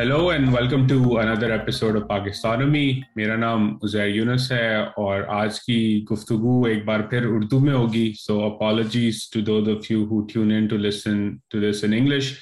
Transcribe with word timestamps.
Hello 0.00 0.28
and 0.28 0.48
welcome 0.52 0.86
to 0.88 1.18
another 1.18 1.50
episode 1.50 1.96
of 1.96 2.06
پاکستانمی 2.08 2.90
میرا 3.16 3.34
نام 3.36 3.66
عزیر 3.84 4.06
یونس 4.06 4.50
ہے 4.52 4.76
اور 4.76 5.22
آج 5.28 5.60
کی 5.62 6.04
گفتگو 6.10 6.62
ایک 6.66 6.84
بار 6.84 7.00
پھر 7.10 7.24
اردو 7.28 7.58
میں 7.60 7.72
ہوگی. 7.72 8.12
So 8.18 8.40
apologies 8.44 9.18
to 9.30 9.40
the 9.46 9.60
the 9.64 9.72
few 9.86 10.04
who 10.10 10.20
tune 10.26 10.52
in 10.52 10.66
to 10.66 10.76
listen 10.76 11.28
to 11.50 11.60
this 11.60 11.84
in 11.84 11.92
English 11.92 12.32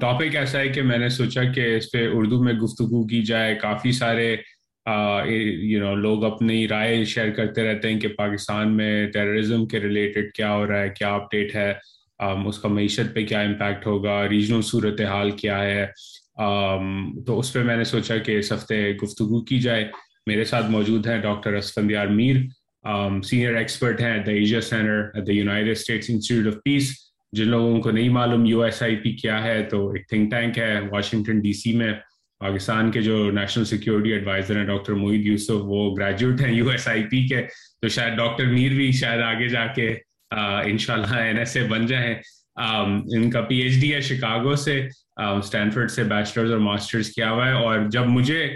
topic 0.00 0.36
ایسا 0.36 0.58
ہے 0.58 0.68
کہ 0.68 0.82
میں 0.82 0.98
نے 0.98 1.08
سوچا 1.18 1.44
کہ 1.54 1.74
اس 1.76 1.90
پہ 1.92 2.06
اردو 2.12 2.42
میں 2.44 2.54
گفتگو 2.62 3.06
کی 3.08 3.22
جائے. 3.22 3.54
کافی 3.62 3.92
سارے 3.92 4.34
یو 4.86 5.84
نو 5.84 5.94
لوگ 5.94 6.24
اپنی 6.24 6.66
رائے 6.68 7.04
شیئر 7.04 7.30
کرتے 7.36 7.70
رہتے 7.70 7.92
ہیں 7.92 8.00
کہ 8.00 8.08
پاکستان 8.18 8.76
میں 8.76 9.06
ٹیررزم 9.12 9.66
کے 9.66 9.80
ریلیٹڈ 9.80 10.32
کیا 10.34 10.54
ہو 10.54 10.66
رہا 10.66 10.80
ہے، 10.80 10.90
کیا 10.98 11.14
اپڈیٹ 11.14 11.54
ہے؟ 11.54 11.72
um، 12.20 12.46
اس 12.48 12.58
کا 12.58 12.68
معیشت 12.68 13.14
پہ 13.14 13.26
کیا 13.26 13.40
امپیکٹ 13.40 13.86
ہوگا؟ 13.86 14.22
ریجنل 14.28 14.62
صورت 14.62 15.00
حال 15.00 15.30
کیا 15.42 15.62
ہے؟ 15.62 15.86
تو 16.38 17.38
اس 17.38 17.52
پہ 17.52 17.62
میں 17.62 17.76
نے 17.76 17.84
سوچا 17.84 18.16
کہ 18.26 18.38
اس 18.38 18.52
ہفتے 18.52 18.90
گفتگو 19.02 19.40
کی 19.44 19.58
جائے۔ 19.60 19.84
میرے 20.26 20.44
ساتھ 20.44 20.70
موجود 20.70 21.06
ہیں 21.06 21.20
doctor 21.22 21.54
Asfandyar 21.54 22.06
Mir 22.06 22.36
senior 23.24 23.54
expert 23.56 24.00
ہیں 24.00 24.16
the 24.26 24.32
Asia 24.32 24.60
centre 24.60 25.20
the 25.26 25.32
United 25.32 25.70
States 25.70 26.10
institute 26.10 26.54
of 26.54 26.62
peace 26.64 26.90
جن 27.32 27.48
لوگوں 27.48 27.80
کو 27.82 27.90
نہیں 27.90 28.08
معلوم 28.08 28.44
یو 28.46 28.60
ایس 28.62 28.82
آئی 28.82 28.96
پی 28.96 29.12
کیا 29.16 29.42
ہے، 29.44 29.62
تو 29.70 29.88
ایک 29.90 30.06
تھنک 30.08 30.30
ٹینک 30.30 30.58
ہے 30.58 30.78
واشنگٹن 30.90 31.40
ڈی 31.40 31.52
سی 31.52 31.72
میں۔ 31.76 31.92
پاکستان 32.40 32.90
کے 32.90 33.00
جو 33.02 33.30
نیشنل 33.30 33.64
سیکورٹی 33.64 34.12
ایڈوائزر 34.12 34.56
ہیں 34.56 34.64
ڈاکٹر 34.66 34.94
موہید 34.94 35.26
یوسف، 35.26 35.64
وہ 35.70 35.94
گریجویٹ 35.96 36.40
ہیں 36.40 36.52
یو 36.54 36.68
ایس 36.70 36.86
آئی 36.88 37.02
پی 37.10 37.26
کے۔ 37.28 37.40
تو 37.80 37.88
شاید 37.88 38.16
ڈاکٹر 38.16 38.46
میر 38.52 38.72
بھی 38.76 38.90
شاید 39.00 39.20
آگے 39.22 39.48
جا 39.48 39.66
کے 39.76 39.88
ان 40.70 40.78
شاء 40.78 40.94
اللہ 40.94 41.14
این 41.16 41.38
ایس 41.38 41.56
اے 41.56 41.62
بن 41.68 41.86
جائیں۔ 41.86 42.14
ان 43.16 43.30
کا 43.30 43.40
پی 43.48 43.58
ایچ 43.58 43.80
ڈی 43.80 43.94
ہے 43.94 44.00
شکاگو 44.00 44.54
سے۔ 44.64 44.80
اسٹینفرڈ 45.18 45.90
سے 45.90 46.02
بیچلرز 46.04 46.50
اور 46.52 46.58
ماسٹرز 46.60 47.10
کیا 47.10 47.30
ہوا 47.30 47.46
ہے، 47.46 47.52
اور 47.52 47.78
جب 47.90 48.06
مجھے 48.08 48.46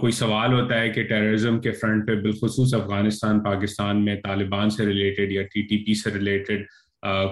کوئی 0.00 0.12
سوال 0.12 0.52
ہوتا 0.52 0.80
ہے 0.80 0.88
کہ 0.90 1.02
ٹیررزم 1.08 1.60
کے 1.60 1.70
فرنٹ 1.72 2.06
پہ، 2.06 2.14
بالخصوص 2.22 2.74
افغانستان، 2.74 3.40
پاکستان 3.44 4.04
میں 4.04 4.14
طالبان 4.24 4.70
سے 4.70 4.86
ریلیٹڈ 4.86 5.32
یا 5.32 5.42
ٹی 5.54 5.62
ٹی 5.62 5.84
پی 5.84 5.94
سے 5.94 6.10
ریلیٹڈ 6.14 6.64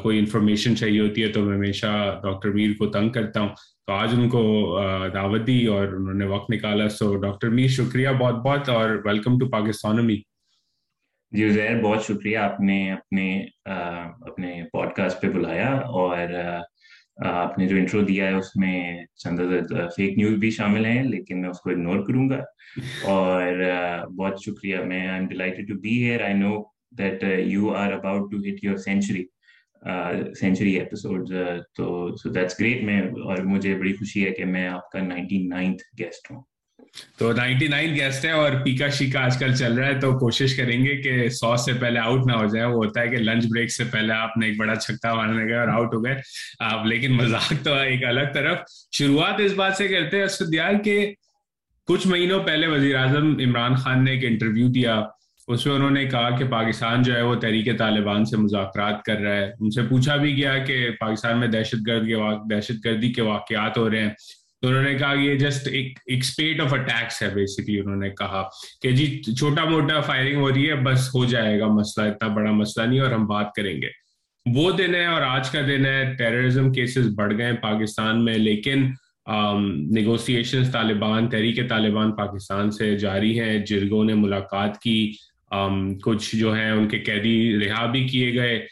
کوئی 0.02 0.18
انفارمیشن 0.18 0.76
چاہیے 0.76 1.00
ہوتی 1.00 1.22
ہے 1.22 1.28
تو 1.32 1.42
میں 1.44 1.54
ہمیشہ 1.56 1.86
ڈاکٹر 2.22 2.50
میر 2.52 2.72
کو 2.78 2.86
تنگ 2.90 3.08
کرتا 3.12 3.40
ہوں۔ 3.40 3.48
تو 3.86 3.92
آج 3.92 4.14
ان 4.14 4.28
کو 4.28 4.42
دعوت 5.14 5.46
دی 5.46 5.64
اور 5.66 5.86
انہوں 5.88 6.14
نے 6.14 6.26
وقت 6.26 6.50
نکالا۔ 6.50 6.88
سو 6.88 7.14
ڈاکٹر 7.22 7.48
میر، 7.50 7.68
شکریہ 7.70 8.08
بہت 8.18 8.34
بہت 8.44 8.68
اور 8.68 8.90
ویلکم 9.04 9.38
ٹو 9.38 9.48
پاکستان 9.50 10.08
جی 11.32 11.48
زہر، 11.50 11.80
بہت 11.82 12.04
شکریہ، 12.04 12.36
آپ 12.38 12.60
نے 12.60 12.78
اپنے 12.92 13.28
اپنے 13.66 14.62
پوڈ 14.72 14.92
کاسٹ 14.96 15.20
پہ 15.20 15.28
بلایا 15.30 15.70
اور 16.00 16.18
آپ 17.18 17.58
نے 17.58 17.66
جو 17.68 17.76
انٹرو 17.76 18.00
دیا 18.04 18.26
ہے، 18.28 18.34
اس 18.34 18.54
میں 18.56 19.04
چند 19.24 19.40
فیک 19.96 20.16
نیوز 20.18 20.38
بھی 20.38 20.50
شامل 20.50 20.84
ہیں، 20.84 21.02
لیکن 21.02 21.40
میں 21.40 21.48
اس 21.48 21.60
کو 21.60 21.70
اگنور 21.70 22.04
کروں 22.06 22.28
گا۔ 22.30 22.40
اور 23.04 23.62
بہت 24.16 24.42
شکریہ، 24.44 24.78
میں 24.88 25.06
I 25.06 25.18
am 25.18 25.28
delighted 25.28 25.68
to 25.68 25.78
be 25.80 26.02
here 26.02 26.24
I 26.24 26.34
know 26.34 26.56
that 26.98 27.24
you 27.44 27.70
are 27.74 27.92
about 27.92 28.30
to 28.30 28.38
hit 28.38 28.64
your 28.64 28.76
century 28.84 29.24
century 30.40 30.74
episode 30.78 31.30
تو 31.76 32.14
سو 32.16 32.30
دیٹس 32.32 32.60
گریٹ 32.60 32.82
میں، 32.84 33.00
اور 33.24 33.38
مجھے 33.44 33.74
بڑی 33.78 33.92
خوشی 33.96 34.24
ہے 34.26 34.30
کہ 34.30 34.44
میں 34.44 34.66
آپ 34.68 34.90
کا 34.90 35.02
نائنٹی 35.02 35.46
نائنتھ 35.48 35.82
گیسٹ 35.98 36.30
ہوں۔ 36.30 36.42
تو 37.18 37.32
نائنٹی 37.32 37.66
نائن 37.66 37.94
گیسٹ 37.94 38.24
ہے 38.24 38.30
اور 38.30 38.52
پیکا 38.64 38.88
شیکا 38.88 39.24
آج 39.24 39.38
کل 39.38 39.54
چل 39.54 39.74
رہا 39.74 39.86
ہے 39.86 40.00
تو 40.00 40.18
کوشش 40.18 40.56
کریں 40.56 40.84
گے 40.84 40.96
کہ 40.96 41.28
سو 41.28 41.56
سے 41.56 41.72
پہلے 41.72 41.98
آؤٹ 41.98 42.26
نہ 42.26 42.32
ہو 42.32 42.46
جائے۔ 42.46 42.66
وہ 42.66 42.74
ہوتا 42.74 43.00
ہے 43.00 43.08
کہ 43.08 43.16
لنچ 43.16 43.44
بریک 43.46 43.72
سے 43.72 43.84
پہلے 43.84 44.12
آپ 44.12 44.36
نے 44.36 44.46
ایک 44.46 44.58
بڑا 44.58 44.76
چھکا 44.76 45.14
مارنے 45.14 45.44
گئے 45.44 45.58
اور 45.58 45.68
آؤٹ 45.68 45.94
ہو 45.94 46.04
گئے۔ 46.04 46.14
آپ 46.60 46.86
لیکن 46.86 47.12
مذاق 47.12 47.52
تو 47.62 47.74
ایک 47.74 48.04
الگ 48.04 48.32
طرف۔ 48.34 48.58
شروعات 48.92 49.34
اس 49.38 49.52
بات 49.52 49.76
سے 49.76 49.88
کرتے 49.88 50.16
ہیں 50.16 50.24
اسفدیال 50.24 50.74
کے 50.84 51.14
کچھ 51.86 52.06
مہینوں 52.06 52.40
پہلے 52.40 52.66
وزیر 52.66 52.96
اعظم 52.96 53.36
عمران 53.38 53.74
خان 53.74 54.04
نے 54.04 54.10
ایک 54.10 54.24
انٹرویو 54.24 54.68
دیا۔ 54.68 55.02
اس 55.48 55.66
میں 55.66 55.74
انہوں 55.74 55.90
نے 55.90 56.04
کہا 56.04 56.36
کہ 56.36 56.44
پاکستان 56.44 57.02
جو 57.02 57.14
ہے 57.14 57.22
وہ 57.22 57.34
تحریک 57.34 57.78
طالبان 57.78 58.24
سے 58.24 58.36
مذاکرات 58.36 59.02
کر 59.02 59.16
رہا 59.16 59.36
ہے۔ 59.36 59.50
ان 59.60 59.70
سے 59.70 59.82
پوچھا 59.82 60.16
بھی 60.16 60.36
گیا 60.36 60.58
کہ 60.58 60.90
پاکستان 61.00 61.40
میں 61.40 61.48
دہشت 61.48 61.86
گرد 61.86 62.06
کے 62.06 62.14
دہشت 62.54 62.84
گردی 62.84 63.12
کے 63.12 63.22
واقعات 63.22 63.78
ہو 63.78 63.90
رہے 63.90 64.00
ہیں۔ 64.00 64.10
تو 64.66 64.70
انہوں 64.70 64.82
نے 64.82 64.94
کہا 64.94 65.12
یہ 65.14 65.34
جسٹ 65.38 65.68
ایک 65.68 65.98
اسپیٹ 66.14 66.60
آف 66.60 66.72
اٹیکس 66.74 67.20
ہے 67.22 67.28
بیسکلی 67.34 67.78
انہوں 67.80 67.96
نے 67.96 68.08
کہا 68.10 68.42
کہ 68.82 68.90
جی 68.90 69.06
چھوٹا 69.22 69.64
موٹا 69.64 70.00
فائرنگ 70.00 70.36
ہو 70.36 70.48
رہی 70.52 70.68
ہے، 70.68 70.74
بس 70.84 71.08
ہو 71.14 71.24
جائے 71.24 71.58
گا 71.60 71.66
مسئلہ، 71.72 72.06
اتنا 72.08 72.28
بڑا 72.34 72.50
مسئلہ 72.52 72.86
نہیں 72.86 73.00
اور 73.00 73.12
ہم 73.12 73.26
بات 73.26 73.52
کریں 73.56 73.74
گے۔ 73.82 73.88
وہ 74.46 74.70
دن 74.78 74.94
ہے 74.94 75.04
اور 75.06 75.22
آج 75.22 75.50
کا 75.50 75.60
دن 75.68 75.86
ہے 75.86 76.02
ٹیررزم 76.18 76.72
کیسز 76.72 77.14
بڑھ 77.16 77.36
گئے 77.38 77.52
پاکستان 77.62 78.24
میں، 78.24 78.36
لیکن 78.38 78.84
نیگوسیشن 79.94 80.64
طالبان، 80.72 81.28
تحریک 81.30 81.68
طالبان 81.68 82.12
پاکستان 82.16 82.70
سے 82.70 82.96
جاری 82.98 83.38
ہیں۔ 83.40 83.58
جرگوں 83.66 84.04
نے 84.04 84.14
ملاقات 84.14 84.78
کی 84.80 85.12
کچھ 86.02 86.34
جو 86.36 86.54
ہیں 86.54 86.70
ان 86.70 86.88
کے 86.88 86.98
قیدی 87.00 87.38
رہا 87.58 87.86
بھی 87.86 88.06
کیے 88.08 88.34
گئے۔ 88.34 88.64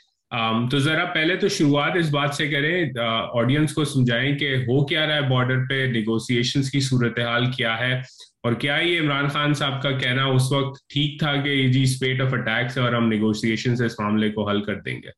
تو 0.70 0.78
ذرا 0.78 1.04
پہلے 1.14 1.36
تو 1.36 1.48
شروعات 1.48 1.96
اس 1.96 2.10
بات 2.10 2.34
سے 2.34 2.46
کریں 2.48 2.98
آڈینس 3.40 3.74
کو 3.74 3.84
سمجھائیں 3.84 4.38
کہ 4.38 4.54
ہو 4.68 4.84
کیا 4.86 5.06
رہا 5.06 5.14
ہے 5.14 5.28
بارڈر 5.30 5.64
پہ 5.68 5.84
نیگوسیشن 5.92 6.62
کی 6.72 6.80
صورتحال 6.80 7.50
کیا 7.56 7.78
ہے 7.80 7.92
اور 8.42 8.52
کیا 8.62 8.76
یہ 8.76 9.00
عمران 9.00 9.28
خان 9.28 9.54
صاحب 9.54 9.82
کا 9.82 9.90
کہنا 9.98 10.24
اس 10.26 10.50
وقت 10.52 10.78
ٹھیک 10.92 11.18
تھا 11.20 11.34
کہ 11.42 11.56
جی 11.72 11.82
اسپیٹ 11.82 12.20
آف 12.20 12.32
اٹیکس 12.34 12.78
اور 12.78 12.92
ہم 12.92 13.08
نیگوسیشن 13.08 13.76
سے 13.76 13.86
اس 13.86 13.98
معاملے 14.00 14.30
کو 14.32 14.48
حل 14.48 14.62
کر 14.64 14.80
دیں 14.80 14.96
گے؟ 15.02 15.10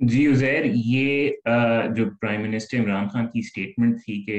جی 0.00 0.26
عزیر، 0.26 0.64
یہ 0.64 1.30
جو 1.96 2.04
پرائم 2.20 2.40
منسٹر 2.42 2.78
عمران 2.78 3.08
خان 3.08 3.26
کی 3.32 3.38
اسٹیٹمنٹ 3.38 3.98
تھی 4.04 4.22
کہ 4.24 4.38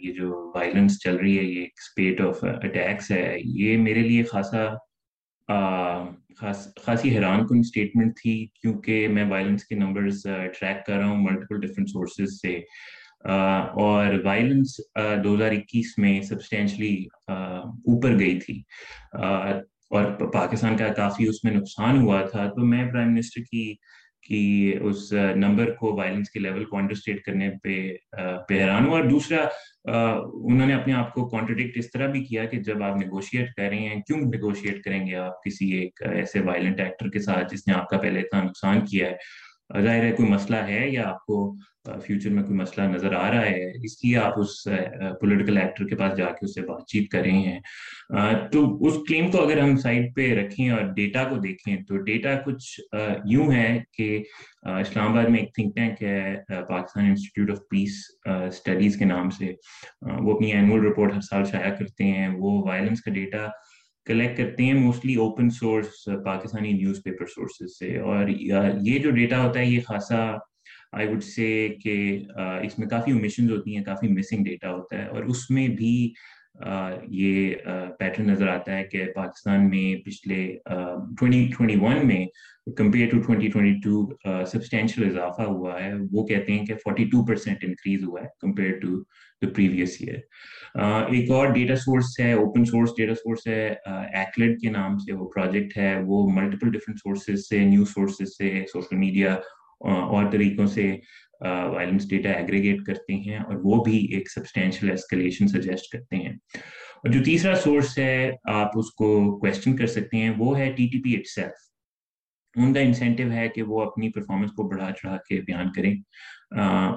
یہ 0.00 0.12
جو 0.12 0.52
وائلنس 0.54 0.98
چل 1.00 1.16
رہی 1.16 1.38
ہے، 1.38 1.44
یہ 1.44 1.60
ایک 1.60 1.72
اسپیٹ 1.78 2.20
آف 2.20 2.44
اٹیکس 2.44 3.10
ہے، 3.10 3.36
یہ 3.38 3.76
میرے 3.76 4.02
لیے 4.02 4.22
خاصا 4.32 4.66
خاصی 6.86 7.10
حیران 7.10 7.46
کن 7.46 7.58
اسٹیٹمنٹ 7.58 8.12
تھی 8.22 8.46
کیونکہ 8.62 9.08
میں 9.08 9.24
وائلنس 9.30 9.64
کے 9.64 9.74
نمبرز 9.74 10.22
ٹریک 10.60 10.86
کر 10.86 10.96
رہا 10.96 11.06
ہوں 11.06 11.22
ملٹیپل 11.22 11.60
ڈفرینٹ 11.60 11.88
سورسز 11.88 12.40
سے۔ 12.40 12.60
اور 13.70 14.06
وائلنس 14.24 14.80
دو 15.24 15.34
ہزار 15.34 15.50
اکیس 15.50 15.94
میں 15.98 16.22
سبسٹینشلی 16.22 17.04
اوپر 17.28 18.18
گئی 18.18 18.40
تھی۔ 18.40 18.62
اور 19.90 20.04
پاکستان 20.32 20.76
کا 20.76 20.88
کافی 20.88 21.28
اس 21.28 21.44
میں 21.44 21.52
نقصان 21.52 21.98
ہوا 21.98 22.22
تھا۔ 22.22 22.46
تو 22.46 22.66
میں 22.66 22.90
پرائم 22.92 23.12
منسٹر 23.12 23.40
کی 23.50 23.74
کہ 24.28 24.74
اس 24.80 25.12
نمبر 25.12 25.70
کو 25.70 25.96
وائلنس 25.96 26.30
کے 26.30 26.40
لیول 26.40 26.64
کو 26.64 26.76
انڈرسٹیٹ 26.76 27.22
کرنے 27.22 27.50
پہ 27.62 27.92
حیران 28.50 28.84
ہوں۔ 28.84 28.92
اور 28.92 29.04
دوسرا 29.04 29.44
انہوں 29.84 30.66
نے 30.66 30.74
اپنے 30.74 30.92
آپ 30.92 31.12
کو 31.14 31.28
کانٹرڈکٹ 31.28 31.78
اس 31.78 31.90
طرح 31.90 32.06
بھی 32.06 32.24
کیا 32.24 32.44
کہ 32.44 32.58
جب 32.60 32.82
آپ 32.82 32.96
نیگوشیٹ 32.96 33.52
کر 33.54 33.68
رہے 33.68 33.78
ہیں، 33.78 34.00
کیوں 34.00 34.18
نیگوشیٹ 34.20 34.82
کریں 34.82 35.06
گے 35.06 35.14
آپ 35.16 35.42
کسی 35.42 35.70
ایک 35.72 36.02
ایسے 36.10 36.40
وائلنٹ 36.40 36.80
ایکٹر 36.80 37.08
کے 37.10 37.18
ساتھ 37.18 37.54
جس 37.54 37.66
نے 37.68 37.74
آپ 37.74 37.88
کا 37.88 37.98
پہلے 37.98 38.20
اتنا 38.20 38.42
نقصان 38.42 38.84
کیا 38.86 39.10
ہے؟ 39.10 39.82
ظاہر 39.82 40.04
ہے 40.04 40.12
کوئی 40.12 40.28
مسئلہ 40.28 40.56
ہے 40.56 40.88
یا 40.88 41.08
آپ 41.08 41.24
کو 41.26 41.52
فیوچر 41.84 42.30
میں 42.30 42.42
کوئی 42.42 42.56
مسئلہ 42.58 42.86
نظر 42.86 43.12
آ 43.14 43.30
رہا 43.30 43.44
ہے، 43.44 43.70
اس 43.84 43.92
لیے 44.04 44.16
آپ 44.18 44.38
اس 44.38 44.62
پولیٹیکل 45.20 45.58
ایکٹر 45.58 45.86
کے 45.88 45.96
پاس 45.96 46.16
جا 46.16 46.24
کے 46.30 46.44
اس 46.46 46.54
سے 46.54 46.62
بات 46.62 46.86
چیت 46.88 47.08
کر 47.10 47.22
رہے 47.24 47.38
ہیں 47.46 48.48
تو 48.52 48.64
اس 48.86 48.94
کلیم 49.08 49.30
کو 49.30 49.42
اگر 49.42 49.60
ہم 49.60 49.76
سائڈ 49.76 50.14
پہ 50.16 50.28
رکھیں 50.34 50.68
اور 50.70 50.82
ڈیٹا 50.96 51.22
کو 51.28 51.36
دیکھیں، 51.44 51.76
تو 51.88 51.96
ڈیٹا 52.04 52.34
کچھ 52.44 52.80
یوں 53.32 53.50
ہے 53.52 53.78
کہ 53.92 54.22
اسلام 54.80 55.08
آباد 55.08 55.28
میں 55.30 55.38
ایک 55.40 55.54
تھنک 55.54 55.74
ٹینک 55.76 56.02
ہے 56.02 56.34
Pakistan 56.68 57.06
institute 57.06 57.50
of 57.50 57.62
peace 57.70 57.96
studies 58.26 58.98
کے 58.98 59.04
نام 59.04 59.30
سے۔ 59.38 59.52
وہ 60.20 60.34
اپنی 60.34 60.52
اینول 60.52 60.86
رپورٹ 60.86 61.14
ہر 61.14 61.20
سال 61.30 61.44
شائع 61.52 61.74
کرتے 61.78 62.04
ہیں، 62.04 62.28
وہ 62.38 62.62
وائلنس 62.66 63.02
کا 63.02 63.10
ڈیٹا 63.12 63.46
کلیکٹ 64.06 64.36
کرتے 64.36 64.64
ہیں 64.64 64.74
mostly 64.74 65.14
open 65.24 65.50
source 65.50 66.04
Pakistani 66.24 66.72
newspaper 67.04 67.26
sources 67.34 67.78
سے۔ 67.78 67.96
اور 67.98 68.28
یہ 68.28 68.98
جو 68.98 69.10
ڈیٹا 69.10 69.42
ہوتا 69.42 69.60
ہے، 69.60 69.66
یہ 69.66 69.80
خاصا 69.88 70.20
آئی 70.92 71.08
وڈ 71.08 71.22
سے 71.24 71.46
کہ 71.82 71.94
اس 72.62 72.78
میں 72.78 72.86
کافی 72.88 73.12
اومیشنز 73.12 73.50
ہوتی 73.50 73.76
ہیں، 73.76 73.84
کافی 73.84 74.08
مسنگ 74.08 74.44
ڈیٹا 74.44 74.72
ہوتا 74.72 74.98
ہے 74.98 75.06
اور 75.06 75.22
اس 75.24 75.50
میں 75.50 75.66
بھی 75.68 75.92
یہ 77.18 77.54
پیٹرن 77.98 78.26
نظر 78.28 78.48
آتا 78.48 78.76
ہے 78.76 78.84
کہ 78.84 79.04
پاکستان 79.14 79.68
میں 79.70 79.94
پچھلے 80.04 80.46
ٹوئنٹی 81.18 81.48
ٹوئنٹی 81.56 81.76
ون 81.80 82.06
میں 82.06 82.24
compare 82.76 83.08
to 83.10 83.20
twenty 83.20 83.48
twenty 83.50 83.80
two 83.80 84.04
substantial 84.46 85.04
اضافہ 85.06 85.42
ہوا 85.42 85.80
ہے۔ 85.82 85.92
وہ 86.12 86.26
کہتے 86.26 86.52
ہیں 86.52 86.64
کہ 86.66 86.74
فورٹی 86.84 87.04
ٹو 87.12 87.24
پرسینٹ 87.26 87.64
انکریز 87.64 88.04
ہوا 88.04 88.20
ہے 88.22 88.26
compare 88.40 88.78
to 88.80 88.98
the 89.42 89.48
previous 89.56 89.96
year 90.00 90.18
ایک 91.14 91.30
اور 91.30 91.46
ڈیٹا 91.52 91.76
سورس 91.76 92.18
ہے 92.20 92.32
اوپن 92.32 92.64
سورس 92.64 92.90
ڈیٹا 92.96 93.14
سورس 93.14 93.46
ہے 93.46 93.62
ایکلڈ 93.86 94.60
کے 94.60 94.70
نام 94.70 94.98
سے 94.98 95.12
وہ 95.12 95.30
پروجیکٹ 95.34 95.76
ہے۔ 95.78 95.94
وہ 96.06 96.26
ملٹیپل 96.32 96.70
ڈفرینٹ 96.72 96.98
سورسز 96.98 97.48
سے 97.48 97.58
نیوز 97.64 97.88
سورسز 97.94 98.36
سے 98.36 98.52
سوشل 98.72 98.96
میڈیا 98.96 99.36
اور 99.80 100.30
طریقوں 100.32 100.66
سے 100.66 100.96
وائلنس 101.40 102.08
ڈیٹا 102.10 102.30
ایگریگیٹ 102.30 102.82
کرتے 102.86 103.14
ہیں 103.14 103.36
اور 103.36 103.56
وہ 103.64 103.84
بھی 103.84 103.98
ایک 103.98 104.30
سبسٹینشیل 104.30 104.90
ایسکلیشن 104.90 105.48
سجیسٹ 105.48 105.92
کرتے 105.92 106.16
ہیں۔ 106.16 106.32
اور 106.96 107.10
جو 107.10 107.24
تیسرا 107.24 107.54
سورس 107.54 107.98
ہے، 107.98 108.32
آپ 108.44 108.78
اس 108.78 108.90
کو 108.90 109.38
کوشچن 109.38 109.76
کر 109.76 109.86
سکتے 109.86 110.16
ہیں، 110.16 110.30
وہ 110.38 110.58
ہے 110.58 110.72
T 110.72 110.88
T 110.92 111.02
P 111.02 111.14
it 111.14 111.26
self 111.26 111.70
ان 112.56 112.72
کا 112.74 112.80
انسینٹیو 112.80 113.32
ہے 113.32 113.48
کہ 113.48 113.62
وہ 113.62 113.82
اپنی 113.82 114.10
پرفارمنس 114.10 114.50
کو 114.52 114.62
بڑھا 114.62 114.90
چڑھا 114.92 115.16
کے 115.28 115.40
بیان 115.40 115.72
کریں۔ 115.72 115.94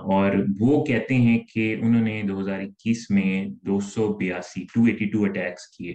اور 0.04 0.32
وہ 0.60 0.84
کہتے 0.86 1.16
ہیں 1.16 1.40
کہ 1.40 1.76
انہوں 1.82 2.04
نے 2.04 2.22
دو 2.24 2.40
ہزار 2.40 2.60
اکیس 2.60 3.06
میں 3.10 3.46
دو 3.66 3.80
سو 3.80 4.14
بیاسی 4.14 4.64
ٹو 4.74 4.84
ایٹی 4.84 5.06
ٹو 5.06 5.24
اٹیکس 5.26 5.68
کیے۔ 5.68 5.92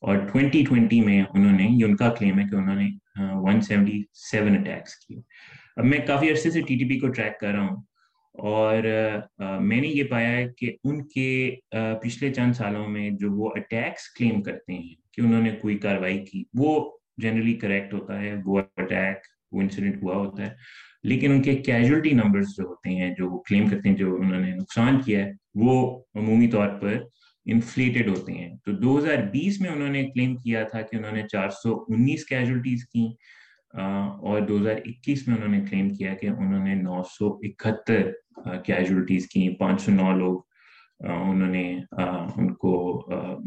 اور 0.00 0.16
ٹوینٹی 0.16 0.64
ٹوینٹی 0.68 1.00
میں 1.00 1.22
انہوں 1.34 1.58
نے، 1.58 1.66
یہ 1.70 1.84
ان 1.84 1.96
کا 1.96 2.08
کلیم 2.08 2.38
ہے 2.38 2.44
کہ 2.50 2.56
انہوں 2.56 2.76
نے 2.76 2.88
ون 3.32 3.60
سیونٹی 3.60 4.02
سیون 4.30 4.58
اٹیکس 4.58 4.94
کیے۔ 4.96 5.20
اب 5.76 5.84
میں 5.84 5.98
کافی 6.06 6.30
عرصے 6.30 6.50
سے 6.50 6.60
ٹی 6.60 6.76
ٹی 6.78 6.88
پی 6.88 6.98
کو 6.98 7.08
ٹریک 7.08 7.38
کر 7.40 7.52
رہا 7.52 7.66
ہوں 7.66 7.76
اور 8.34 8.82
میں 9.60 9.80
نے 9.80 9.88
یہ 9.88 10.04
پایا 10.10 10.30
ہے 10.30 10.46
کہ 10.58 10.72
ان 10.84 11.02
کے 11.08 11.56
پچھلے 12.02 12.32
چند 12.34 12.52
سالوں 12.52 12.86
میں 12.88 13.10
جو 13.20 13.32
وہ 13.32 13.50
اٹیکس 13.56 14.08
کلیم 14.14 14.42
کرتے 14.42 14.72
ہیں 14.72 14.94
کہ 15.12 15.20
انہوں 15.20 15.42
نے 15.42 15.50
کوئی 15.60 15.76
کاروائی 15.78 16.24
کی، 16.24 16.42
وہ 16.54 16.90
جنرلی 17.22 17.54
کریکٹ 17.54 17.94
ہوتا 17.94 18.20
ہے، 18.20 18.34
وہ 18.44 18.58
اٹیک 18.58 19.26
وہ 19.52 19.60
انسیڈنٹ 19.60 20.02
ہوا 20.02 20.16
ہوتا 20.16 20.42
ہے، 20.42 20.54
لیکن 21.04 21.32
ان 21.32 21.42
کے 21.42 21.54
کیجولٹی 21.56 22.10
نمبرز 22.12 22.54
جو 22.56 22.64
ہوتے 22.64 22.90
ہیں، 22.90 23.10
جو 23.18 23.30
وہ 23.30 23.38
کلیم 23.48 23.68
کرتے 23.68 23.88
ہیں، 23.88 23.96
جو 23.96 24.14
انہوں 24.16 24.40
نے 24.40 24.54
نقصان 24.54 25.00
کیا 25.02 25.24
ہے، 25.24 25.30
وہ 25.54 25.74
عمومی 26.14 26.48
طور 26.48 26.68
پر 26.80 26.96
انفلیٹڈ 27.46 28.08
ہوتے 28.08 28.32
ہیں۔ 28.32 28.48
تو 28.64 28.72
دو 28.72 28.98
ہزار 28.98 29.22
بیس 29.32 29.60
میں 29.60 29.70
انہوں 29.70 29.88
نے 29.88 30.02
کلیم 30.04 30.36
کیا 30.36 30.62
تھا 30.64 30.80
کہ 30.82 30.96
انہوں 30.96 31.12
نے 31.12 31.22
چار 31.32 31.48
سو 31.62 31.74
انیس 31.88 32.24
کیجولٹیز 32.26 32.84
کی 32.84 33.06
اور 33.74 34.40
دو 34.48 34.58
ہزار 34.58 34.76
اکیس 34.84 35.26
میں 35.28 35.36
انہوں 35.36 35.48
نے 35.48 35.60
کلیم 35.70 35.88
کیا 35.90 36.14
کہ 36.14 36.26
انہوں 36.28 36.64
نے 36.64 36.74
نو 36.74 37.02
سو 37.10 37.28
اکہتر 37.42 38.10
کیجولٹیز 38.64 39.28
کی، 39.28 39.48
پانچ 39.58 39.80
سو 39.82 39.92
نو 39.92 40.16
لوگ 40.18 40.40
انہوں 41.00 41.48
نے 41.50 41.64
ان 42.36 42.52
کو 42.54 42.72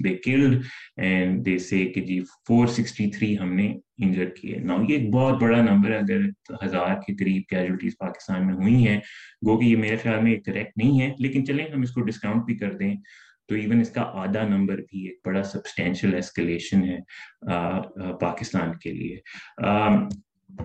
دے 0.04 0.14
کلڈ 0.24 0.62
اینڈ 0.98 1.46
دے 1.46 1.58
سے 1.58 1.86
کہ 1.94 2.02
جی 2.06 2.20
فور 2.48 2.68
سکسٹی 2.68 3.10
تھری 3.12 3.38
ہم 3.40 3.54
نے 3.56 3.68
انجر 3.98 4.30
کیے 4.36 4.58
نا 4.60 4.76
یہ 4.88 4.98
ایک 4.98 5.10
بہت 5.14 5.42
بڑا 5.42 5.62
نمبر 5.62 5.92
ہے، 5.92 5.98
اگر 5.98 6.22
ہزار 6.64 6.96
کے 7.06 7.16
قریب 7.16 7.44
کیجولٹیز 7.50 7.98
پاکستان 8.00 8.46
میں 8.48 8.56
ہوئی 8.56 8.88
ہیں 8.88 9.00
گو 9.48 9.58
کہ 9.60 9.66
یہ 9.66 9.78
میرے 9.78 9.96
خیال 9.98 10.22
میں 10.24 10.36
کریکٹ 10.46 10.78
نہیں 10.78 11.02
ہے، 11.02 11.12
لیکن 11.20 11.46
چلیں 11.46 11.66
ہم 11.74 11.82
اس 11.82 11.92
کو 11.92 12.02
ڈسکاؤنٹ 12.02 12.46
بھی 12.46 12.58
کر 12.58 12.74
دیں۔ 12.78 12.94
تو 13.50 13.56
ایون 13.56 13.82
اس 13.82 13.90
کا 13.92 14.02
آدھا 14.22 14.48
نمبر 14.48 14.78
بھی 14.82 15.06
ایک 15.08 15.20
بڑا 15.26 15.44
سبسٹینشل 15.44 16.14
ایسکلیشن 16.16 16.84
ہے 16.84 16.98
پاکستان 18.22 18.78
کے 18.80 18.92
لیے۔ 18.92 19.18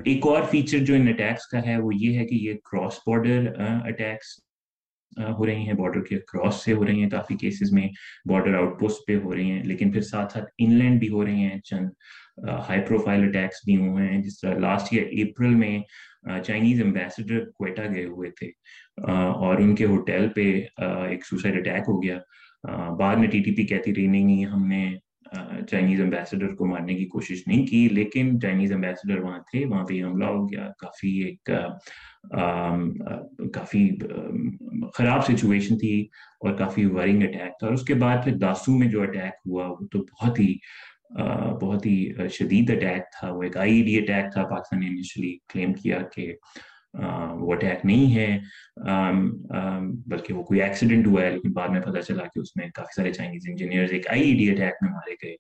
ایک 0.05 0.27
اور 0.27 0.43
فیچر 0.50 0.79
جو 0.79 0.94
ان 0.94 1.09
اٹیکس 1.09 1.47
کا 1.49 1.65
ہے 1.67 1.77
وہ 1.79 1.94
یہ 1.94 2.19
ہے 2.19 2.27
کہ 2.27 2.35
یہ 2.35 2.55
کراس 2.71 2.99
بارڈر 3.06 3.53
اٹیکس 3.59 4.38
ہو 5.38 5.47
رہی 5.47 5.67
ہیں 5.67 5.73
بارڈر 5.75 6.03
کے 6.05 6.19
کراس 6.29 6.62
سے 6.65 6.73
ہو 6.73 6.85
رہی 6.87 7.03
ہیں، 7.03 7.11
کافی 7.11 7.37
کیسز 7.37 7.73
میں 7.73 7.88
بارڈر 8.31 8.55
آؤٹ 8.55 8.79
پوسٹ 8.81 9.06
پہ 9.06 9.17
ہو 9.23 9.35
رہی 9.35 9.50
ہیں، 9.50 9.62
لیکن 9.65 9.93
پھر 9.93 10.00
ساتھ 10.00 10.33
ساتھ 10.33 10.44
ان 10.59 10.75
لینڈ 10.75 11.00
بھی 11.00 11.09
ہو 11.09 11.25
رہی 11.25 11.44
ہیں، 11.44 11.61
چند 11.61 11.88
ہائی 12.69 12.81
پروفائل 12.88 13.25
اٹیکس 13.25 13.65
بھی 13.65 13.76
ہوئے 13.76 14.06
ہیں۔ 14.09 14.23
جس 14.23 14.41
طرح 14.41 14.59
لاسٹ 14.59 14.93
ایئر 14.93 15.06
اپریل 15.23 15.55
میں 15.55 15.79
چائنیز 16.44 16.81
امبیسڈر 16.83 17.44
کوئٹہ 17.50 17.83
گئے 17.94 18.05
ہوئے 18.05 18.31
تھے 18.38 18.49
اور 19.06 19.59
ان 19.61 19.75
کے 19.75 19.85
ہوٹل 19.87 20.29
پہ 20.35 20.50
ایک 20.79 21.26
سوسائڈ 21.26 21.56
اٹیک 21.56 21.88
ہو 21.88 22.03
گیا۔ 22.03 22.19
بعد 22.99 23.17
میں 23.17 23.29
ٹی 23.29 23.43
ٹی 23.43 23.51
پی 23.51 23.67
کہتی 23.67 23.95
رہی، 23.95 24.07
نہیں 24.07 24.25
نہیں، 24.25 24.45
ہم 24.45 24.67
نے 24.67 24.91
چائنیز 25.71 26.01
امبیسڈر 26.01 26.55
کو 26.55 26.67
مارنے 26.67 26.95
کی 26.95 27.05
کوشش 27.05 27.47
نہیں 27.47 27.67
کی، 27.67 27.89
لیکن 27.89 28.41
چائنیز 28.41 28.73
امبیسڈر 28.73 29.19
وہاں 29.19 29.39
تھے، 29.51 29.65
وہاں 29.65 29.85
پہ 29.87 30.03
حملہ 30.03 30.25
ہو 30.25 30.45
گیا، 30.45 30.69
کافی 30.79 31.11
ایک 31.25 31.51
کافی 33.55 33.89
خراب 34.97 35.25
سچویشن 35.27 35.79
تھی 35.79 36.01
اور 36.41 36.55
کافی 36.55 36.85
ورنگ 36.85 37.23
اٹیک 37.23 37.59
تھا۔ 37.59 37.67
اور 37.67 37.73
اس 37.73 37.83
کے 37.83 37.95
بعد 37.95 38.25
پھر 38.25 38.37
داسو 38.37 38.77
میں 38.79 38.89
جو 38.89 39.03
اٹیک 39.03 39.35
ہوا، 39.47 39.67
وہ 39.67 39.87
تو 39.93 39.99
بہت 39.99 40.41
ہی 40.41 40.55
بہت 41.61 41.87
ہی 41.87 42.12
شدید 42.31 42.71
اٹیک 42.71 43.03
تھا۔ 43.21 43.31
وہ 43.33 43.43
ایک 43.43 43.57
آئی 43.57 43.83
ڈی 43.83 43.97
اٹیک 43.99 44.33
تھا، 44.33 44.45
پاکستان 44.47 44.81
نے 44.81 44.87
انیشلی 44.87 45.37
کلیم 45.49 45.73
کیا 45.75 45.99
کہ 46.15 46.35
وہ 46.95 47.53
اٹیک 47.53 47.85
نہیں 47.85 48.15
ہے 48.15 48.39
بلکہ 50.07 50.35
وہ 50.35 50.43
کوئی 50.43 50.63
ایکسیڈنٹ 50.63 51.07
ہوا 51.07 51.23
ہے، 51.23 51.31
لیکن 51.31 51.53
بعد 51.53 51.69
میں 51.69 51.81
پتہ 51.81 51.99
چلا 51.99 52.25
کہ 52.35 52.39
اس 52.41 52.57
میں 52.57 52.69
کافی 52.75 52.95
سارے 52.97 53.13
چائنیز 53.13 53.43
انجینئرز 53.49 53.93
ایک 53.93 54.09
آئی 54.11 54.23
ای 54.23 54.35
ڈی 54.37 54.51
اٹیک 54.51 54.83
میں 54.83 54.91
مارے 54.93 55.15
گئے۔ 55.23 55.35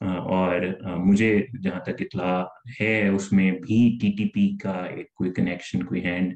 اور 0.00 0.60
مجھے 0.96 1.30
جہاں 1.62 1.80
تک 1.80 2.00
اطلاع 2.00 2.42
ہے، 2.80 3.08
اس 3.08 3.32
میں 3.32 3.50
بھی 3.50 3.98
ٹی 4.00 4.10
ٹی 4.18 4.28
پی 4.28 4.48
کا 4.62 4.72
ایک 4.84 5.12
کوئی 5.14 5.30
کنیکشن 5.32 5.82
کوئی 5.82 6.04
ہینڈ 6.04 6.34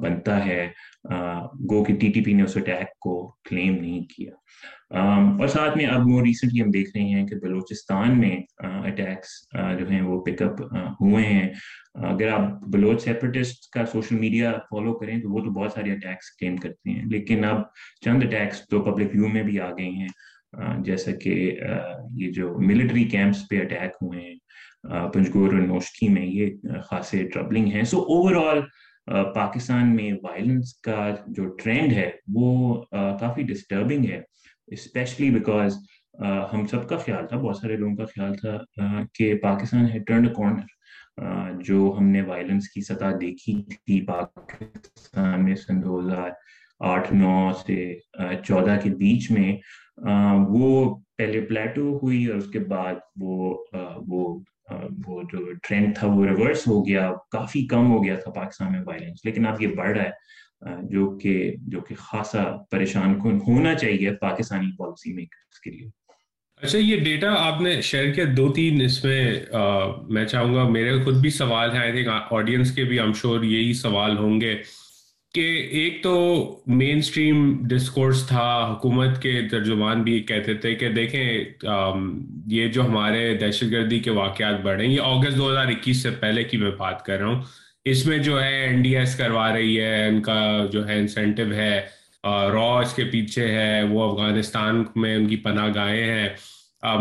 بنتا 0.00 0.46
ہے۔ 0.46 0.68
گو 1.70 1.84
کہ 1.84 1.94
ٹی 1.94 2.12
ٹی 2.12 2.20
پی 2.20 2.32
نے 2.32 2.42
اس 2.42 2.56
اٹیک 2.56 2.98
کو 3.00 3.34
کلیم 3.50 3.74
نہیں 3.74 4.00
کیا۔ 4.00 4.32
اور 5.38 5.46
ساتھ 5.46 5.76
میں 5.76 5.86
اب 5.86 6.06
مور 6.06 6.22
ریسنٹلی 6.22 6.62
ہم 6.62 6.70
دیکھ 6.70 6.90
رہے 6.96 7.04
ہیں 7.04 7.26
کہ 7.26 7.36
بلوچستان 7.36 8.20
میں 8.20 8.36
اٹیکس 8.58 9.48
جو 9.78 9.90
ہیں 9.90 10.02
وہ 10.02 10.20
پک 10.20 10.42
اپ 10.42 10.62
ہوئے 11.00 11.24
ہیں۔ 11.24 11.48
اگر 11.94 12.28
آپ 12.28 12.60
بلوچ 12.60 13.02
سیپریٹسٹ 13.02 13.70
کا 13.70 13.86
سوشل 13.86 14.18
میڈیا 14.18 14.52
فالو 14.70 14.94
کریں 14.98 15.20
تو 15.20 15.30
وہ 15.30 15.38
تو 15.38 15.50
بہت 15.50 15.72
سارے 15.72 15.92
اٹیکس 15.92 16.36
کلیم 16.36 16.56
کرتے 16.56 16.90
ہیں۔ 16.90 17.02
لیکن 17.04 17.44
اب 17.44 17.60
چند 18.04 18.22
اٹیکس 18.24 18.68
تو 18.68 18.82
پبلک 18.82 19.10
ویو 19.14 19.28
میں 19.28 19.42
بھی 19.42 19.60
آ 19.60 19.70
گئے 19.70 19.90
ہیں۔ 19.90 20.08
جیسا 20.84 21.10
کہ 21.12 21.58
یہ 22.16 22.32
جو 22.32 22.58
ملٹری 22.58 23.04
کیمپس 23.04 23.48
پہ 23.48 23.60
اٹیک 23.60 23.92
ہوئے 24.02 24.20
ہیں 24.20 24.34
پنجگور 25.12 25.52
اور 25.52 25.60
نوشکی 25.60 26.08
میں 26.08 26.26
یہ 26.26 26.50
خاصے 26.84 27.24
ٹربلنگ 27.24 27.66
ہیں۔ 27.66 27.82
سو 27.82 27.98
اوور 27.98 28.34
آل 28.34 28.60
پاکستان 29.34 29.94
میں 29.96 30.12
وائلنس 30.22 30.74
کا 30.80 31.14
جو 31.26 31.44
ٹرینڈ 31.62 31.92
ہے، 31.92 32.10
وہ 32.34 32.74
کافی 33.20 33.42
ڈسٹربنگ 33.42 34.04
ہے 34.10 34.20
اسپیشلی 34.68 35.30
بیکاز 35.30 35.76
ہم 36.52 36.66
سب 36.70 36.88
کا 36.88 36.96
خیال 36.96 37.26
تھا، 37.28 37.36
بہت 37.36 37.56
سارے 37.56 37.76
لوگوں 37.76 37.96
کا 37.96 38.04
خیال 38.14 38.34
تھا 38.36 38.56
کہ 39.14 39.34
پاکستان 39.42 39.88
ہے 39.90 39.98
ٹرنڈ 40.06 40.28
کارنر 40.36 41.62
جو 41.62 41.94
ہم 41.98 42.06
نے 42.10 42.22
وائلنس 42.22 42.68
کی 42.68 42.80
سطح 42.82 43.16
دیکھی 43.20 43.62
تھی 43.70 44.00
پاکستان 44.06 45.44
میں 45.44 45.54
سن 45.56 45.82
دو 45.84 46.00
ہزار 46.00 46.30
آٹھ، 46.80 47.12
نو 47.12 47.50
سے 47.66 47.76
چودہ 48.44 48.76
کے 48.82 48.90
بیچ 48.98 49.30
میں 49.30 49.52
وہ 50.50 50.94
پہلے 51.18 51.40
پلیٹو 51.48 51.96
ہوئی 52.02 52.24
اور 52.26 52.36
اس 52.36 52.50
کے 52.52 52.58
بعد 52.68 52.94
وہ 53.20 53.54
وہ 54.08 54.38
وہ 55.06 55.22
جو 55.22 55.52
ٹرینڈ 55.62 55.96
تھا 55.96 56.06
وہ 56.06 56.26
ریورس 56.26 56.66
ہو 56.68 56.86
گیا، 56.86 57.10
کافی 57.32 57.66
کم 57.66 57.90
ہو 57.90 58.04
گیا 58.04 58.14
تھا 58.16 58.30
پاکستان 58.32 58.72
میں 58.72 58.80
وائلنس 58.86 59.24
لیکن 59.24 59.46
اب 59.46 59.62
یہ 59.62 59.74
بڑھ 59.76 59.96
رہا 59.98 60.04
ہے 60.04 60.86
جو 60.90 61.08
کہ 61.18 61.54
جو 61.66 61.80
کہ 61.80 61.94
خاصا 61.94 62.44
پریشان 62.70 63.18
کن 63.20 63.38
ہونا 63.48 63.74
چاہیے 63.74 64.12
پاکستانی 64.20 64.70
پالیسی 64.76 65.12
میکرز 65.12 65.60
کے 65.60 65.70
لیے۔ 65.70 65.88
اچھا 66.62 66.78
یہ 66.78 67.00
ڈیٹا 67.04 67.34
آپ 67.38 67.60
نے 67.60 67.80
شیئر 67.80 68.12
کیا 68.12 68.24
دو 68.36 68.52
تین، 68.52 68.80
اس 68.80 69.04
میں 69.04 69.40
میں 70.08 70.24
چاہوں 70.24 70.54
گا، 70.54 70.68
میرے 70.68 71.02
خود 71.04 71.16
بھی 71.16 71.30
سوال 71.30 71.72
ہے 71.72 71.78
آئی 71.78 71.92
تھنک 71.92 72.08
آڈینس 72.30 72.74
کے 72.74 72.84
بھی 72.84 73.00
ہم 73.00 73.12
شور 73.12 73.42
یہی 73.42 73.72
سوال 73.72 74.16
ہوں 74.18 74.40
گے۔ 74.40 74.54
کہ 75.34 75.46
ایک 75.70 76.02
تو 76.02 76.12
مین 76.66 77.00
سٹریم 77.02 77.38
ڈسکورس 77.68 78.26
تھا، 78.26 78.46
حکومت 78.70 79.20
کے 79.22 79.32
ترجمان 79.50 80.02
بھی 80.02 80.18
کہتے 80.22 80.54
تھے 80.54 80.74
کہ 80.74 80.88
دیکھیں 80.88 81.44
یہ 82.52 82.68
جو 82.72 82.84
ہمارے 82.86 83.36
دہشت 83.40 83.64
گردی 83.72 83.98
کے 84.00 84.10
واقعات 84.10 84.60
بڑھے 84.62 84.86
یہ 84.86 85.00
اگست 85.00 85.36
دو 85.38 85.50
ہزار 85.50 85.66
اکیس 85.68 86.02
سے 86.02 86.10
پہلے 86.20 86.44
کی 86.44 86.56
میں 86.56 86.70
بات 86.78 87.04
کر 87.04 87.18
رہا 87.18 87.26
ہوں۔ 87.26 87.42
اس 87.84 88.06
میں 88.06 88.18
جو 88.18 88.42
ہے 88.42 88.62
این 88.66 88.82
ڈی 88.82 88.96
ایس 88.96 89.16
کروا 89.16 89.52
رہی 89.56 89.80
ہے، 89.80 90.06
ان 90.08 90.20
کا 90.22 90.38
جو 90.72 90.86
ہے 90.88 90.98
انسینٹو 90.98 91.50
ہے 91.54 91.80
را 92.24 92.70
اس 92.78 92.94
کے 92.94 93.04
پیچھے 93.12 93.48
ہے، 93.48 93.82
وہ 93.90 94.10
افغانستان 94.10 94.82
میں 94.96 95.14
ان 95.16 95.26
کی 95.28 95.36
پناہ 95.36 95.68
گاہیں 95.74 96.04
ہیں۔ 96.04 96.28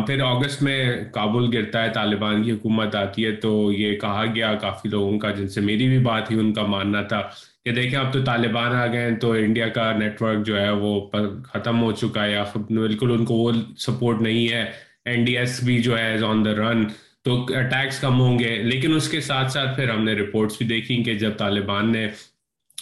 پھر 0.08 0.22
اگست 0.22 0.62
میں 0.64 0.80
کابل 1.14 1.58
گرتا 1.58 1.84
ہے، 1.84 1.90
طالبان 1.94 2.44
کی 2.44 2.52
حکومت 2.52 2.96
آتی 2.96 3.26
ہے 3.26 3.32
تو 3.36 3.72
یہ 3.72 3.98
کہا 4.00 4.26
گیا، 4.36 4.54
کافی 4.62 4.90
لوگوں 4.90 5.18
کا، 5.20 5.32
جن 5.32 5.48
سے 5.48 5.62
میری 5.62 5.88
بھی 5.88 6.00
بات 6.04 6.32
ہی 6.32 6.40
ان 6.40 6.54
کا 6.54 6.66
ماننا 6.68 7.02
تھا۔ 7.04 7.22
کہ 7.66 7.72
دیکھیں 7.72 8.00
اب 8.00 8.14
تو 8.14 8.24
طالبان 8.24 8.72
آ 8.72 8.88
گئے 8.88 9.02
ہیں 9.02 9.18
تو 9.18 9.32
انڈیا 9.32 9.68
کا 9.68 9.92
نیٹ 9.98 10.22
ورک 10.22 10.46
جو 10.46 10.62
ہے 10.62 10.70
وہ 10.72 11.12
ختم 11.44 11.82
ہو 11.82 11.92
چکا 11.92 12.26
ہے 12.26 12.32
یا 12.32 12.44
بالکل 12.56 13.12
ان 13.12 13.26
کو 13.26 13.34
وہ 13.34 13.52
سپورٹ 13.78 14.22
نہیں 14.22 14.52
ہے۔ 14.54 14.72
این 15.06 15.24
ڈی 15.26 15.38
ایس 15.38 15.64
بھی 15.64 15.82
جو 15.82 15.98
ہے 15.98 16.18
آن 16.24 16.46
دا 16.46 16.52
رن 16.52 16.86
تو 17.22 17.46
اٹیکس 17.50 18.00
کم 18.00 18.20
ہوں 18.20 18.40
گے۔ 18.40 18.56
لیکن 18.56 18.94
اس 18.96 19.10
کے 19.10 19.22
ساتھ 19.22 19.52
ساتھ 19.52 19.76
پھر 19.76 19.90
ہم 19.90 20.04
نے 20.04 20.14
رپورٹس 20.14 20.58
بھی 20.58 20.66
دیکھی 20.66 21.04
کہ 21.04 21.14
جب 21.14 21.38
طالبان 21.38 21.92
نے 21.92 22.08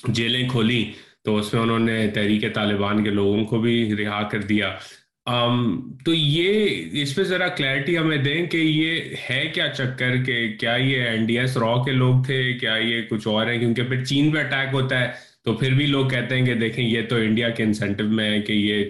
جیلیں 0.07 0.49
کھولی 0.49 0.91
تو 1.23 1.37
اس 1.37 1.53
میں 1.53 1.61
انہوں 1.61 1.79
نے 1.79 2.07
تحریک 2.07 2.53
طالبان 2.53 3.03
کے 3.03 3.09
لوگوں 3.09 3.45
کو 3.45 3.59
بھی 3.61 3.95
رہا 3.95 4.23
کر 4.23 4.41
دیا۔ 4.41 4.75
تو 5.25 6.13
یہ 6.13 7.01
اس 7.01 7.15
پہ 7.15 7.23
ذرا 7.23 7.47
کلیئرٹی 7.47 7.97
ہمیں 7.97 8.17
دیں 8.17 8.45
کہ 8.51 8.57
یہ 8.57 9.15
ہے 9.29 9.41
کیا 9.53 9.67
چکر 9.73 10.15
کہ 10.25 10.35
کیا 10.59 10.75
یہ 10.75 11.03
این 11.07 11.25
ڈی 11.25 11.37
ایس 11.39 11.57
را 11.57 11.73
کے 11.85 11.91
لوگ 11.91 12.23
تھے، 12.25 12.41
کیا 12.59 12.75
یہ 12.75 13.01
کچھ 13.09 13.27
اور 13.27 13.47
ہے 13.47 13.57
کیونکہ 13.59 13.83
پھر 13.89 14.03
چین 14.05 14.31
پہ 14.31 14.39
اٹیک 14.39 14.73
ہوتا 14.73 14.99
ہے، 14.99 15.11
تو 15.45 15.53
پھر 15.57 15.73
بھی 15.73 15.85
لوگ 15.87 16.07
کہتے 16.09 16.35
ہیں 16.35 16.45
کہ 16.45 16.53
دیکھیں 16.55 16.83
یہ 16.85 17.01
تو 17.09 17.15
انڈیا 17.15 17.49
کے 17.49 17.63
انسینٹو 17.63 18.03
میں 18.09 18.29
ہے 18.31 18.41
کہ 18.41 18.53
یہ 18.53 18.89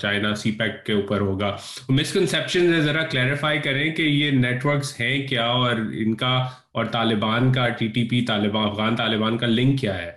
چائنا 0.00 0.34
سی 0.34 0.50
پیک 0.58 0.84
کے 0.86 0.92
اوپر 0.92 1.20
ہوگا۔ 1.20 1.56
مسکنسیپشن 1.88 2.80
ذرا 2.80 3.02
کلیریفائی 3.04 3.58
کریں 3.64 3.88
کہ 3.96 4.02
یہ 4.02 4.30
نیٹ 4.32 4.66
ورکس 4.66 5.00
ہیں 5.00 5.26
کیا 5.28 5.46
اور 5.46 5.76
ان 5.94 6.14
کا 6.14 6.36
اور 6.72 6.84
طالبان 6.92 7.52
کا 7.52 7.68
T 7.68 7.86
T 7.88 8.04
P 8.08 8.24
Taliban, 8.26 8.68
Afghan 8.68 8.96
Taliban 8.96 9.38
کا 9.38 9.46
لنک 9.46 9.80
کیا 9.80 10.02
ہے؟ 10.02 10.10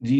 جی 0.00 0.16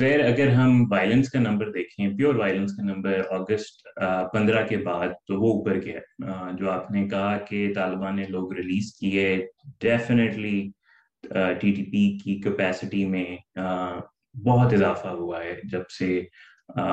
غیر 0.00 0.20
اگر 0.24 0.48
ہم 0.48 0.84
وائلنس 0.90 1.28
کا 1.30 1.38
نمبر 1.38 1.70
دیکھیں 1.70 2.08
پیور 2.08 2.34
وائلنس 2.34 2.72
کا 2.76 2.82
نمبر 2.82 3.22
اگست 3.30 3.86
پندرہ 4.32 4.66
کے 4.66 4.76
بعد 4.76 5.08
تو 5.26 5.40
وہ 5.40 5.52
اوپر 5.52 5.80
گیا۔ 5.82 6.00
جو 6.58 6.70
آپ 6.70 6.90
نے 6.90 7.08
کہا 7.08 7.36
کہ 7.38 7.72
طالبان 7.74 8.16
نے 8.16 8.24
لوگ 8.28 8.52
ریلیز 8.52 8.92
کیے 8.94 9.46
ڈیفینیٹلی 9.80 10.60
ٹی 11.60 11.72
ٹی 11.72 11.82
پی 11.82 12.18
کی 12.18 12.40
کیپیسٹی 12.40 13.04
میں 13.06 13.24
بہت 14.34 14.72
اضافہ 14.72 15.08
ہوا 15.08 15.42
ہے۔ 15.44 15.54
جب 15.64 15.88
سے 15.98 16.22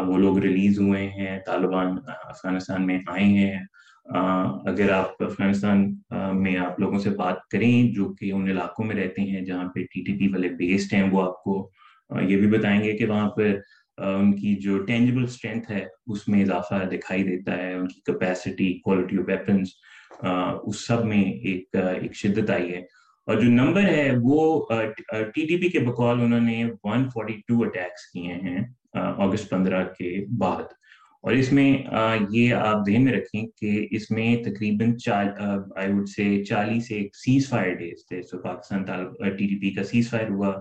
وہ 0.07 0.17
لوگ 0.17 0.37
ریلیز 0.37 0.79
ہوئے 0.79 1.07
ہیں، 1.09 1.39
طالبان 1.45 1.95
افغانستان 2.07 2.85
میں 2.87 2.99
آئے 3.07 3.23
ہیں۔ 3.23 3.59
اگر 4.69 4.91
آپ 4.91 5.23
افغانستان 5.23 5.85
میں 6.41 6.57
آپ 6.57 6.79
لوگوں 6.79 6.99
سے 6.99 7.09
بات 7.09 7.47
کریں، 7.51 7.93
جو 7.95 8.13
کہ 8.13 8.31
ان 8.31 8.49
علاقوں 8.49 8.85
میں 8.85 8.95
رہتے 8.95 9.21
ہیں 9.21 9.41
جہاں 9.41 9.67
پہ 9.75 9.83
ٹی 9.83 10.03
ٹی 10.03 10.17
پی 10.19 10.27
والے 10.27 10.49
بیسڈ 10.57 10.93
ہیں، 10.93 11.03
وہ 11.11 11.21
آپ 11.23 11.43
کو 11.43 11.69
یہ 12.19 12.37
بھی 12.37 12.47
بتائیں 12.47 12.83
گے 12.83 12.93
کہ 12.97 13.05
وہاں 13.05 13.29
پہ 13.29 13.53
ان 13.97 14.31
کی 14.35 14.55
جو 14.55 14.77
ٹینجبل 14.79 15.23
اسٹرینتھ 15.23 15.71
ہے، 15.71 15.85
اس 16.07 16.27
میں 16.27 16.41
اضافہ 16.41 16.85
دکھائی 16.85 17.23
دیتا 17.23 17.57
ہے، 17.57 17.73
ان 17.73 17.87
کی 17.87 18.01
کیپیسٹی 18.05 18.73
کوالٹی 18.73 19.17
آف 19.17 19.23
ویپنس 19.27 19.69
اس 20.63 20.87
سب 20.87 21.05
میں 21.05 21.23
ایک 21.23 21.69
ایک 21.73 22.15
شدت 22.15 22.49
آئی 22.49 22.73
ہے۔ 22.73 22.79
اور 23.27 23.35
جو 23.41 23.49
نمبر 23.49 23.81
ہے، 23.81 24.11
وہ 24.23 24.65
ٹی 25.33 25.45
ٹی 25.45 25.57
پی 25.57 25.69
کے 25.69 25.79
بقول 25.79 26.21
انہوں 26.21 26.39
نے 26.39 26.63
142 26.87 27.63
اٹیکس 27.65 28.11
کیے 28.13 28.33
ہیں 28.33 28.59
اگست 28.93 29.49
پندرہ 29.49 29.83
کے 29.99 30.25
بعد۔ 30.37 30.63
اور 31.23 31.31
اس 31.31 31.51
میں 31.53 31.77
یہ 32.29 32.53
آپ 32.53 32.77
ذہن 32.87 33.03
میں 33.03 33.13
رکھیں 33.13 33.47
کہ 33.57 33.87
اس 33.91 34.11
میں 34.11 34.35
تقریباً 34.43 34.95
چالیس 34.97 36.85
ایک 36.89 37.15
سیز 37.15 37.49
فائر 37.49 37.73
ڈیز 37.73 38.05
تھے۔ 38.07 38.21
So 38.21 38.37
Pakistan 38.37 38.83
T 38.83 39.47
T 39.47 39.59
P 39.61 39.69
کا 39.71 39.83
سیز 39.83 40.09
فائر 40.09 40.29
ہوا۔ 40.29 40.53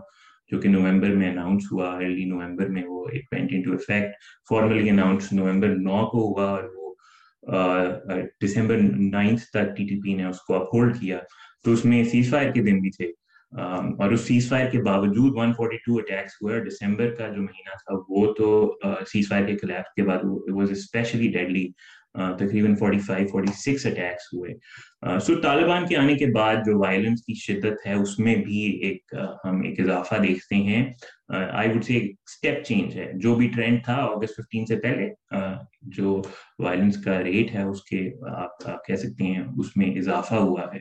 جو 0.50 0.60
کہ 0.60 0.68
نومبر 0.68 1.08
میں 1.08 1.30
اناؤنس 1.30 1.62
ہوا 1.72 1.96
ارلی 1.96 2.24
نومبر 2.24 2.66
میں 2.66 2.82
وہ 2.86 3.08
ایک 3.08 3.24
went 3.32 3.50
into 3.52 3.72
effect 3.72 4.12
formally 4.48 4.90
announce 4.90 5.32
نومبر 5.32 5.68
نو 5.68 6.06
کو 6.06 6.18
ہوا 6.18 6.50
اور 6.50 6.62
وہ 6.64 6.94
دسمبر 8.44 8.76
نائنتھ 8.96 9.42
تک 9.42 9.76
ٹی 9.76 9.86
ٹی 9.86 10.00
پی 10.00 10.14
نے 10.14 10.24
اس 10.24 10.40
کو 10.40 10.54
اپہولڈ 10.54 10.96
کیا 11.00 11.18
تو 11.64 11.72
اس 11.72 11.84
میں 11.84 12.04
سیز 12.04 12.30
فائر 12.30 12.52
کے 12.52 12.62
دن 12.62 12.80
بھی 12.80 12.90
تھے۔ 12.90 13.12
اور 13.52 14.10
اس 14.10 14.20
سیز 14.20 14.48
فائر 14.48 14.70
کے 14.70 14.82
باوجود 14.82 15.38
142 15.38 15.98
اٹیکس 15.98 16.32
ہوئے 16.42 16.58
اور 16.58 16.66
دسمبر 16.66 17.14
کا 17.14 17.28
جو 17.28 17.42
مہینہ 17.42 17.76
تھا 17.76 17.94
وہ 18.08 18.32
تو 18.32 18.78
سیز 19.12 19.28
فائر 19.28 19.46
کے 19.46 19.56
کلیپس 19.56 19.94
کے 19.94 20.02
بعد 20.02 20.18
واز 20.48 20.70
اسپیشلی 20.70 21.28
ڈیڈلی 21.28 21.68
تقریباً 22.14 22.74
45 22.74 23.26
46 23.32 23.86
اٹیکس 23.86 24.26
ہوئے۔ 24.32 24.54
سو 25.18 25.40
طالبان 25.40 25.86
کے 25.86 25.96
آنے 25.96 26.14
کے 26.14 26.26
بعد 26.26 26.56
جو 26.56 26.78
وائلنس 26.78 27.22
کی 27.22 27.34
شدت 27.34 27.86
ہے، 27.86 27.94
اس 27.94 28.18
میں 28.18 28.34
بھی 28.34 28.58
ایک 28.58 29.14
ہم 29.44 29.60
ایک 29.60 29.80
اضافہ 29.80 30.14
دیکھتے 30.14 30.54
ہیں۔ 30.54 30.92
I 31.28 31.68
would 31.70 31.84
say 31.84 31.96
step 31.96 32.64
change 32.64 32.98
ہے۔ 32.98 33.12
جو 33.14 33.34
بھی 33.34 33.48
ٹرینڈ 33.48 33.84
تھا 33.84 33.94
اگست 33.94 34.36
15 34.36 34.66
سے 34.66 34.76
پہلے 34.76 35.08
جو 35.82 36.22
وائلنس 36.58 37.04
کا 37.04 37.22
ریٹ 37.22 37.54
ہے، 37.54 37.62
اس 37.62 37.82
کے 37.84 38.10
آپ 38.36 38.58
کہہ 38.86 38.94
سکتے 38.94 39.24
ہیں 39.24 39.42
اس 39.58 39.76
میں 39.76 39.86
اضافہ 39.86 40.34
ہوا 40.34 40.74
ہے۔ 40.74 40.80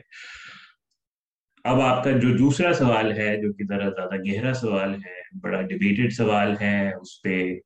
اب 1.64 1.80
آپ 1.80 2.04
کا 2.04 2.10
جو 2.10 2.36
دوسرا 2.36 2.72
سوال 2.72 3.12
ہے، 3.12 3.36
جو 3.42 3.52
کہ 3.52 3.64
ذرا 3.68 3.88
زیادہ 3.88 4.16
گہرا 4.22 4.54
سوال 4.54 4.94
ہے، 4.94 5.38
بڑا 5.40 5.62
ڈبیٹڈ 5.62 6.12
سوال 6.12 6.54
ہے، 6.60 6.94
اس 6.94 7.22
پہ 7.22 7.58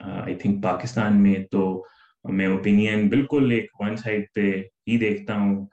آئی 0.00 0.34
تھنک 0.34 0.64
پاکستان 0.64 1.22
میں 1.22 1.34
تو 1.50 1.84
میں 2.24 2.46
اوپینین 2.46 3.08
بالکل 3.08 3.50
ایک 3.52 3.70
ون 3.80 3.96
سائڈ 3.96 4.24
پہ 4.34 4.50
ہی 4.88 4.96
دیکھتا 4.98 5.36
ہوں 5.36 5.66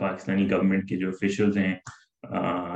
پاکستانی 0.00 0.50
گورنمنٹ 0.50 0.88
کے 0.88 0.96
جو 0.96 1.08
آفیشلز 1.08 1.56
ہیں 1.58 1.74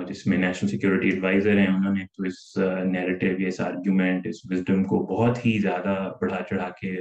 جس 0.08 0.26
میں 0.26 0.38
نیشنل 0.38 0.70
سیکورٹی 0.70 1.08
ایڈوائزر 1.08 1.58
ہیں، 1.58 1.66
انہوں 1.66 1.94
نے 1.94 2.04
تو 2.16 2.22
اس 2.22 2.56
نیریٹیو 2.92 3.40
یا 3.40 3.48
اس 3.48 3.60
آرگیومنٹ 3.60 4.26
اس 4.26 4.36
وزڈم 4.50 4.84
کو 4.84 4.98
بہت 5.06 5.44
ہی 5.46 5.58
زیادہ 5.58 5.96
بڑھا 6.20 6.40
چڑھا 6.50 6.68
کے 6.80 6.92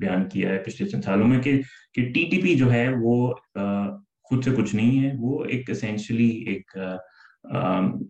بیان 0.00 0.28
کیا 0.28 0.50
ہے 0.50 0.58
پچھلے 0.58 0.88
چند 0.88 1.04
سالوں 1.04 1.28
میں 1.28 1.40
کہ 1.42 1.52
ٹی 1.94 2.02
ٹی 2.12 2.40
پی 2.42 2.54
جو 2.54 2.72
ہے 2.72 2.88
وہ 3.02 3.32
خود 4.30 4.44
سے 4.44 4.50
کچھ 4.56 4.74
نہیں 4.74 5.04
ہے۔ 5.04 5.12
وہ 5.18 5.44
ایک 5.44 5.70
اسینشلی 5.70 6.28
ایک 6.48 6.76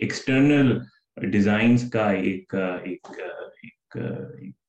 ایکسٹرنل 0.01 0.79
ڈیزائنس 1.31 1.91
کا 1.91 2.11
ایک 2.11 2.55
ایک 2.85 3.97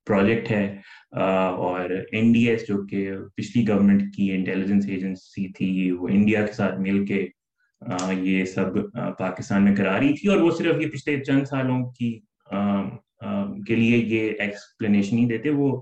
پروجیکٹ 0.07 0.51
ہے 0.51 0.65
اور 1.11 1.89
این 2.11 2.31
ڈی 2.33 2.47
ایس 2.49 2.67
جو 2.67 2.85
کہ 2.87 3.09
پچھلی 3.35 3.67
گورنمنٹ 3.67 4.13
کی 4.15 4.31
انٹیلیجنس 4.31 4.85
ایجنسی 4.87 5.47
تھی 5.47 5.91
وہ 5.91 6.07
انڈیا 6.07 6.45
کے 6.45 6.53
ساتھ 6.53 6.79
مل 6.79 7.05
کے 7.05 7.27
یہ 8.11 8.45
سب 8.45 8.77
پاکستان 9.17 9.63
میں 9.63 9.75
کرا 9.75 9.99
رہی 9.99 10.13
تھی 10.13 10.29
اور 10.29 10.37
وہ 10.37 10.51
صرف 10.51 10.81
یہ 10.81 10.89
پچھلے 10.89 11.23
چند 11.23 11.45
سالوں 11.45 11.83
کی 11.91 12.19
کے 13.67 13.75
لیے 13.75 13.97
یہ 13.97 14.31
ایکسپلینیشن 14.39 15.17
ہی 15.17 15.25
دیتے 15.25 15.49
وہ 15.49 15.81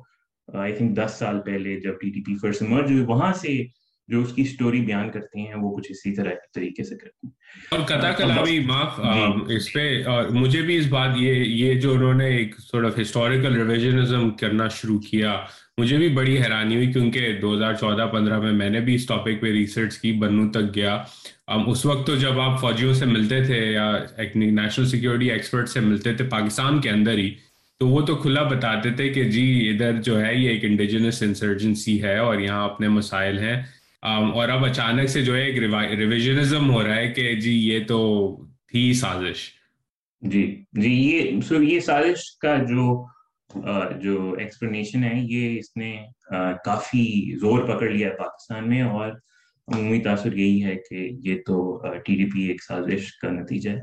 آئی 0.50 0.74
تھنک 0.76 0.98
دس 0.98 1.16
سال 1.20 1.40
پہلے 1.46 1.80
جب 1.80 2.00
T 2.02 2.10
T 2.10 2.24
P 2.24 2.36
first 2.36 2.62
merge 2.62 2.92
ہوئی 2.92 3.04
وہاں 3.06 3.34
سے 3.34 3.58
جو 4.08 4.22
اس 4.22 4.34
کی 4.34 4.44
سٹوری 4.44 4.82
بیان 4.82 5.12
کرتے 5.12 5.40
ہیں 5.40 5.56
وہ 5.56 5.76
کچھ 5.76 5.88
اسی 5.90 6.12
طرح 6.16 6.30
طریقے 6.54 6.84
سے 6.84 6.96
کرتے 6.96 7.28
ہیں۔ 7.28 7.34
اور 7.72 7.80
قطع 7.80 8.12
کلامی 8.12 8.60
معاف 8.60 8.98
جی۔ 8.98 9.56
اس 9.56 9.74
پہ 9.74 10.04
مجھے 10.30 10.62
بھی 10.62 10.78
اس 10.78 10.88
بات 10.88 11.10
یہ 11.18 11.34
یہ 11.34 11.74
جو 11.80 11.94
انہوں 11.94 12.14
نے 12.14 12.26
ایک 12.26 12.56
سورٹ 12.60 12.86
آف 12.86 13.00
ہسٹوریکل 13.02 13.56
ریویژنزم 13.56 14.30
کرنا 14.30 14.68
شروع 14.68 15.00
کیا 15.00 15.36
مجھے 15.78 15.98
بھی 15.98 16.08
بڑی 16.10 16.38
حیرانی 16.42 16.76
ہوئی 16.76 16.92
کیونکہ 16.92 17.34
دو 17.42 17.54
ہزار 17.54 17.74
چودہ 17.74 18.10
پندرہ 18.14 18.40
میں 18.40 18.52
میں 18.52 18.70
نے 18.70 18.80
بھی 18.80 18.96
اس 18.96 19.06
ٹاپک 19.06 19.42
پہ 19.42 19.52
ریسرچ 19.52 19.98
کی 19.98 20.12
بنو 20.12 20.52
تک 20.52 20.76
گیا۔ 20.76 21.04
اس 21.48 21.86
وقت 21.86 22.08
تو 22.08 22.16
جب 22.16 22.40
آپ 22.40 22.62
فوجیوں 22.62 22.94
سے 22.94 23.06
ملتے 23.06 23.44
تھے 23.44 23.72
یا 23.72 23.92
نیشنل 24.36 24.88
سیکورٹی 24.88 25.32
ایکسپرٹ 25.32 25.70
سے 25.70 25.80
ملتے 25.80 26.14
تھے 26.14 26.26
پاکستان 26.26 26.82
کے 26.82 26.90
اندر 26.90 27.18
ہی 27.18 27.30
تو 27.80 27.88
وہ 27.88 28.02
تو 28.02 28.16
کھلا 28.16 28.44
بتاتے 28.44 28.92
تھے 28.92 29.10
کہ 29.10 29.24
جی 29.24 29.70
ادھر 29.70 30.02
جو 30.02 30.26
ہے 30.26 30.36
یہ 30.36 30.50
ایک 30.50 30.64
انڈیجنس 30.64 31.24
انسرجنسی 31.24 32.04
ہے 32.04 32.18
اور 32.18 32.40
یہاں 32.40 32.64
اپنے 32.64 32.88
مسائل 32.88 33.40
ہیں۔ 33.40 33.62
اور 34.06 34.50
اب 34.50 34.66
اچانک 34.66 35.08
سے 35.10 35.22
جو 35.22 35.36
ہے 35.36 35.44
ایک 35.44 35.58
ریویژنزم 36.00 36.70
ہو 36.72 36.84
رہا 36.84 36.96
ہے 36.96 37.08
کہ 37.08 37.36
جی 37.36 37.52
یہ 37.70 37.86
تو 37.88 38.00
تھی 38.68 38.94
سازش۔ 38.94 39.50
جی 40.22 40.64
جی 40.74 40.92
یہ 40.94 41.42
سو 41.42 41.62
یہ 41.64 41.80
سازش 41.80 42.38
کا 42.42 42.56
جو 42.70 43.06
جو 44.02 44.36
ایکسپلینیشن 44.40 45.04
ہے، 45.04 45.14
یہ 45.16 45.58
اس 45.60 45.76
نے 45.78 45.96
کافی 46.66 47.38
زور 47.38 47.60
پکڑ 47.68 47.90
لیا 47.90 48.10
ہے 48.10 48.16
پاکستان 48.16 48.70
میں 48.70 48.82
اور 48.82 49.12
عمومی 49.68 50.00
تاثر 50.00 50.34
یہی 50.34 50.64
ہے 50.64 50.76
کہ 50.90 51.10
یہ 51.24 51.36
تو 51.48 51.58
ٹی 52.06 52.16
ڈی 52.16 52.26
پی 52.26 52.42
ایک 52.44 52.64
سازش 52.64 53.12
کا 53.18 53.30
نتیجہ 53.32 53.70
ہے۔ 53.70 53.82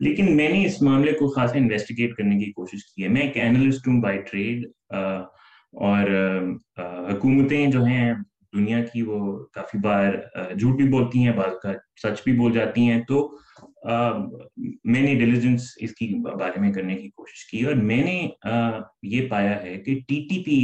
لیکن 0.00 0.36
میں 0.36 0.48
نے 0.48 0.64
اس 0.66 0.82
معاملے 0.82 1.12
کو 1.12 1.28
خاصا 1.28 1.58
انویسٹیگیٹ 1.58 2.14
کرنے 2.14 2.44
کی 2.44 2.50
کوشش 2.52 2.84
کی 2.94 3.02
ہے۔ 3.02 3.08
میں 3.08 3.22
ایک 3.22 3.36
اینالسٹ 3.36 3.88
ہوں 3.88 4.00
بائی 4.02 4.18
ٹریڈ 4.18 4.66
اور 5.72 6.06
حکومتیں 7.12 7.66
جو 7.66 7.84
ہیں 7.84 8.12
دنیا 8.54 8.80
کی 8.84 9.02
وہ 9.02 9.18
کافی 9.54 9.78
بار 9.82 10.12
جھوٹ 10.58 10.76
بھی 10.76 10.88
بولتی 10.90 11.24
ہیں، 11.24 11.32
بعض 11.36 11.54
کا 11.62 11.72
سچ 12.02 12.22
بھی 12.24 12.32
بول 12.38 12.52
جاتی 12.52 12.90
ہیں۔ 12.90 13.00
تو 13.08 13.16
میں 14.84 15.00
نے 15.02 15.14
ڈیلیجنس 15.14 15.70
اس 15.80 15.94
کی 15.94 16.06
بارے 16.38 16.60
میں 16.60 16.72
کرنے 16.72 16.94
کی 16.94 17.08
کوشش 17.10 17.46
کی 17.50 17.64
اور 17.66 17.74
میں 17.90 18.02
نے 18.04 18.28
یہ 19.14 19.28
پایا 19.28 19.62
ہے 19.62 19.76
کہ 19.76 19.94
ٹی 20.08 20.20
ٹی 20.28 20.42
پی 20.44 20.58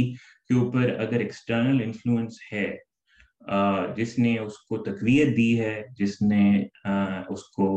کے 0.47 0.59
اوپر 0.59 0.89
اگر 0.99 1.19
ایکسٹرنل 1.19 1.81
انفلوئنس 1.83 2.39
ہے 2.53 2.69
جس 3.95 4.17
نے 4.19 4.37
اس 4.37 4.57
کو 4.69 4.77
تقویت 4.83 5.35
دی 5.37 5.59
ہے، 5.59 5.81
جس 5.99 6.21
نے 6.21 6.43
اس 7.29 7.43
کو 7.55 7.67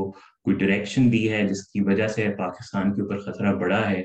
کوئی 0.44 0.56
ڈائریکشن 0.56 1.12
دی 1.12 1.30
ہے، 1.32 1.42
جس 1.48 1.62
کی 1.68 1.80
وجہ 1.80 2.08
سے 2.08 2.28
پاکستان 2.38 2.92
کے 2.94 3.02
اوپر 3.02 3.18
خطرہ 3.18 3.54
بڑا 3.54 3.88
ہے، 3.90 4.02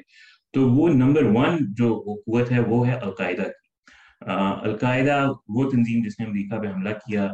تو 0.53 0.69
وہ 0.69 0.87
نمبر 0.89 1.23
ون 1.35 1.57
جو 1.77 1.87
قوت 2.25 2.51
ہے، 2.51 2.59
وہ 2.59 2.87
ہے 2.87 2.93
القاعدہ 2.93 3.43
کی۔ 3.43 3.58
القاعدہ 4.21 5.25
وہ 5.47 5.69
تنظیم 5.69 6.03
جس 6.05 6.19
نے 6.19 6.25
امریکہ 6.25 6.59
پہ 6.61 6.67
حملہ 6.67 6.93
کیا 7.05 7.27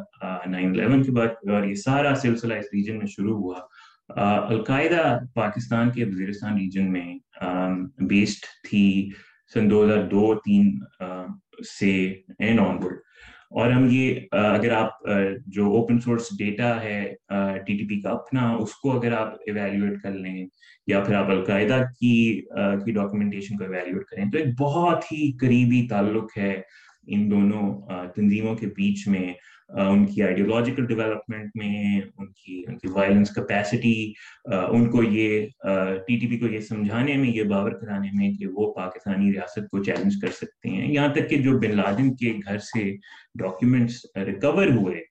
نائن 0.48 0.70
الیون 0.70 1.04
کے 1.04 1.12
بعد، 1.12 1.50
اور 1.52 1.64
یہ 1.64 1.76
سارا 1.76 2.14
سلسلہ 2.22 2.54
اس 2.54 2.66
ریجن 2.74 2.98
میں 2.98 3.08
شروع 3.08 3.38
ہوا۔ 3.38 3.60
القاعدہ 4.50 5.18
پاکستان 5.36 5.92
کے 5.92 6.06
وزیرستان 6.06 6.58
ریجن 6.58 6.92
میں 6.92 7.08
بیسڈ 8.10 8.46
تھی 8.70 9.10
سن 9.54 9.70
دو 9.72 9.84
ہزار 9.84 10.04
دو 10.12 10.34
تین 10.46 10.78
سے 11.80 11.94
اینڈ 12.40 12.60
آن 12.60 12.78
ورڈ 12.84 13.00
اور 13.56 13.70
ہم 13.72 13.88
یہ 13.90 14.20
اگر 14.32 14.72
آپ 14.72 15.08
جو 15.48 15.66
اوپن 15.76 16.00
سورس 16.00 16.28
ڈیٹا 16.38 16.70
ہے 16.84 17.00
ٹی 17.66 17.78
ٹی 17.78 17.88
پی 17.88 18.00
کا 18.02 18.10
اپنا، 18.10 18.50
اس 18.54 18.74
کو 18.74 18.98
اگر 19.00 19.12
آپ 19.12 19.34
ایویلیویٹ 19.46 20.02
کر 20.02 20.12
لیں 20.12 20.46
یا 20.88 21.00
پھر 21.04 21.16
آپ 21.16 21.30
القاعدہ 21.30 21.82
کی 22.00 22.42
کی 22.86 22.94
کو 22.94 23.64
ایویلیویٹ 23.64 24.06
کریں 24.06 24.26
تو 24.32 24.38
ایک 24.38 24.48
بہت 24.60 25.12
ہی 25.12 25.32
قریبی 25.38 25.88
تعلق 25.88 26.38
ہے 26.38 26.62
ان 27.08 27.30
دونوں 27.32 27.64
تنظیموں 28.16 28.56
کے 28.56 28.68
بیچ 28.78 29.08
میں 29.08 29.32
ان 29.70 30.06
کی 30.06 30.22
آئیڈیولوجیکل 30.24 30.86
ڈیولپمنٹ 30.88 31.56
میں، 31.56 32.02
ان 32.18 32.26
کی 32.28 32.62
ان 32.68 32.78
کی 32.78 32.88
وائلنس 32.94 33.34
کیپیسٹی 33.36 33.94
ان 34.46 34.90
کو 34.92 35.04
یہ 35.04 35.46
ٹی 36.08 36.18
ٹی 36.20 36.28
پی 36.28 36.38
کو 36.40 36.48
یہ 36.48 36.60
سمجھانے 36.60 37.16
میں، 37.18 37.30
یہ 37.30 37.44
باور 37.44 37.72
کرانے 37.82 38.10
میں 38.14 38.32
کہ 38.34 38.48
وہ 38.48 38.72
پاکستانی 38.74 39.32
ریاست 39.34 39.70
کو 39.72 39.84
چیلنج 39.84 40.20
کر 40.22 40.32
سکتے 40.42 40.70
ہیں۔ 40.70 40.92
یہاں 40.94 41.08
تک 41.16 41.30
کہ 41.30 41.38
جو 41.44 41.58
بن 41.60 41.76
لادن 41.78 42.14
کے 42.16 42.34
گھر 42.46 42.58
سے 42.74 42.90
ڈاکیومنٹس 43.42 44.06
ریکور 44.26 44.68
ہوئے 44.78 45.04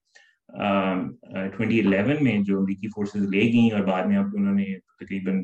ٹوینٹی 1.56 1.78
الیون 1.80 2.24
میں 2.24 2.36
جو 2.46 2.58
امریکی 2.58 2.88
فورسز 2.88 3.28
لے 3.30 3.42
گئیں 3.52 3.70
اور 3.74 3.84
بعد 3.84 4.06
میں 4.06 4.16
اب 4.18 4.34
انہوں 4.38 4.54
نے 4.54 4.64
تقریباً 5.00 5.42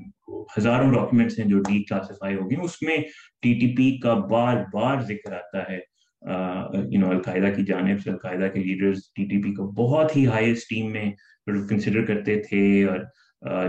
ہزاروں 0.59 0.93
ڈاکیومنٹس 0.93 1.39
ہیں 1.39 1.47
جو 1.47 1.59
ڈی 1.69 1.83
کلاسیفائی 1.85 2.35
ہو 2.37 2.51
گئے 2.51 2.65
اس 2.65 2.81
میں 2.83 2.97
ٹی 3.43 3.53
ٹی 3.61 3.75
پی 3.77 3.97
کا 3.99 4.15
بار 4.31 4.57
بار 4.73 5.01
ذکر 5.09 5.33
آتا 5.33 5.71
ہے۔ 5.71 5.79
یو 6.23 7.01
نو 7.01 7.11
القاعدہ 7.11 7.51
کی 7.57 7.65
جانب 7.65 8.01
سے، 8.03 8.11
القاعدہ 8.11 8.49
کے 8.55 8.61
لیڈرز 8.61 9.01
ٹی 9.17 9.25
ٹی 9.25 9.43
پی 9.43 9.53
کو 9.55 9.71
بہت 9.73 10.17
ہی 10.17 10.27
ہائی 10.27 10.51
اسٹیم 10.51 10.91
میں 10.93 11.11
کنسیڈر 11.69 12.05
کرتے 12.07 12.37
تھے 12.49 12.63
اور 12.85 12.99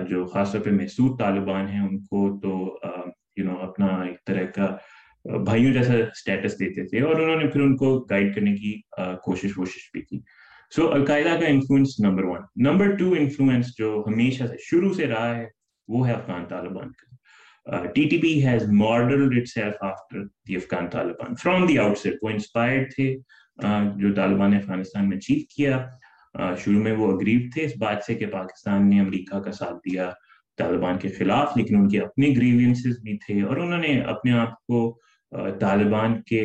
جو 0.09 0.25
خاص 0.25 0.51
طور 0.51 0.61
پہ 0.61 0.71
محسود 0.71 1.19
طالبان 1.19 1.67
ہیں، 1.67 1.87
ان 1.87 1.99
کو 1.99 2.39
تو 2.43 2.79
یو 3.37 3.45
نو 3.45 3.55
اپنا 3.61 3.87
ایک 4.01 4.17
طرح 4.27 4.45
کا 4.55 4.75
بھائیوں 5.45 5.73
جیسا 5.73 5.93
اسٹیٹس 5.93 6.59
دیتے 6.59 6.85
تھے 6.87 7.01
اور 7.01 7.15
انہوں 7.15 7.41
نے 7.41 7.47
پھر 7.47 7.61
ان 7.61 7.75
کو 7.77 7.99
گائیڈ 7.99 8.33
کرنے 8.35 8.55
کی 8.55 8.73
کوشش 9.25 9.57
ووشش 9.57 9.89
بھی 9.93 10.01
کی۔ 10.01 10.19
سو 10.75 10.91
القاعدہ 10.91 11.39
کا 11.39 11.47
influence 11.47 11.99
number 11.99 12.23
one 12.23 12.41
number 12.63 12.95
two 12.95 13.13
influence 13.19 13.77
جو 13.77 14.03
ہمیشہ 14.07 14.43
سے 14.43 14.55
شروع 14.59 14.93
سے 14.93 15.07
رہا 15.07 15.35
ہے، 15.35 15.45
وہ 15.87 16.07
ہے 16.07 16.13
افغان 16.13 16.45
طالبان 16.49 16.91
کا۔ 16.91 17.10
T 17.65 18.07
T 18.09 18.17
P 18.17 18.45
has 18.45 18.63
modelled 18.71 19.37
itself 19.47 19.83
after 19.83 20.23
the 20.47 20.55
Afghan 20.55 20.87
Taliban 20.89 21.35
from 21.35 21.65
وہ 22.23 22.29
انسپائرڈ 22.29 22.93
تھے 22.95 23.15
جو 23.95 24.13
طالبان 24.15 24.51
نے 24.51 24.57
افغانستان 24.57 25.09
میں 25.09 25.17
اچیو 25.17 25.39
کیا۔ 25.55 25.85
شروع 26.57 26.81
میں 26.83 26.91
وہ 26.91 27.11
اگریو 27.11 27.39
تھے، 27.53 27.63
اس 27.63 27.77
بات 27.77 28.03
سے 28.07 28.15
کہ 28.15 28.25
پاکستان 28.25 28.89
نے 28.89 28.99
امریکہ 28.99 29.39
کا 29.39 29.51
ساتھ 29.51 29.75
دیا 29.89 30.09
طالبان 30.57 30.97
کے 30.97 31.09
خلاف، 31.09 31.57
لیکن 31.57 31.75
ان 31.77 31.87
کے 31.89 31.99
اپنے 31.99 32.27
گریوینسز 32.37 32.99
بھی 33.03 33.17
تھے 33.17 33.41
اور 33.41 33.57
انہوں 33.57 33.79
نے 33.79 33.99
اپنے 33.99 34.31
آپ 34.31 34.53
کو 34.65 34.99
طالبان 35.59 36.21
کے 36.21 36.43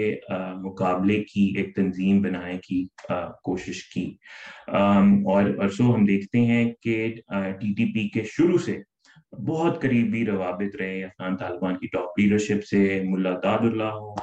مقابلے 0.57 1.23
کی 1.25 1.53
ایک 1.57 1.75
تنظیم 1.77 2.21
بنانے 2.23 2.57
کی 2.69 2.87
کوشش 3.45 3.83
کی۔ 3.89 4.07
اور 4.69 5.69
سو 5.69 5.95
ہم 5.95 6.05
دیکھتے 6.05 6.41
ہیں 6.41 6.65
کہ 6.83 7.15
ٹی 7.61 7.73
ٹی 7.75 7.93
پی 7.93 8.09
کے 8.09 8.23
شروع 8.27 8.59
سے 8.59 8.79
بہت 9.47 9.81
قریبی 9.83 10.25
روابط 10.27 10.77
رہے 10.77 11.03
افغان 11.05 11.37
طالبان 11.37 11.77
کی 11.79 11.87
ٹاپ 11.93 12.19
لیڈرشپ 12.19 12.65
سے، 12.67 13.03
ملا 13.05 13.35
داد 13.43 13.65
اللہ 13.71 13.93
ہو 14.01 14.15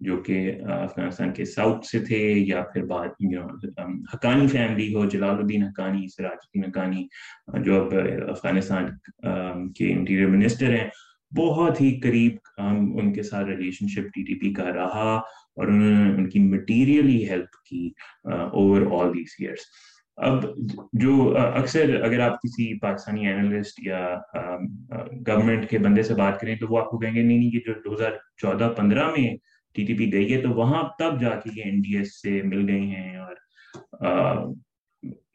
جو 0.00 0.16
کہ 0.16 0.38
افغانستان 0.62 1.32
کے 1.32 1.44
ساؤتھ 1.44 1.86
سے 1.86 1.98
تھے، 2.04 2.18
یا 2.46 2.62
پھر 2.72 2.84
بعد 2.86 3.08
حقانی 4.14 4.46
فیملی 4.46 4.94
ہو، 4.94 5.04
جلال 5.04 5.36
الدین 5.36 5.62
حقانی، 5.62 6.06
سراج 6.16 6.38
الدین 6.42 6.64
حقانی، 6.64 7.06
جو 7.64 7.80
اب 7.80 7.94
افغانستان 8.30 8.86
کے 9.74 9.92
انٹیریئر 9.92 10.28
منسٹر 10.28 10.74
ہیں۔ 10.78 10.88
بہت 11.32 11.80
ہی 11.80 11.90
قریب 12.00 12.36
ان 12.58 13.12
کے 13.12 13.22
ساتھ 13.22 13.46
ریلیشن 13.46 13.88
شپ 13.88 14.12
ٹی 14.14 14.22
ٹی 14.24 14.34
پی 14.40 14.52
کا 14.54 14.72
رہا 14.72 15.12
اور 15.56 15.68
انہوں 15.68 16.04
نے 16.04 16.10
ان 16.12 16.28
کی 16.30 16.40
مٹیریلی 16.40 17.28
ہیلپ 17.28 17.56
کی 17.70 17.88
اوور 18.26 18.82
آل 19.00 19.14
دیس 19.14 19.34
ایئرس 19.38 19.64
اب 20.18 20.44
جو 20.92 21.12
اکثر 21.38 21.94
اگر 22.04 22.20
آپ 22.20 22.40
کسی 22.42 22.78
پاکستانی 22.78 23.26
اینالسٹ 23.28 23.80
یا 23.86 24.18
گورنمنٹ 25.26 25.68
کے 25.70 25.78
بندے 25.78 26.02
سے 26.02 26.14
بات 26.14 26.40
کریں 26.40 26.54
تو 26.56 26.66
وہ 26.70 26.78
آپ 26.78 26.90
کو 26.90 26.98
کہیں 26.98 27.14
گے 27.14 27.22
نہیں 27.22 27.38
نہیں 27.38 27.50
یہ 27.54 27.60
جو 27.66 27.72
دو 27.84 27.94
ہزار 27.94 28.12
چودہ، 28.42 28.72
پندرہ 28.76 29.08
میں 29.16 29.28
ٹی 29.74 29.84
ٹی 29.86 29.94
پی 29.98 30.12
گئی 30.12 30.32
ہے 30.34 30.40
تو 30.42 30.50
وہاں 30.54 30.82
تب 30.98 31.20
جا 31.20 31.34
کے 31.40 31.50
یہ 31.56 31.62
این 31.64 31.80
ڈی 31.82 31.96
ایس 31.96 32.20
سے 32.22 32.40
مل 32.44 32.68
گئی 32.68 32.90
ہیں 32.90 33.16
اور 33.16 33.34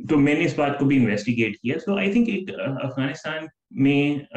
تو 0.10 0.20
میں 0.20 0.34
نے 0.34 0.44
اس 0.46 0.58
بات 0.58 0.78
کو 0.80 0.86
بھی 0.86 0.98
انویسٹیگیٹ 0.98 1.58
کیا۔ 1.58 1.80
سو 1.80 1.98
آئی 1.98 2.12
تھنک 2.12 2.28
ایک 2.30 2.50
افغانستان 2.84 3.46
میں 3.84 4.36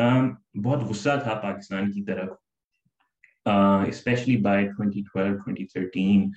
بہت 0.65 0.83
غصہ 0.83 1.19
تھا 1.23 1.35
پاکستان 1.43 1.91
کی 1.93 2.03
طرف۔ 2.05 2.29
Especially 3.89 4.37
by 4.37 4.67
twenty 4.69 5.03
twelve 5.03 5.37
twenty 5.37 5.65
thirteen 5.67 6.31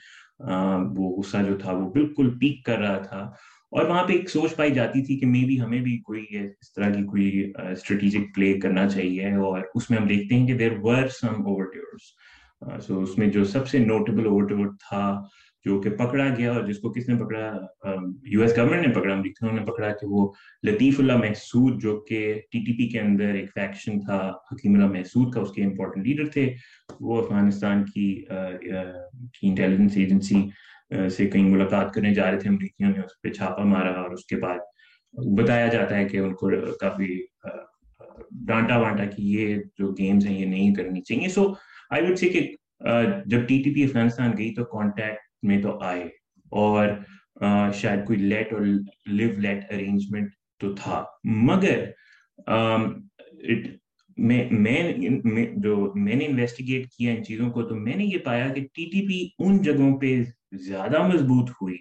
وہ 0.98 1.16
غصہ 1.18 1.38
جو 1.48 1.58
تھا 1.58 1.72
وہ 1.72 1.90
بالکل 1.94 2.30
پیک 2.40 2.64
کر 2.66 2.78
رہا 2.80 2.98
تھا۔ 2.98 3.30
اور 3.74 3.86
وہاں 3.86 4.04
پہ 4.08 4.14
ایک 4.14 4.30
سوچ 4.30 4.56
پائی 4.56 4.72
جاتی 4.72 5.02
تھی 5.02 5.20
کہ 5.20 5.26
مے 5.26 5.46
بی 5.46 5.62
ہمیں 5.62 5.82
بھی 5.82 5.98
کوئی 5.98 6.26
اس 6.38 6.74
طرح 6.74 6.90
کی 6.90 7.04
کوئی 7.04 7.52
اسٹریٹجک 7.72 8.36
پلے 8.36 8.60
کرنا 8.60 8.90
چاہیے 8.90 9.34
اور 9.34 9.62
اس 9.76 9.90
میں 9.90 10.00
ہم 10.00 10.08
دیکھتے 10.08 10.36
ہیں 10.36 10.48
کہ 10.48 10.54
دیر 10.54 10.72
ور 10.82 11.08
سم 11.08 11.46
اوور 11.46 11.66
سو 12.80 13.02
اس 13.02 13.18
میں 13.18 13.28
جو 13.28 13.44
سب 13.44 13.68
سے 13.68 13.80
نوٹیبل 13.80 14.26
اوور 14.26 14.70
تھا 14.90 15.22
جو 15.66 15.80
کہ 15.82 15.90
پکڑا 15.98 16.28
گیا 16.38 16.52
اور 16.54 16.64
جس 16.68 16.80
کو 16.80 16.92
کس 16.94 17.08
نے 17.10 17.16
پکڑا 17.18 17.52
یو 18.32 18.42
ایس 18.42 18.56
گورنمنٹ 18.58 18.88
نے 18.88 18.94
پکڑا، 18.94 19.14
امریکہ 19.14 19.52
نے 19.54 19.64
پکڑا 19.66 19.90
کہ 20.00 20.08
وہ 20.08 20.28
لطیف 20.68 21.00
اللہ 21.00 21.18
محسود 21.18 21.82
جو 21.82 22.00
کہ 22.08 22.20
ٹی 22.52 22.60
ٹی 22.66 22.78
پی 22.78 22.88
کے 22.90 23.00
اندر 23.00 23.34
ایک 23.34 23.50
فیکشن 23.54 24.00
تھا، 24.06 24.20
حکیم 24.52 24.76
اللہ 24.76 24.92
محسود 24.92 25.34
کا، 25.34 25.42
اس 25.42 25.52
کے 25.54 25.64
امپورٹنٹ 25.64 26.08
لیڈر 26.08 26.30
تھے، 26.32 26.54
وہ 27.00 27.22
افغانستان 27.22 27.84
کی 27.94 28.08
انٹیلیجنس 28.30 29.98
ایجنسی 29.98 30.42
سے 31.16 31.28
کہیں 31.28 31.50
ملاقات 31.50 31.94
کرنے 31.94 32.14
جا 32.14 32.30
رہے 32.32 32.40
تھے، 32.40 32.50
امریکیوں 32.50 32.90
نے 32.90 33.00
اس 33.00 33.22
پہ 33.22 33.30
چھاپا 33.34 33.64
مارا 33.66 33.92
اور 34.02 34.12
اس 34.12 34.26
کے 34.26 34.36
بعد 34.36 34.60
بتایا 35.38 35.68
جاتا 35.68 35.96
ہے 35.96 36.06
کہ 36.06 36.18
ان 36.18 36.34
کو 36.36 36.50
کافی 36.80 37.16
ڈانٹا 38.48 38.78
وانٹا 38.80 39.06
کہ 39.06 39.22
یہ 39.22 39.56
جو 39.80 39.92
گیمز 39.96 40.26
ہیں 40.28 40.38
یہ 40.40 40.46
نہیں 40.46 40.74
کرنی 40.76 41.02
چاہیے۔ 41.02 41.28
سو 41.30 41.54
آئی 41.90 42.04
وڈ 42.04 42.18
سی 42.20 42.30
کہ 42.30 42.42
جب 43.26 43.48
ٹی 43.48 43.62
ٹی 43.64 43.74
پی 43.74 43.84
افغانستان 43.84 44.32
گئی 44.38 44.54
تو 44.56 44.64
کانٹیکٹ 44.78 45.32
میں 45.44 45.62
تو 45.62 45.78
آئے۔ 45.84 46.04
اور 46.52 46.88
شاید 47.74 48.06
کوئی 48.06 48.20
لیٹ 48.20 48.54
اور 48.54 48.62
لیو 49.06 49.30
لیٹ 49.38 49.72
ارینجمنٹ 49.74 50.30
تو 50.62 50.74
تھا۔ 50.76 51.04
مگر 51.48 51.84
میں 54.18 55.44
جو 55.56 55.92
میں 55.96 56.16
نے 56.16 56.26
انویسٹیگیٹ 56.26 56.88
کیا 56.88 57.14
ان 57.14 57.24
چیزوں 57.24 57.50
کو 57.52 57.64
تو 57.64 57.76
میں 57.76 57.96
نے 57.96 58.04
یہ 58.04 58.18
پایا 58.24 58.48
کہ 58.48 58.62
ٹی 58.74 58.86
ٹی 58.86 59.08
پی 59.08 59.46
ان 59.46 59.58
جگہوں 59.62 59.98
پہ 59.98 60.24
زیادہ 60.52 61.02
مضبوط 61.08 61.50
ہوئی 61.50 61.78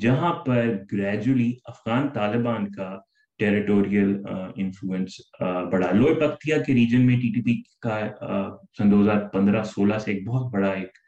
جہاں 0.00 0.32
پر 0.34 0.66
گریجولی 0.92 1.52
افغان 1.64 2.08
طالبان 2.08 2.70
کا 2.70 2.98
ٹیریٹوریل 3.38 4.14
انفلوئنس 4.56 5.20
بڑا 5.72 5.90
لوئے 5.92 6.14
پکتیا 6.14 6.58
کے 6.58 6.74
ریجن 6.74 7.06
میں 7.06 7.16
ٹی 7.16 7.32
ٹی 7.32 7.42
پی 7.42 7.54
کا 7.80 8.00
سن 8.78 8.90
دو 8.90 9.02
ہزار 9.02 9.28
پندرہ 9.28 9.62
سولہ 9.62 9.98
سے 9.98 10.12
ایک 10.12 10.26
بہت 10.26 10.52
بڑا 10.52 10.70
ایک 10.70 10.98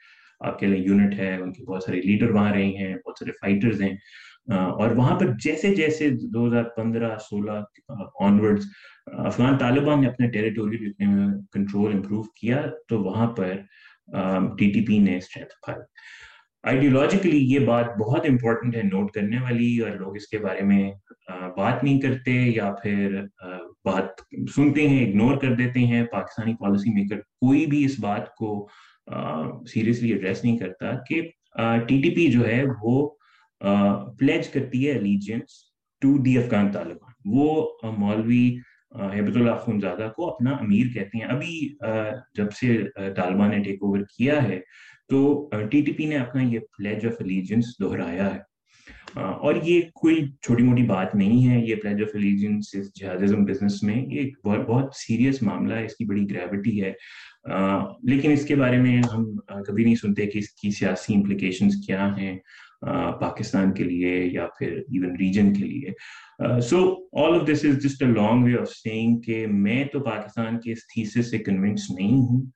آپ 0.41 0.59
کے 0.59 0.67
لیے 0.67 0.85
یونٹ 0.85 1.15
ہے، 1.15 1.37
ان 1.37 1.53
کے 1.53 1.65
بہت 1.65 1.83
سارے 1.83 2.01
لیڈر 2.01 2.31
وہاں 2.31 2.53
رہے 2.53 2.67
ہیں، 2.67 2.95
بہت 2.95 3.19
سارے 3.19 3.33
فائٹرز 3.33 3.83
ہیں۔ 3.83 3.97
اور 4.49 4.91
وہاں 4.91 5.19
پر 5.19 5.27
جیسے 5.45 5.75
جیسے 5.75 6.11
دو 6.11 6.47
ہزار 6.49 6.65
پندرہ، 6.65 7.17
سولہ 7.19 7.53
آنورڈ 8.21 8.61
افغان 9.07 9.59
طالبان 9.59 10.01
نے 10.01 10.09
اپنے 10.09 10.31
ٹیریٹوری 10.31 10.93
کنٹرول 11.53 11.95
امپروو 11.95 12.23
کیا 12.23 12.63
تو 12.89 13.03
وہاں 13.03 13.27
پر 13.27 13.53
ٹی 14.59 14.71
ٹی 14.71 14.85
پی 14.87 14.99
نے 14.99 15.17
اسٹرینتھ 15.17 15.55
پائی 15.67 15.79
آئیڈیولوجیکلی 16.65 17.39
یہ 17.53 17.59
بات 17.59 17.97
بہت 17.97 18.27
امپورٹنٹ 18.29 18.77
ہے 18.77 18.83
نوٹ 18.83 19.11
کرنے 19.13 19.39
والی 19.41 19.79
اور 19.79 19.91
لوگ 19.91 20.17
اس 20.17 20.27
کے 20.29 20.39
بارے 20.39 20.63
میں 20.63 20.93
بات 21.57 21.85
نہیں 21.85 22.01
کرتے 22.01 22.33
یا 22.33 22.73
پھر 22.83 23.21
بات 23.85 24.23
سنتے 24.55 24.89
ہیں 24.89 25.07
اگنور 25.07 25.37
کر 25.37 25.55
دیتے 25.55 25.81
ہیں۔ 25.81 26.05
پاکستانی 26.05 26.55
پالیسی 26.55 26.95
میکر 26.95 27.21
کوئی 27.21 27.67
بھی 27.67 27.85
اس 27.85 28.01
بات 28.01 28.35
کو 28.35 28.69
سیریسلی 29.67 30.13
ایڈریس 30.13 30.45
نہیں 30.45 30.57
کرتا 30.59 30.93
کہ 31.09 31.21
ٹی 31.89 32.01
ٹی 32.03 32.11
پی 32.15 32.27
جو 32.33 32.47
ہے 32.47 32.63
وہ 32.83 33.09
پلیج 34.19 34.49
کرتی 34.49 34.87
ہے 34.87 34.97
allegiance 34.99 35.61
to 36.03 36.17
the 36.23 36.37
Afghan 36.39 36.71
Taliban 36.73 37.13
وہ 37.35 37.69
مولوی 37.99 38.57
حبت 38.95 39.37
اللہ 39.37 39.57
خونزادہ 39.61 40.09
کو 40.17 40.29
اپنا 40.31 40.51
امیر 40.51 40.93
کہتے 40.95 41.19
ہیں۔ 41.19 41.25
ابھی 41.25 41.75
جب 42.35 42.53
سے 42.53 42.77
طالبان 43.17 43.51
نے 43.51 43.59
ٹیک 43.63 43.83
اوور 43.83 44.01
کیا 44.17 44.43
ہے 44.43 44.61
تو 45.09 45.49
ٹی 45.71 45.81
ٹی 45.83 45.93
پی 45.93 46.07
نے 46.07 46.17
اپنا 46.17 46.43
یہ 46.43 46.59
پلیج 46.79 47.07
آف 47.07 47.21
الیجنس 47.21 47.65
دہرایا 47.81 48.35
ہے۔ 48.35 48.41
اور 49.15 49.55
یہ 49.63 49.81
کوئی 49.95 50.29
چھوٹی 50.43 50.63
موٹی 50.63 50.83
بات 50.83 51.15
نہیں 51.15 51.49
ہے، 51.49 51.67
یہ 51.67 51.75
پلیج 51.75 52.03
آف 52.03 52.09
الیجنس 52.15 52.75
جہازم 52.95 53.45
بزنس 53.45 53.83
میں 53.83 53.97
یہ 53.97 54.31
بہت 54.45 54.95
سیریس 54.95 55.43
معاملہ 55.43 55.75
ہے، 55.75 55.85
اس 55.85 55.97
کی 55.97 56.05
بڑی 56.05 56.27
گریوٹی 56.31 56.83
ہے۔ 56.83 56.93
لیکن 58.03 58.33
اس 58.33 58.45
کے 58.45 58.55
بارے 58.55 58.77
میں 58.77 59.03
ہم 59.13 59.37
کبھی 59.67 59.85
نہیں 59.85 59.95
سنتے 59.95 60.27
کہ 60.27 60.39
اس 60.39 60.49
کی 60.49 60.71
سیاسی 60.71 61.15
امپلیکیشنز 61.15 61.75
کیا 61.87 62.17
ہیں 62.17 62.39
پاکستان 63.21 63.73
کے 63.73 63.85
لیے 63.85 64.25
یا 64.33 64.47
پھر 64.59 64.73
ایون 64.77 65.17
ریجن 65.17 65.53
کے 65.53 65.65
لیے۔ 65.65 66.61
So 66.61 66.95
all 67.25 67.41
of 67.41 67.49
this 67.49 67.65
is 67.65 67.83
just 67.83 68.03
a 68.03 68.09
long 68.09 68.45
way 68.45 68.59
of 68.59 68.71
saying 68.71 69.21
کہ 69.21 69.47
میں 69.47 69.85
تو 69.85 70.01
پاکستان 70.01 70.61
کے 70.61 70.73
اس 70.73 70.87
تھیسس 70.95 71.31
سے 71.31 71.39
کنونس 71.39 71.91
نہیں 71.91 72.13
ہوں۔ 72.13 72.47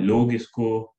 لوگ 0.00 0.34
اس 0.34 0.48
کو 0.48 0.92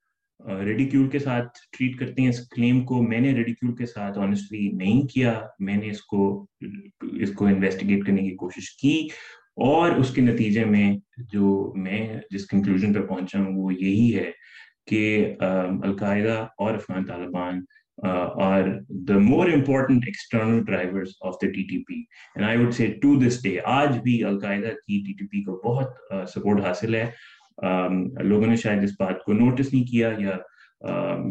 ریڈیکیول 0.45 1.07
کے 1.09 1.19
ساتھ 1.19 1.57
ٹریٹ 1.77 1.97
کرتے 1.99 2.21
ہیں 2.21 2.29
اس 2.29 2.47
کلیم 2.49 2.83
کو. 2.85 3.01
میں 3.03 3.19
نے 3.19 3.33
ریڈیکیول 3.33 3.75
کے 3.75 3.85
ساتھ 3.85 4.17
آنےسٹلی 4.19 4.69
نہیں 4.73 5.01
کیا. 5.07 5.39
میں 5.59 5.75
نے 5.75 5.89
اس 5.89 6.01
کو 6.03 6.45
اس 7.19 7.31
کو 7.31 7.45
انویسٹیگیٹ 7.45 8.05
کرنے 8.05 8.21
کی 8.21 8.35
کوشش 8.35 8.69
کی 8.77 8.97
اور 9.65 9.91
اس 9.91 10.13
کے 10.13 10.21
نتیجے 10.21 10.65
میں 10.65 10.95
جو 11.31 11.73
میں 11.75 12.01
جس 12.31 12.47
کنکلوژن 12.47 12.93
پہ 12.93 12.99
پہنچا 12.99 13.39
ہوں 13.39 13.55
وہ 13.55 13.73
یہی 13.73 14.15
ہے 14.15 14.31
کہ 14.87 15.35
القاعدہ 15.39 16.45
اور 16.57 16.73
Afghan 16.73 17.05
Taliban 17.05 17.61
are 18.41 18.67
the 19.07 19.17
more 19.17 19.49
important 19.49 20.03
external 20.05 20.63
drivers 20.63 21.09
of 21.21 21.35
the 21.41 21.47
T 21.47 21.63
T 21.63 21.83
P 21.83 21.95
and 21.95 22.45
I 22.45 22.57
would 22.57 22.73
say 22.73 22.87
to 23.01 23.15
this 23.19 23.41
day 23.43 23.57
آج 23.65 23.97
بھی 23.97 24.23
القاعدہ 24.23 24.67
کی 24.67 25.03
ٹی 25.05 25.13
ٹی 25.13 25.27
پی 25.27 25.43
کو 25.43 25.61
بہت 25.63 26.29
سپورٹ 26.29 26.65
حاصل 26.65 26.95
ہے 26.95 27.09
لوگوں 28.23 28.47
نے 28.47 28.55
شاید 28.55 28.83
اس 28.83 28.91
بات 28.99 29.23
کو 29.23 29.33
نوٹس 29.33 29.73
نہیں 29.73 29.85
کیا 29.91 30.11
یا 30.17 30.37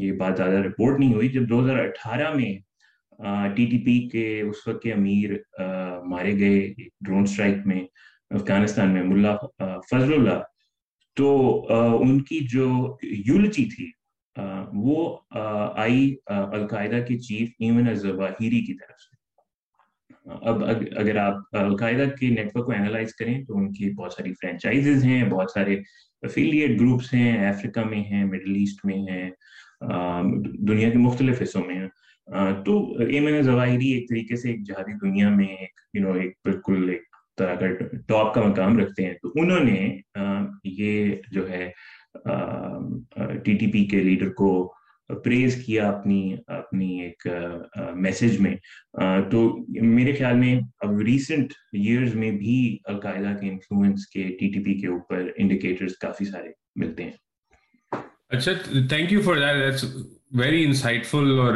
یہ 0.00 0.12
بات 0.18 0.37
زیادہ 0.37 0.59
رپورٹ 0.66 0.98
نہیں 1.00 1.14
ہوئی۔ 1.14 1.28
جب 1.28 1.48
دو 1.48 1.62
ہزار 1.64 1.78
اٹھارہ 1.78 2.35
میں 2.35 2.52
ٹی 3.56 3.64
ٹی 3.66 3.78
پی 3.85 3.98
کے 4.09 4.40
اس 4.40 4.66
وقت 4.66 4.83
کے 4.83 4.92
امیر 4.92 5.30
مارے 6.09 6.38
گئے 6.38 6.61
ڈرون 7.00 7.22
اسٹرائک 7.22 7.66
میں، 7.66 7.80
افغانستان 8.30 8.90
میں، 8.90 9.02
ملا 9.04 9.37
فضل 9.90 10.12
اللہ 10.12 10.42
تو 11.16 11.30
ان 12.02 12.20
کی 12.24 12.38
جو 12.50 12.96
یولچی 13.02 13.64
تھی 13.74 13.90
وہ 14.83 15.16
آئی 15.76 16.14
القاعدہ 16.26 17.04
کے 17.09 17.18
چیف 17.18 17.50
ایمن 17.59 17.88
الظواہری 17.88 18.64
کی 18.66 18.74
طرف 18.74 19.00
سے۔ 19.00 19.10
اب 20.25 20.64
اگر 20.96 21.16
آپ 21.16 21.57
القاعدہ 21.57 22.05
کے 22.20 22.29
نیٹ 22.29 22.57
ورک 22.57 22.66
کو 22.66 22.73
اینالائز 22.73 23.14
کریں 23.14 23.44
تو 23.44 23.57
ان 23.57 23.73
کی 23.73 23.90
بہت 23.90 24.12
ساری 24.12 24.33
فرینچائزز 24.33 25.05
ہیں، 25.05 25.25
بہت 25.31 25.51
سارے 25.51 25.77
افیلیٹ 26.23 26.81
گروپس 26.81 27.14
ہیں 27.14 27.49
افریقہ 27.49 27.81
میں 27.81 28.03
ہیں 28.05 28.25
مڈل 28.25 28.55
ایسٹ 28.57 28.85
میں 28.85 28.99
ہیں 29.11 29.31
دنیا 30.68 30.90
کے 30.90 30.99
مختلف 30.99 31.42
حصوں 31.42 31.62
میں 31.66 31.77
ہیں۔ 31.77 31.88
تو 32.64 32.96
ایمن 33.01 33.42
ظواہری 33.42 33.88
ایک 33.88 34.09
طریقے 34.09 34.37
سے 34.37 34.51
ایک 34.51 34.66
جہادی 34.66 34.92
دنیا 34.99 35.29
میں 35.29 35.46
ایک 35.46 35.81
یو 35.94 36.03
نو 36.03 36.12
ایک 36.12 36.33
بالکل 36.44 36.88
ایک 36.88 37.03
طرح 37.38 37.55
کا 37.55 37.66
ٹاپ 38.09 38.35
کا 38.35 38.42
مقام 38.42 38.79
رکھتے 38.79 39.07
ہیں۔ 39.07 39.14
تو 39.23 39.33
انہوں 39.35 39.64
نے 39.64 39.96
یہ 40.64 41.14
جو 41.33 41.49
ہے 41.51 41.70
ٹی 43.44 43.57
ٹی 43.57 43.66
پی 43.66 43.85
کے 43.85 44.03
لیڈر 44.03 44.29
کو 44.33 44.51
پریز 45.25 45.64
کیا 45.66 45.88
اپنی 45.88 46.37
اپنی 46.46 47.01
ایک 47.03 47.27
میسج 47.94 48.40
میں 48.40 48.55
تو 49.31 49.64
میرے 49.68 50.12
خیال 50.12 50.37
میں 50.37 50.61
اب 50.81 51.01
ریسنٹ 51.01 51.53
ایئرز 51.73 52.14
میں 52.14 52.31
بھی 52.31 52.79
القاعدہ 52.85 53.37
کے 53.40 53.51
انفلوئنس 53.51 54.07
کے 54.07 54.23
ٹی 54.23 54.51
ٹی 54.51 54.64
پی 54.64 54.75
کے 54.75 54.87
اوپر 54.87 55.29
انڈیکیٹرز 55.37 55.96
کافی 55.96 56.25
سارے 56.25 56.49
ملتے 56.77 57.05
ہیں 57.05 57.12
اچھا 58.29 58.53
thank 58.88 59.12
you 59.12 59.20
for 59.23 59.37
that 59.37 59.85
very 60.33 60.64
insightful 61.07 61.38
اور 61.38 61.55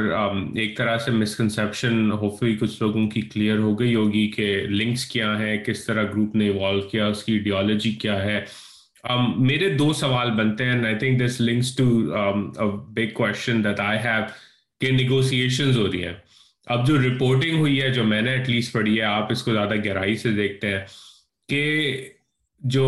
ایک 0.55 0.77
طرح 0.79 0.99
سے 0.99 1.11
مسکنسیپشن 1.11 2.11
ہوپفلی 2.13 2.57
کچھ 2.57 2.83
لوگوں 2.83 3.07
کی 3.11 3.21
کلیئر 3.23 3.59
ہو 3.59 3.79
گئی 3.79 3.95
ہوگی 3.95 4.31
کہ 4.31 4.67
لنکس 4.69 5.07
کیا 5.07 5.39
ہیں 5.39 5.57
کس 5.65 5.85
طرح 5.87 6.03
گروپ 6.03 6.35
نے 6.35 6.45
ایوالو 6.45 6.81
کیا 6.81 7.07
اس 7.07 7.23
کی 7.25 7.33
ایڈیالوجی 7.33 7.91
کیا 7.91 8.23
ہے 8.25 8.45
Um, 9.05 9.35
میرے 9.39 9.69
دو 9.69 9.93
سوال 9.93 10.31
بنتے 10.37 10.65
ہیں 10.65 10.85
I 10.85 10.95
think 10.99 11.21
this 11.21 11.41
links 11.41 11.75
to 11.77 11.85
big 12.95 13.11
question 13.15 13.63
that 13.65 13.81
I 13.81 13.99
have 14.05 14.23
کہ 14.81 14.91
نیگوسیشنز 14.91 15.77
ہو 15.79 15.87
رہی 15.93 16.05
ہیں. 16.05 16.13
اب 16.67 16.87
جو 16.87 16.97
رپورٹنگ 16.99 17.59
ہوئی 17.59 17.81
ہے، 17.83 17.91
جو 17.95 18.05
میں 18.05 18.21
نے 18.23 18.31
ایٹ 18.31 18.49
لیسٹ 18.49 18.73
پڑھی 18.73 18.97
ہے، 18.97 19.03
آپ 19.05 19.33
اس 19.33 19.43
کو 19.43 19.53
زیادہ 19.53 19.75
گہرائی 19.85 20.17
سے 20.17 20.31
دیکھتے 20.35 20.69
ہیں، 20.69 20.79
کہ 21.49 21.65
جو 22.63 22.87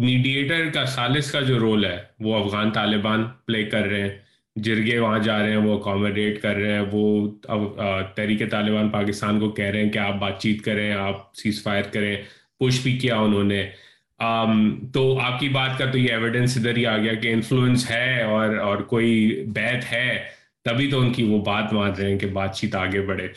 میڈیٹر 0.00 0.68
کا 0.74 0.84
سالس 0.86 1.30
کا 1.32 1.40
جو 1.40 1.58
رول 1.58 1.84
ہے، 1.84 1.98
وہ 2.20 2.34
افغان 2.36 2.70
طالبان 2.72 3.24
پلے 3.46 3.62
کر 3.64 3.86
رہے 3.86 4.00
ہیں. 4.02 4.16
جرگے 4.56 4.98
وہاں 4.98 5.18
جا 5.18 5.38
رہے 5.38 5.50
ہیں، 5.50 5.56
وہ 5.56 5.78
اکاموڈیٹ 5.78 6.40
کر 6.42 6.56
رہے 6.56 6.72
ہیں، 6.72 6.84
وہ 6.92 7.28
تحریک 8.16 8.42
طالبان 8.50 8.88
پاکستان 8.88 9.40
کو 9.40 9.50
کہہ 9.50 9.64
رہے 9.64 9.82
ہیں 9.84 9.90
کہ 9.92 9.98
آپ 9.98 10.14
بات 10.20 10.40
چیت 10.42 10.62
کریں، 10.62 10.92
آپ 10.92 11.36
سیز 11.36 11.62
فائر 11.62 11.82
کریں. 11.92 12.16
پش 12.60 12.80
بھی 12.82 12.96
کیا 12.98 13.16
انہوں 13.16 13.44
نے. 13.44 13.62
Um, 14.20 14.74
تو 14.92 15.18
آپ 15.20 15.38
کی 15.40 15.48
بات 15.48 15.78
کا 15.78 15.84
تو 15.90 15.98
یہ 15.98 16.12
ایویڈنس 16.12 16.56
ادھر 16.56 16.76
ہی 16.76 16.86
آ 16.86 16.96
گیا 16.98 17.12
کہ 17.14 17.32
انفلوئنس 17.32 17.90
ہے 17.90 18.22
اور 18.22 18.56
اور 18.56 18.78
کوئی 18.78 19.44
بیت 19.46 19.92
ہے، 19.92 20.18
تبھی 20.64 20.90
تو 20.90 21.00
ان 21.00 21.12
کی 21.12 21.22
وہ 21.22 21.44
بات 21.44 21.72
مان 21.72 21.90
رہے 21.90 22.10
ہیں 22.10 22.18
کہ 22.18 22.26
بات 22.26 22.56
چیت 22.56 22.74
آگے 22.74 23.00
بڑھے۔ 23.00 23.28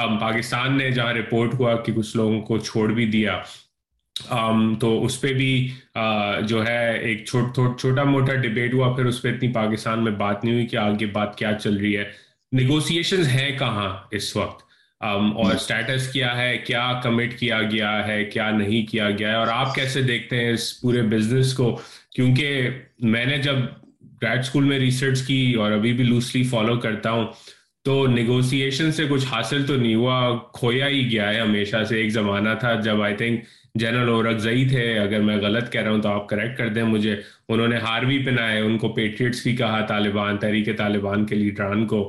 um, 0.00 0.18
پاکستان 0.20 0.76
نے 0.78 0.90
جہاں 0.90 1.12
رپورٹ 1.14 1.54
ہوا 1.54 1.74
کہ 1.76 1.92
کچھ 1.92 2.16
لوگوں 2.16 2.40
کو 2.40 2.58
چھوڑ 2.58 2.88
بھی 2.92 3.06
دیا 3.06 3.38
um, 4.34 4.78
تو 4.80 5.04
اس 5.04 5.20
پہ 5.20 5.32
بھی 5.32 5.70
جو 6.46 6.66
ہے 6.66 6.98
ایک 6.98 7.24
چھوٹا 7.26 8.04
موٹا 8.04 8.34
ڈبیٹ 8.34 8.74
ہوا، 8.74 8.94
پھر 8.96 9.06
اس 9.06 9.22
پہ 9.22 9.28
اتنی 9.28 9.52
پاکستان 9.52 10.04
میں 10.04 10.12
بات 10.12 10.44
نہیں 10.44 10.54
ہوئی 10.54 10.66
کہ 10.66 10.76
آگے 10.76 11.06
بات 11.06 11.38
کیا 11.38 11.52
چل 11.52 11.76
رہی 11.76 11.96
ہے۔ 11.96 12.04
نیگوسیشن 12.52 13.26
ہے 13.26 13.50
کہاں 13.58 13.96
اس 14.10 14.36
وقت؟ 14.36 14.67
اور 15.00 15.54
اسٹیٹس 15.54 16.08
کیا 16.12 16.36
ہے، 16.36 16.56
کیا 16.58 16.88
کمٹ 17.02 17.34
کیا 17.38 17.60
گیا 17.62 18.06
ہے، 18.06 18.24
کیا 18.24 18.50
نہیں 18.50 18.86
کیا 18.86 19.10
گیا 19.10 19.28
ہے، 19.28 19.34
اور 19.34 19.48
آپ 19.48 19.74
کیسے 19.74 20.02
دیکھتے 20.02 20.36
ہیں 20.36 20.52
اس 20.52 20.80
پورے 20.80 21.02
بزنس 21.10 21.52
کو؟ 21.54 21.76
کیونکہ 22.12 22.68
میں 23.00 23.24
نے 23.26 23.36
جب 23.38 23.56
گریڈ 24.22 24.38
اسکول 24.38 24.64
میں 24.64 24.78
ریسرچ 24.78 25.22
کی 25.22 25.54
اور 25.54 25.72
ابھی 25.72 25.92
بھی 25.92 26.04
لوسلی 26.04 26.42
فالو 26.42 26.76
کرتا 26.80 27.10
ہوں، 27.10 27.26
تو 27.84 28.06
نیگوسیشن 28.06 28.92
سے 28.92 29.04
کچھ 29.10 29.26
حاصل 29.30 29.66
تو 29.66 29.76
نہیں 29.76 29.94
ہوا، 29.94 30.36
کھویا 30.52 30.88
ہی 30.88 31.10
گیا 31.10 31.28
ہے 31.30 31.40
ہمیشہ 31.40 31.84
سے، 31.88 32.00
ایک 32.00 32.10
زمانہ 32.12 32.54
تھا 32.60 32.74
جب 32.80 33.02
آئی 33.02 33.16
تھنک 33.16 33.44
جنرل 33.74 34.08
اورکزئی 34.08 34.68
تھے، 34.68 34.98
اگر 34.98 35.20
میں 35.20 35.36
غلط 35.36 35.70
کہہ 35.72 35.80
رہا 35.80 35.90
ہوں 35.90 36.02
تو 36.02 36.08
آپ 36.08 36.28
کریکٹ 36.28 36.58
کر 36.58 36.68
دیں 36.68 36.82
مجھے۔ 36.82 37.16
انہوں 37.48 37.68
نے 37.68 37.76
ہار 37.78 38.02
بھی 38.02 38.18
پہنائے 38.24 38.60
ان 38.60 38.76
کو 38.78 38.88
پیٹریٹس 38.92 39.42
بھی 39.42 39.56
کہا، 39.56 39.80
طالبان، 39.88 40.38
تحریک 40.38 40.76
طالبان 40.78 41.26
کے 41.26 41.34
لیڈران 41.34 41.86
کو 41.86 42.00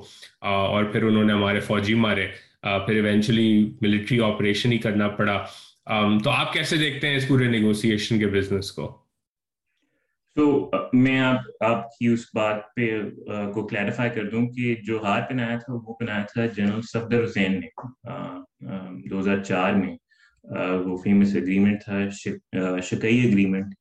اور 0.41 0.83
پھر 0.83 1.03
انہوں 1.03 1.23
نے 1.23 1.33
ہمارے 1.33 1.59
فوجی 1.59 1.93
مارے۔ 1.95 2.27
پھر 2.63 3.03
ایونچولی 3.03 3.73
ملٹری 3.81 4.19
آپریشن 4.21 4.71
ہی 4.71 4.77
کرنا 4.77 5.07
پڑا۔ 5.07 5.43
تو 6.23 6.29
آپ 6.29 6.53
کیسے 6.53 6.77
دیکھتے 6.77 7.07
ہیں 7.07 7.15
اس 7.15 7.27
پورے 7.27 7.47
نیگوسیشن 7.47 8.19
کے 8.19 8.27
بزنس 8.27 8.71
کو؟ 8.71 8.97
تو 10.35 10.71
میں 10.93 11.19
آپ 11.19 11.63
آپ 11.65 11.97
کی 11.97 12.07
اس 12.07 12.25
بات 12.33 12.73
پہ 12.75 12.89
کو 13.53 13.65
کلیریفائی 13.67 14.09
کر 14.09 14.29
دوں 14.29 14.45
کہ 14.47 14.75
جو 14.83 15.01
ہار 15.03 15.21
پہنایا 15.29 15.57
تھا، 15.57 15.73
وہ 15.73 15.93
پہنایا 15.93 16.23
تھا 16.33 16.45
جنرل 16.45 16.81
صفدر 16.81 17.23
حسین 17.23 17.59
نے۔ 17.59 17.67
دو 19.09 19.19
ہزار 19.19 19.43
چار 19.43 19.73
میں 19.73 19.95
وہ 20.85 20.97
فیمس 20.97 21.35
اگریمنٹ 21.35 21.83
تھا 21.83 22.07
شکئی 22.83 23.27
اگریمنٹ 23.27 23.73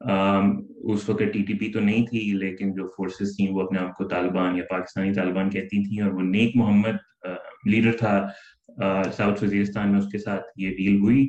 اس 0.00 1.08
وقت 1.08 1.22
ٹی 1.32 1.42
ٹی 1.42 1.54
پی 1.58 1.72
تو 1.72 1.80
نہیں 1.80 2.06
تھی، 2.06 2.20
لیکن 2.40 2.74
جو 2.74 2.86
فورسز 2.96 3.36
تھیں، 3.36 3.52
وہ 3.52 3.62
اپنے 3.62 3.78
آپ 3.78 3.96
کو 3.96 4.08
طالبان 4.08 4.56
یا 4.56 4.64
پاکستانی 4.70 5.12
طالبان 5.14 5.50
کہتی 5.50 5.84
تھیں 5.88 6.02
اور 6.02 6.12
وہ 6.12 6.22
نیک 6.22 6.56
محمد 6.56 6.96
لیڈر 7.66 7.96
تھا 7.98 8.26
ساؤتھ 9.16 9.42
وزیرستان 9.44 9.90
میں 9.90 9.98
اس 9.98 10.10
کے 10.12 10.18
ساتھ 10.18 10.46
یہ 10.56 10.76
ڈیل 10.76 10.98
ہوئی 11.00 11.28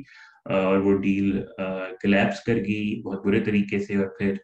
اور 0.56 0.78
وہ 0.84 0.96
ڈیل 0.98 1.30
کلیپس 2.00 2.42
کر 2.44 2.56
گئی 2.66 3.00
بہت 3.02 3.24
برے 3.26 3.40
طریقے 3.44 3.78
سے، 3.78 3.96
اور 3.96 4.06
پھر 4.18 4.34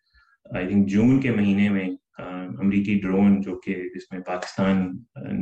آئی 0.46 0.66
تھنک 0.68 0.88
جون 0.90 1.20
کے 1.20 1.30
مہینے 1.30 1.68
میں 1.68 1.88
امریکی 2.18 2.98
ڈرون 3.02 3.40
جو 3.40 3.58
کہ 3.60 3.74
جس 3.94 4.10
میں 4.12 4.20
پاکستان 4.26 4.86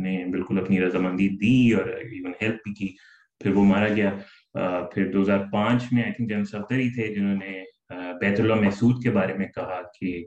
نے 0.03 0.25
بالکل 0.33 0.59
اپنی 0.59 0.81
رضامندی 0.81 1.29
دی 1.41 1.73
اور 1.73 1.89
ایون 1.91 2.33
ہیلپ 2.43 2.63
بھی 2.65 2.75
کی، 2.75 2.95
پھر 3.41 3.55
وہ 3.55 3.65
مارا 3.65 3.89
گیا۔ 3.89 4.11
پھر 4.93 5.11
دو 5.13 5.23
ہزار 5.23 5.39
پانچ 5.53 5.93
میں 5.93 6.03
آئی 6.03 6.13
تھنک 6.13 6.31
جنرل 6.31 6.45
صفدر 6.45 6.79
ہی 6.79 6.91
تھے 6.95 7.15
جنہوں 7.15 7.37
نے 7.37 7.63
بیت 8.21 8.41
اللہ 8.41 8.55
محسود 8.61 9.03
کے 9.03 9.11
بارے 9.11 9.35
میں 9.39 9.47
کہا 9.55 9.81
کہ 9.99 10.25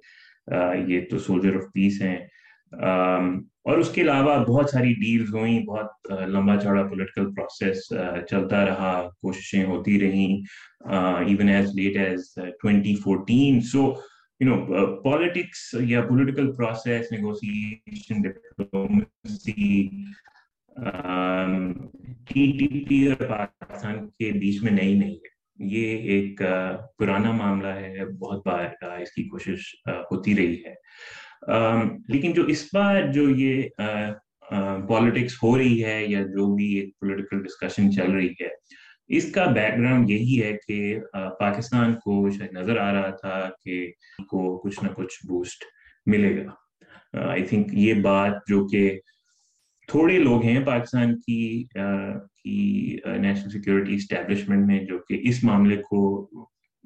یہ 0.88 1.02
تو 1.10 1.18
سولجر 1.20 1.56
آف 1.56 1.72
پیس 1.74 2.02
ہیں۔ 2.02 2.18
اور 3.66 3.78
اس 3.78 3.90
کے 3.94 4.02
علاوہ 4.02 4.38
بہت 4.46 4.70
ساری 4.70 4.94
ڈیلز 4.94 5.34
ہوئیں، 5.34 5.60
بہت 5.66 6.12
لمبا 6.30 6.56
چوڑا 6.64 6.84
پولیٹیکل 6.90 7.34
پروسیس 7.36 7.88
چلتا 8.30 8.66
رہا، 8.66 8.92
کوششیں 9.22 9.64
ہوتی 9.66 10.00
رہیں 10.00 10.36
even 11.28 11.50
as 11.50 11.74
late 11.76 11.98
as 11.98 12.34
twenty 12.62 12.96
fourteen 13.04 13.60
so 13.72 13.92
you 14.42 14.48
know 14.48 14.56
politics 15.02 15.64
یا 15.80 16.02
political 16.08 16.52
process 16.56 17.12
negotiation 17.12 18.22
diplomacy 18.22 19.88
T 22.28 22.46
T 22.58 22.68
P 22.86 23.06
اور 23.08 23.28
پاکستان 23.28 24.08
کے 24.10 24.32
بیچ 24.40 24.64
میں 24.64 24.72
نئی 24.72 24.94
نہیں 24.94 25.16
ہے۔ 25.16 25.34
یہ 25.60 25.98
ایک 26.14 26.42
پرانا 26.98 27.32
معاملہ 27.32 27.74
ہے، 27.76 28.06
بہت 28.20 28.46
بار 28.46 28.66
اس 29.02 29.12
کی 29.12 29.24
کوشش 29.30 29.74
ہوتی 30.12 30.36
رہی 30.36 30.64
ہے۔ 30.66 30.74
لیکن 32.10 32.34
جو 32.34 32.44
اس 32.46 32.68
بار 32.74 33.02
جو 33.14 33.30
یہ 33.30 33.64
پالیٹکس 34.88 35.34
ہو 35.44 35.58
رہی 35.58 35.84
ہے 35.84 36.06
یا 36.08 36.22
جو 36.22 36.54
بھی 36.56 36.74
ایک 36.74 37.00
پولیٹیکل 37.00 37.44
ڈسکشن 37.44 37.92
چل 37.92 38.12
رہی 38.12 38.32
ہے، 38.42 38.48
اس 39.08 39.32
کا 39.32 39.46
بیک 39.46 39.78
گراؤنڈ 39.78 40.10
یہی 40.10 40.42
ہے 40.44 40.52
کہ 40.68 41.00
پاکستان 41.40 41.94
کو 41.94 42.30
شاید 42.30 42.54
نظر 42.54 42.78
آ 42.78 42.92
رہا 42.94 43.10
تھا 43.10 43.50
کہ 43.64 43.92
کو 44.30 44.58
کچھ 44.58 44.84
نہ 44.84 44.90
کچھ 44.90 45.26
بوسٹ 45.28 45.64
ملے 46.06 46.36
گا۔ 46.38 46.52
آئی 47.30 47.44
تھنک 47.44 47.68
یہ 47.72 47.94
بات 47.94 48.34
جو 48.48 48.68
کہ 48.68 49.00
تھوڑے 49.90 50.18
لوگ 50.20 50.44
ہیں 50.44 50.60
پاکستان 50.66 51.16
کی 51.20 51.64
کی 52.44 52.98
نیشنل 53.18 53.50
سیکورٹی 53.50 53.96
اسٹیبلشمنٹ 53.96 54.66
میں 54.68 54.84
جو 54.86 54.98
کہ 55.00 55.20
اس 55.24 55.44
معاملے 55.44 55.76
کو 55.90 56.24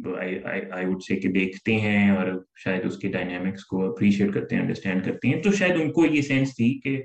آئی 0.06 0.86
وڈ 0.86 1.02
سے 1.04 1.16
کہ 1.16 1.30
دیکھتے 1.30 1.76
ہیں 1.76 2.10
اور 2.12 2.28
شاید 2.64 2.86
اس 2.86 2.98
کے 2.98 3.08
ڈائنامکس 3.08 3.66
کو 3.66 3.92
اپریشیٹ 3.92 4.34
کرتے 4.34 4.56
ہیں 4.56 4.62
انڈرسٹینڈ 4.62 5.06
کرتے 5.06 5.28
ہیں. 5.28 5.42
تو 5.42 5.52
شاید 5.52 5.82
ان 5.82 5.92
کو 5.92 6.06
یہ 6.06 6.22
سینس 6.22 6.56
تھی 6.56 6.80
کہ 6.80 7.02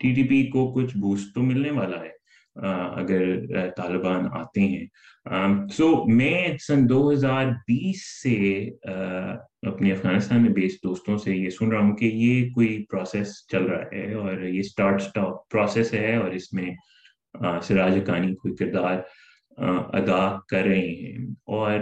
ٹی 0.00 0.14
ٹی 0.14 0.22
پی 0.22 0.46
کو 0.46 0.72
کچھ 0.72 0.96
بوسٹ 0.98 1.34
تو 1.34 1.42
ملنے 1.42 1.70
والا 1.70 2.00
ہے 2.00 2.10
اگر 2.56 3.68
طالبان 3.76 4.26
آتے 4.32 4.60
ہیں. 4.60 4.86
سو 5.72 6.04
میں 6.06 6.56
سن 6.66 6.88
دو 6.88 7.12
ہزار 7.12 7.46
بیس 7.46 8.02
سے 8.22 8.58
اپنے 9.62 9.92
افغانستان 9.92 10.42
میں 10.42 10.50
بیس 10.50 10.74
دوستوں 10.84 11.18
سے 11.18 11.36
یہ 11.36 11.50
سن 11.50 11.68
رہا 11.68 11.80
ہوں 11.80 11.96
کہ 11.96 12.04
یہ 12.04 12.50
کوئی 12.50 12.84
پروسیس 12.90 13.34
چل 13.48 13.64
رہا 13.64 13.84
ہے 13.92 14.12
اور 14.14 14.40
یہ 14.40 14.60
اسٹارٹ 14.60 15.00
اسٹاپ 15.00 15.48
پروسیس 15.48 15.94
ہے 15.94 16.16
اور 16.16 16.30
اس 16.30 16.52
میں 16.52 16.70
سراج 17.62 17.96
حقانی 17.96 18.34
کوئی 18.34 18.54
کردار 18.54 18.98
ادا 19.58 20.38
کر 20.48 20.62
رہے 20.62 20.80
ہیں۔ 20.80 21.26
اور 21.46 21.78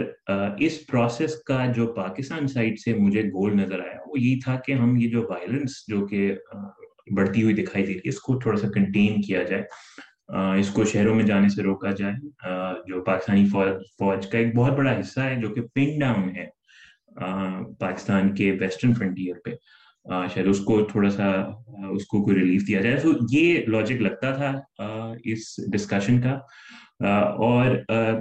اس 0.59 0.87
پروسیس 0.87 1.35
کا 1.35 1.65
جو 1.75 1.87
پاکستان 1.87 2.47
سائڈ 2.47 2.79
سے 2.79 2.93
مجھے 2.93 3.23
گول 3.23 3.57
نظر 3.57 3.79
آیا، 3.79 3.99
وہ 4.07 4.19
یہی 4.19 4.39
تھا 4.39 4.55
کہ 4.55 4.71
ہم 4.71 4.95
یہ 4.95 5.09
جو 5.09 5.21
وائلنس 5.29 5.71
جو 5.87 6.07
کہ 6.07 6.35
بڑھتی 7.15 7.43
ہوئی 7.43 7.53
دکھائی 7.53 7.85
دے 7.85 7.91
رہی 7.91 7.97
ہے، 7.97 8.09
اس 8.09 8.19
کو 8.19 8.39
تھوڑا 8.39 8.59
سا 8.59 8.67
کنٹین 8.67 9.21
کیا 9.21 9.43
جائے۔ 9.43 9.63
اس 10.59 10.69
کو 10.69 10.83
شہروں 10.85 11.15
میں 11.15 11.23
جانے 11.23 11.49
سے 11.49 11.63
روکا 11.63 11.91
جائے۔ 11.91 12.13
جو 12.87 13.03
پاکستانی 13.03 13.45
فوج 13.99 14.27
کا 14.27 14.37
ایک 14.37 14.55
بہت 14.55 14.71
بڑا 14.71 14.99
حصہ 14.99 15.19
ہے 15.19 15.35
جو 15.35 15.49
کہ 15.49 15.61
پنگ 15.61 15.99
ڈاؤن 15.99 16.29
ہے 16.35 16.47
پاکستان 17.79 18.35
کے 18.35 18.51
ویسٹرن 18.51 18.93
فرنٹیئر 18.93 19.35
پہ۔ 19.45 19.51
شاید 20.05 20.47
اس 20.47 20.59
کو 20.59 20.81
تھوڑا 20.83 21.09
سا 21.09 21.29
اس 21.89 22.05
کو 22.05 22.23
کوئی 22.23 22.35
ریلیف 22.35 22.67
دیا 22.67 22.81
جائے۔ 22.81 22.97
تو 22.97 23.09
یہ 23.31 23.65
لاجک 23.67 24.01
لگتا 24.01 24.31
تھا 24.35 24.61
اس 25.23 25.59
ڈسکشن 25.71 26.21
کا۔ 26.21 26.39
اور 27.31 27.75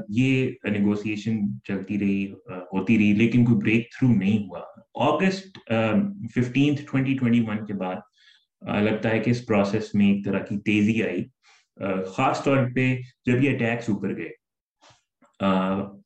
یہ 0.09 0.51
نیگوسیشن 0.65 1.39
چلتی 1.65 1.99
رہی 1.99 2.33
ہوتی 2.73 2.99
رہی، 2.99 3.13
لیکن 3.13 3.45
کوئی 3.45 3.57
بریک 3.57 3.91
تھرو 3.91 4.13
نہیں 4.13 4.39
ہوا۔ 4.39 4.61
August 4.95 5.59
fifteenth 6.35 6.83
twenty 6.91 7.15
twenty 7.17 7.41
one 7.41 7.67
کے 7.67 7.75
بعد 7.75 7.97
لگتا 8.83 9.11
ہے 9.11 9.19
کہ 9.19 9.31
اس 9.31 9.47
پروسیس 9.47 9.95
میں 9.95 10.13
ایک 10.13 10.25
طرح 10.25 10.39
کی 10.39 10.59
تیزی 10.59 11.03
آئی۔ 11.03 11.25
خاص 12.17 12.43
طور 12.45 12.57
پہ 12.75 12.97
جب 13.27 13.45
یہ 13.45 13.55
اٹیکس 13.55 13.91
اوپر 13.91 14.17
گئے 14.17 14.31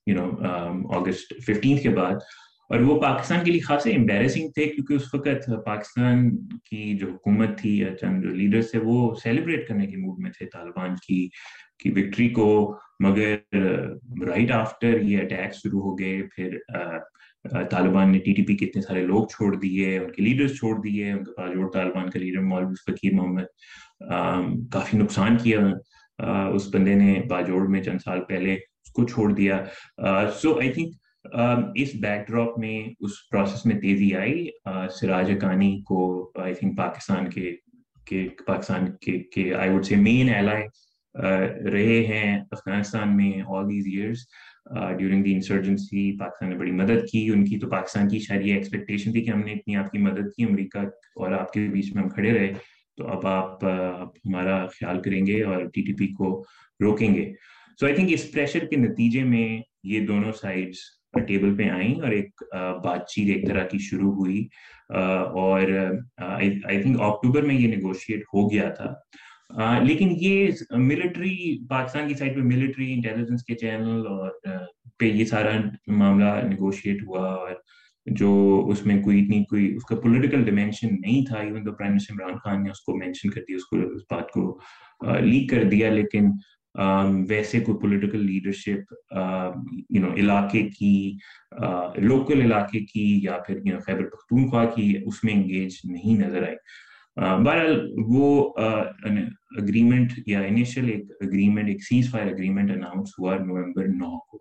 یو 0.06 0.16
نو 0.16 0.30
اگست 0.94 1.34
ففٹینتھ 1.46 1.82
کے 1.82 1.88
بعد 1.88 2.14
اور 2.70 2.80
وہ 2.80 3.00
پاکستان 3.00 3.44
کے 3.44 3.50
لیے 3.50 3.60
خاصے 3.60 3.92
امبیرسنگ 3.92 4.48
تھے 4.48 4.64
کیونکہ 4.64 4.94
اس 4.94 5.14
وقت 5.14 5.50
پاکستان 5.66 6.30
کی 6.70 6.96
جو 6.98 7.10
حکومت 7.10 7.58
تھی 7.58 7.76
یا 7.78 7.94
چند 7.96 8.22
جو 8.22 8.30
لیڈرس 8.30 8.70
تھے 8.70 8.78
وہ 8.84 9.14
سیلیبریٹ 9.22 9.68
کرنے 9.68 9.86
کے 9.86 9.96
موڈ 9.96 10.18
میں 10.18 10.30
تھے 10.30 10.46
طالبان 10.52 10.94
کی 11.06 11.28
کی 11.82 11.90
وکٹری 11.90 12.28
کو۔ 12.28 12.48
مگر 13.04 13.34
رائٹ 14.26 14.50
آفٹر 14.52 15.00
یہ 15.00 15.22
اٹیک 15.22 15.54
شروع 15.54 15.80
ہو 15.82 15.98
گئے، 15.98 16.22
پھر 16.34 16.58
طالبان 17.70 18.12
نے 18.12 18.18
ٹی 18.18 18.32
ٹی 18.34 18.42
پی 18.42 18.56
کے 18.56 18.66
اتنے 18.66 18.82
سارے 18.82 19.04
لوگ 19.06 19.24
چھوڑ 19.32 19.54
دیے، 19.56 19.96
ان 19.98 20.10
کے 20.12 20.22
لیڈرز 20.22 20.56
چھوڑ 20.58 20.74
دیے، 20.82 21.10
ان 21.12 21.24
کے 21.24 21.40
باجوڑ 21.40 21.70
طالبان 21.72 22.10
کا 22.10 22.18
لیڈر 22.18 22.40
مولوی 22.42 22.74
فقیر 22.86 23.14
محمد 23.14 24.70
کافی 24.72 24.98
نقصان 24.98 25.36
کیا۔ 25.42 25.58
اس 26.54 26.74
بندے 26.74 26.94
نے 26.94 27.20
باجوڑ 27.30 27.66
میں 27.68 27.82
چند 27.82 27.98
سال 28.04 28.24
پہلے 28.28 28.52
اس 28.54 28.92
کو 28.92 29.06
چھوڑ 29.08 29.32
دیا۔ 29.32 29.64
سو 30.42 30.58
آئی 30.60 30.72
تھنک 30.72 30.94
اس 31.24 31.94
بیک 32.00 32.26
ڈراپ 32.28 32.58
میں 32.58 32.78
اس 33.00 33.12
پروسیس 33.30 33.66
میں 33.66 33.80
تیزی 33.80 34.14
آئی۔ 34.16 34.46
سراج 35.00 35.30
اکانی 35.30 35.80
کو 35.82 36.30
آئی 36.42 36.54
تھنک 36.54 36.76
پاکستان 36.78 37.28
کے 37.30 38.26
پاکستان 38.46 38.86
کے 39.34 39.52
آئی 39.54 39.70
وڈ 39.70 39.84
سے 39.84 39.96
مین 39.96 40.28
ایلائی 40.34 40.64
رہے 41.72 42.04
ہیں 42.06 42.40
افغانستان 42.50 43.16
میں 43.16 43.32
all 43.46 43.64
these 43.64 43.86
years 43.92 44.26
during 44.98 45.22
the 45.24 45.32
insurgency 45.34 46.16
Pakistan 46.18 46.48
نے 46.48 46.56
بڑی 46.56 46.70
مدد 46.72 47.06
کی۔ 47.12 47.28
ان 47.34 47.44
کی 47.44 47.58
تو 47.58 47.68
پاکستان 47.68 48.08
کی 48.08 48.18
شاید 48.18 48.46
یہ 48.46 48.54
ایکسپیکٹیشن 48.54 49.12
تھی 49.12 49.22
کہ 49.24 49.30
ہم 49.30 49.40
نے 49.40 49.52
اتنی 49.52 49.76
آپ 49.76 49.90
کی 49.90 49.98
مدد 49.98 50.32
کی، 50.36 50.44
امریکہ 50.44 50.78
اور 50.78 51.32
آپ 51.32 51.52
کے 51.52 51.68
بیچ 51.72 51.94
میں 51.94 52.02
ہم 52.02 52.08
کھڑے 52.08 52.32
رہے۔ 52.32 52.52
تو 52.96 53.06
اب 53.08 53.26
آپ 53.26 53.64
ہمارا 53.64 54.64
خیال 54.66 55.00
کریں 55.02 55.24
گے 55.26 55.42
اور 55.42 55.64
ٹی 55.64 55.82
ٹی 55.82 55.92
پی 55.92 56.06
کو 56.14 56.42
روکیں 56.80 57.14
گے۔ 57.14 57.32
سو 57.80 57.86
آئی 57.86 57.94
تھنک 57.94 58.12
اس 58.12 58.30
پریشر 58.32 58.64
کے 58.64 58.76
نتیجے 58.76 59.22
میں 59.24 59.48
یہ 59.84 60.06
دونوں 60.06 60.32
سائڈس 60.32 60.78
ٹیبل 61.20 61.56
پہ 61.56 61.68
آئیں 61.68 61.94
اور 61.94 62.10
ایک 62.10 62.42
بات 62.84 63.06
چیت 63.06 63.36
ایک 63.36 63.48
طرح 63.48 63.64
کی 63.66 63.78
شروع 63.78 64.12
ہوئی۔ 64.12 64.48
اور 64.88 65.60
آئی 66.16 66.82
تھنک 66.82 67.00
اکتوبر 67.00 67.42
میں 67.42 67.54
یہ 67.54 67.68
نیگوشیٹ 67.68 68.20
ہو 68.34 68.52
گیا 68.52 68.68
تھا۔ 68.68 68.94
لیکن 69.82 70.08
یہ 70.20 70.50
ملٹری 70.70 71.66
پاکستان 71.68 72.08
کی 72.08 72.14
سائڈ 72.14 72.34
پہ 72.34 72.40
ملٹری 72.40 72.92
انٹیلیجنس 72.92 73.44
کے 73.44 73.54
چینل 73.54 74.06
اور 74.06 74.30
پہ 74.98 75.04
یہ 75.04 75.24
سارا 75.24 75.50
معاملہ 75.86 76.46
نیگوشیٹ 76.48 77.02
ہوا 77.02 77.28
اور 77.28 77.50
جو 78.06 78.64
اس 78.68 78.86
میں 78.86 79.02
کوئی 79.02 79.24
اتنی 79.24 79.44
کوئی، 79.44 79.74
اس 79.76 79.84
کا 79.84 79.96
پولیٹیکل 79.96 80.44
ڈیمینشن 80.44 80.88
نہیں 81.00 81.24
تھا۔ 81.24 81.38
ایون 81.38 81.64
تو 81.64 81.72
پرائم 81.72 81.92
منسٹر 81.92 82.14
عمران 82.14 82.38
خان 82.38 82.62
نے 82.64 82.70
اس 82.70 82.80
کو 82.80 82.96
مینشن 82.96 83.30
کر 83.30 83.40
دیا، 83.48 83.56
اس 83.56 83.64
کو، 83.64 83.76
اس 83.76 84.02
بات 84.10 84.30
کو 84.30 84.58
لیک 85.20 85.50
کر 85.50 85.62
دیا، 85.62 85.90
لیکن 85.90 86.26
Um, 86.82 87.24
ویسے 87.28 87.60
کوئی 87.60 87.78
پولیٹیکل 87.78 88.26
لیڈرشپ 88.26 88.92
یو 89.90 90.00
نو 90.00 90.14
علاقے 90.14 90.62
کی 90.68 91.18
uh, 91.64 91.96
لوکل 91.96 92.40
علاقے 92.40 92.80
کی 92.80 93.20
یا 93.22 93.38
پھر 93.46 93.56
یو 93.64 93.74
نو 93.74 93.80
خیبر 93.86 94.04
پختونخوا 94.04 94.64
کی 94.64 94.96
اس 95.06 95.24
میں 95.24 95.34
انگیج 95.34 95.76
نہیں 95.84 96.20
نظر 96.20 96.42
آئی. 96.42 96.56
Uh, 97.24 97.44
بہرحال 97.44 97.92
وہ 97.96 98.52
uh, 98.60 98.86
اگریمنٹ 99.58 100.12
یا 100.26 100.40
انیشل 100.40 100.88
ایک 100.88 101.04
اگریمنٹ 101.20 101.68
ایک 101.68 101.84
سیز 101.84 102.10
فائر 102.10 102.26
اگریمنٹ 102.26 102.70
اناؤنس 102.70 103.08
ہوا 103.18 103.36
نومبر 103.38 103.86
نو 103.86 104.18
کو. 104.18 104.38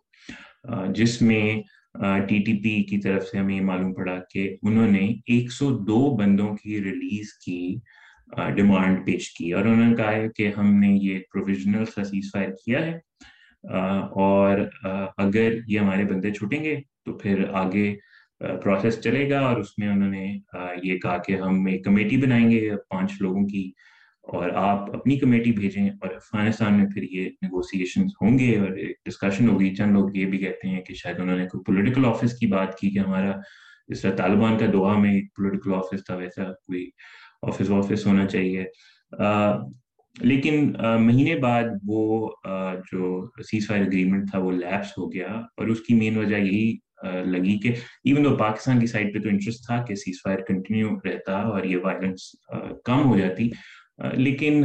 جس 0.93 1.22
میں 1.22 1.62
ٹی 2.28 2.39
ٹی 2.39 2.54
پی 2.63 2.84
کی 2.84 2.98
طرف 2.98 3.24
سے 3.24 3.38
ہمیں 3.38 3.56
یہ 3.56 3.62
معلوم 3.62 3.93
پڑا 3.93 4.19
کہ 4.34 4.58
انہوں 4.62 4.88
نے 4.88 5.06
ایک 5.26 5.52
سو 5.52 5.78
دو 5.78 6.15
بندوں 6.15 6.56
کی 6.56 6.84
ریلیز 6.84 7.34
کی 7.34 7.76
ڈیمانڈ 8.56 9.06
پیش 9.06 9.34
کی 9.34 9.52
اور 9.54 9.65
انہوں 9.65 9.89
نے 9.89 9.96
کہا 9.96 10.28
کہ 10.36 10.52
ہم 10.58 10.74
نے 10.80 10.88
یہ 11.02 11.19
پروویژنل 11.34 11.86
سیز 11.86 12.32
فائر 12.34 12.50
کیا 12.65 12.86
ہے 12.86 12.98
اور 14.22 14.60
اگر 15.17 15.54
یہ 15.67 15.80
ہمارے 15.80 16.04
بندے 16.04 16.32
چھوٹیں 16.32 16.63
گے 16.63 16.76
تو 17.06 17.17
پھر 17.17 17.43
آگے 17.54 17.93
پروسیس 18.63 19.00
چلے 19.02 19.30
گا 19.30 19.39
اور 19.39 19.58
اس 19.58 19.78
میں 19.78 19.88
انہوں 19.88 20.10
نے 20.10 20.26
یہ 20.84 20.98
کہا 20.98 21.17
کہ 21.17 21.36
ہم 21.36 21.65
ایک 21.65 21.84
کمیٹی 21.86 22.17
بنائیں 22.17 22.50
گے 22.52 22.69
پانچ 22.89 23.12
لوگوں 23.22 23.46
کی 23.48 23.72
اور 24.24 24.50
آپ 24.56 24.96
اپنی 24.96 25.17
کمیٹی 25.19 25.52
بھیجیں 25.52 25.89
اور 25.89 26.15
افغانستان 26.15 26.74
میں 26.74 26.86
پھر 26.86 27.04
یہ 27.04 27.30
نیگوسیشن 27.41 28.02
ہوں 28.22 28.38
گے 28.39 28.58
اور 28.60 28.72
ایک 28.72 28.98
ڈسکشن 29.06 29.50
ہوگی۔ 29.50 29.74
چند 29.76 29.91
لوگ 29.91 30.15
یہ 30.15 30.26
بھی 30.26 30.38
کہتے 30.38 30.67
ہیں 30.67 30.82
کہ 30.82 30.93
شاید 30.93 31.19
انہوں 31.19 31.38
نے 31.38 31.46
کوئی 31.48 31.63
پولیٹیکل 31.63 32.06
آفس 32.06 32.38
کی 32.38 32.48
بات 32.48 32.78
کی 32.78 32.89
کہ 32.89 33.00
ہمارا 33.00 33.32
جس 33.89 34.02
طرح 34.02 34.15
طالبان 34.15 34.58
کا 34.58 34.65
دعا 34.74 34.98
میں 34.98 35.13
ایک 35.13 35.34
پولیٹیکل 35.36 35.74
آفس 35.74 36.06
تھا، 36.06 36.15
ویسا 36.15 36.43
کوئی 36.43 36.89
آفس 37.48 37.70
وافس 37.70 38.06
ہونا 38.08 38.26
چاہیے۔ 38.28 38.64
لیکن 40.16 40.74
مہینے 41.00 41.36
بعد 41.36 41.64
وہ 41.88 42.30
جو 42.92 43.30
سیز 43.44 43.68
فائر 43.68 43.82
اگریمنٹ 43.82 44.30
تھا 44.32 44.40
وہ 44.40 44.52
لیپس 44.52 44.98
ہو 44.98 45.12
گیا 45.14 45.28
اور 45.28 45.68
اس 45.68 45.82
کی 45.82 45.96
مین 45.96 46.18
وجہ 46.18 46.38
یہی 46.38 46.76
لگی 47.26 47.58
کہ 47.60 47.70
ایون 48.04 48.24
دو 48.24 48.36
پاکستان 48.38 48.80
کی 48.80 48.88
سائڈ 48.88 49.14
پہ 49.14 49.20
تو 49.20 49.30
انٹرسٹ 49.30 49.66
تھا 49.66 49.84
کہ 49.84 49.96
سیز 49.96 50.22
فائر 50.24 50.40
کنٹینیو 50.48 50.90
رہتا 51.06 51.42
اور 51.42 51.64
یہ 51.64 51.78
وائلنس 51.84 52.30
کم 52.86 53.06
ہو 53.06 53.18
جاتی 53.18 53.50
لیکن 54.14 54.62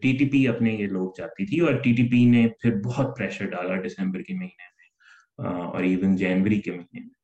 ٹی 0.00 0.16
ٹی 0.16 0.28
پی 0.28 0.48
اپنے 0.48 0.72
یہ 0.72 0.86
لوگ 0.86 1.10
چاہتی 1.16 1.46
تھی 1.46 1.60
اور 1.60 1.74
ٹی 1.74 1.92
ٹی 1.92 2.08
پی 2.08 2.24
نے 2.24 2.46
پھر 2.62 2.80
بہت 2.84 3.16
پریشر 3.18 3.46
ڈالا 3.46 3.74
دسمبر 3.86 4.22
کے 4.22 4.34
مہینے 4.34 4.66
میں 4.76 5.54
اور 5.64 5.82
ایون 5.82 6.16
جنوری 6.16 6.60
کے 6.60 6.70
مہینے 6.70 7.00
میں۔ 7.00 7.17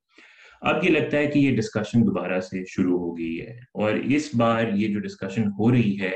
اب 0.64 0.84
یہ 0.84 0.90
لگتا 0.90 1.16
ہے 1.16 1.26
کہ 1.26 1.38
یہ 1.38 1.56
ڈسکشن 1.56 2.06
دوبارہ 2.06 2.40
سے 2.40 2.64
شروع 2.68 2.98
ہو 2.98 3.16
گئی 3.18 3.40
ہے 3.40 3.52
اور 3.74 3.94
اس 3.94 4.34
بار 4.34 4.72
یہ 4.72 4.88
جو 4.88 5.00
ڈسکشن 5.00 5.46
ہو 5.58 5.70
رہی 5.72 5.96
ہے 6.00 6.12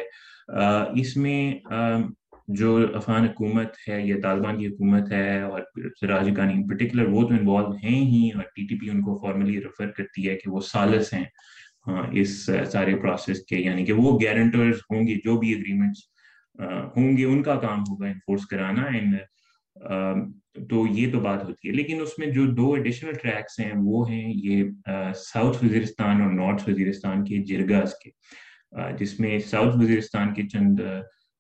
اس 1.00 1.16
میں 1.16 1.52
جو 2.48 2.76
افغان 2.94 3.24
حکومت 3.24 3.74
ہے 3.88 4.00
یا 4.06 4.16
طالبان 4.22 4.58
کی 4.58 4.66
حکومت 4.66 5.12
ہے 5.12 5.40
اور 5.42 5.60
سراج 6.00 6.30
کانی 6.36 6.52
ان 6.52 6.66
پرٹیکولر 6.66 7.08
وہ 7.08 7.22
تو 7.28 7.34
انوالو 7.34 7.72
ہیں 7.82 8.00
ہی 8.06 8.30
اور 8.34 8.42
ٹی 8.54 8.66
ٹی 8.66 8.78
پی 8.78 8.90
ان 8.90 9.00
کو 9.02 9.18
فارملی 9.18 9.60
ریفر 9.60 9.90
کرتی 9.90 10.28
ہے 10.28 10.36
کہ 10.36 10.50
وہ 10.50 10.60
سالس 10.60 11.12
ہیں 11.14 11.24
اس 12.12 12.38
سارے 12.72 12.96
پروسیس 12.96 13.44
کے 13.46 13.56
یعنی 13.56 13.84
کہ 13.84 13.92
وہ 13.92 14.18
گارنٹرز 14.20 14.80
ہوں 14.90 15.06
گے 15.06 15.14
جو 15.24 15.38
بھی 15.40 15.54
اگریمنٹس 15.54 16.00
ہوں 16.96 17.16
گے، 17.16 17.24
ان 17.24 17.42
کا 17.42 17.54
کام 17.60 17.80
ہوگا 17.80 18.06
انفورس 18.06 18.46
کرانا 18.46 18.82
اینڈ 18.82 19.14
تو 20.70 20.86
یہ 20.90 21.12
تو 21.12 21.20
بات 21.20 21.44
ہوتی 21.44 21.68
ہے۔ 21.68 21.72
لیکن 21.72 22.00
اس 22.00 22.18
میں 22.18 22.26
جو 22.26 22.46
دو 22.46 22.72
ایڈیشنل 22.74 23.12
ٹریکس 23.12 23.60
ہیں، 23.60 23.72
وہ 23.84 24.10
ہیں 24.10 24.32
یہ 24.44 24.64
ساؤتھ 25.16 25.64
وزیرستان 25.64 26.22
اور 26.22 26.32
نارتھ 26.32 26.68
وزیرستان 26.68 27.24
کے 27.24 27.38
جرگاز 27.38 27.94
کے۔ 28.04 28.10
جس 28.98 29.20
میں 29.20 29.38
ساؤتھ 29.38 29.76
وزیرستان 29.76 30.34
کے 30.34 30.42
چند 30.42 30.80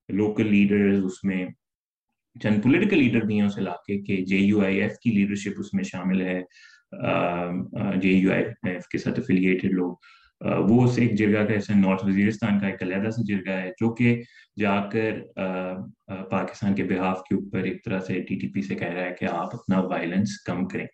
لوکل 0.08 0.46
لیڈرز 0.46 1.04
اس 1.04 1.24
میں 1.24 1.46
چند 2.42 2.62
پولیٹیکل 2.62 2.98
لیڈر 2.98 3.20
بھی 3.20 3.40
ہیں 3.40 3.46
اس 3.46 3.58
علاقے 3.58 3.98
کے۔ 3.98 4.16
جے 4.24 4.36
یو 4.36 4.64
آئی 4.64 4.80
ایف 4.80 4.98
کی 4.98 5.10
لیڈرشپ 5.10 5.52
اس 5.58 5.74
میں 5.74 5.84
شامل 5.84 6.20
ہے۔ 6.20 6.40
جے 8.00 8.08
یو 8.08 8.32
آئی 8.32 8.44
ایف 8.44 8.86
کے 8.88 8.98
ساتھ 8.98 9.20
افیلیٹڈ 9.20 9.72
لوگ۔ 9.72 9.96
وہ 10.40 10.84
اس 10.84 10.98
ایک 10.98 11.14
جرگہ 11.18 11.44
کا 11.46 11.52
ایسا 11.52 11.78
نارتھ 11.78 12.04
وزیرستان 12.06 12.58
کا 12.60 12.66
ایک 12.66 12.82
علیحدہ 12.82 13.10
سا 13.10 13.22
جرگہ 13.26 13.52
ہے، 13.52 13.70
جو 13.80 13.90
کہ 13.94 14.20
جا 14.56 14.80
کر 14.92 15.20
پاکستان 16.30 16.74
کے 16.74 16.84
بحاف 16.84 17.22
کے 17.22 17.34
اوپر 17.34 17.58
ایک 17.58 17.84
طرح 17.84 18.00
سے 18.00 18.20
ٹی 18.20 18.38
ٹی 18.38 18.48
پی 18.48 18.62
سے 18.62 18.74
کہہ 18.74 18.88
رہا 18.88 19.04
ہے 19.04 19.14
کہ 19.20 19.24
آپ 19.24 19.54
اپنا 19.54 19.80
وائلنس 19.80 20.38
کم 20.46 20.66
کریں۔ 20.68 20.86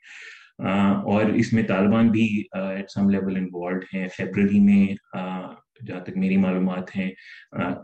اور 1.05 1.25
اس 1.35 1.53
میں 1.53 1.63
طالبان 1.63 2.09
بھی 2.09 2.27
ایٹ 2.53 2.91
سم 2.91 3.09
لیول 3.11 3.37
انوالوڈ 3.37 3.85
ہیں۔ 3.95 4.07
فیبرری 4.17 4.61
میں 4.61 4.87
جہاں 5.87 6.01
تک 6.01 6.17
میری 6.17 6.37
معلومات 6.37 6.97
ہیں 6.97 7.11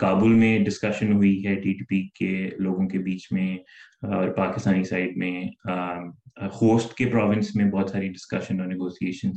کابل 0.01 0.29
میں 0.29 0.59
ڈسکشن 0.59 1.13
ہوئی 1.13 1.47
ہے 1.47 1.55
ٹی 1.55 1.73
ٹی 1.73 1.85
پی 1.85 2.03
کے 2.15 2.49
لوگوں 2.59 2.89
کے 2.89 2.99
بیچ 2.99 3.27
میں 3.33 3.57
اور 4.07 4.29
پاکستانی 4.29 4.85
سائڈ 4.85 5.17
میں 5.17 5.43
خوست 6.51 6.95
کے 6.95 7.07
پروونس 7.07 7.55
میں 7.57 7.65
بہت 7.65 7.91
ساری 7.91 8.09
ڈسکشن 8.09 8.61
اور 8.61 8.69
نیگوسیشن 8.69 9.31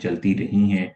چلتی 0.00 0.36
رہی 0.38 0.72
ہیں۔ 0.72 0.86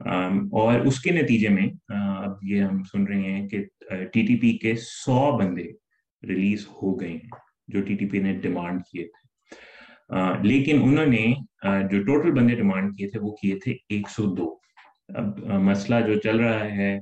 اور 0.00 0.80
اس 0.80 1.00
کے 1.00 1.10
نتیجے 1.10 1.48
میں 1.48 1.66
اب 1.94 2.36
یہ 2.42 2.62
ہم 2.62 2.82
سن 2.82 3.04
رہے 3.04 3.20
ہیں 3.20 3.48
کہ 3.48 3.64
ٹی 4.12 4.26
ٹی 4.26 4.36
پی 4.40 4.56
کے 4.58 4.74
سو 4.76 5.36
بندے 5.38 5.64
ریلیز 6.22 6.66
ہو 6.68 7.00
گئے 7.00 7.08
ہیں، 7.08 7.28
جو 7.68 7.80
ٹی 7.82 7.94
ٹی 7.96 8.06
پی 8.06 8.18
نے 8.18 8.32
ڈیمانڈ 8.32 8.80
کیے 8.92 9.04
تھے۔ 9.04 9.26
لیکن 10.48 10.82
انہوں 10.82 11.06
نے 11.06 11.26
جو 11.90 12.02
ٹوٹل 12.02 12.30
بندے 12.32 12.54
ڈیمانڈ 12.54 12.96
کیے 12.98 13.08
تھے 13.08 13.20
وہ 13.20 13.30
کیے 13.42 13.58
تھے 13.64 13.74
ایک 13.88 14.08
سو 14.08 14.34
دو۔ 14.34 14.54
اب 15.14 15.38
مسئلہ 15.62 16.06
جو 16.06 16.14
چل 16.20 16.40
رہا 16.40 16.64
ہے 16.64 16.98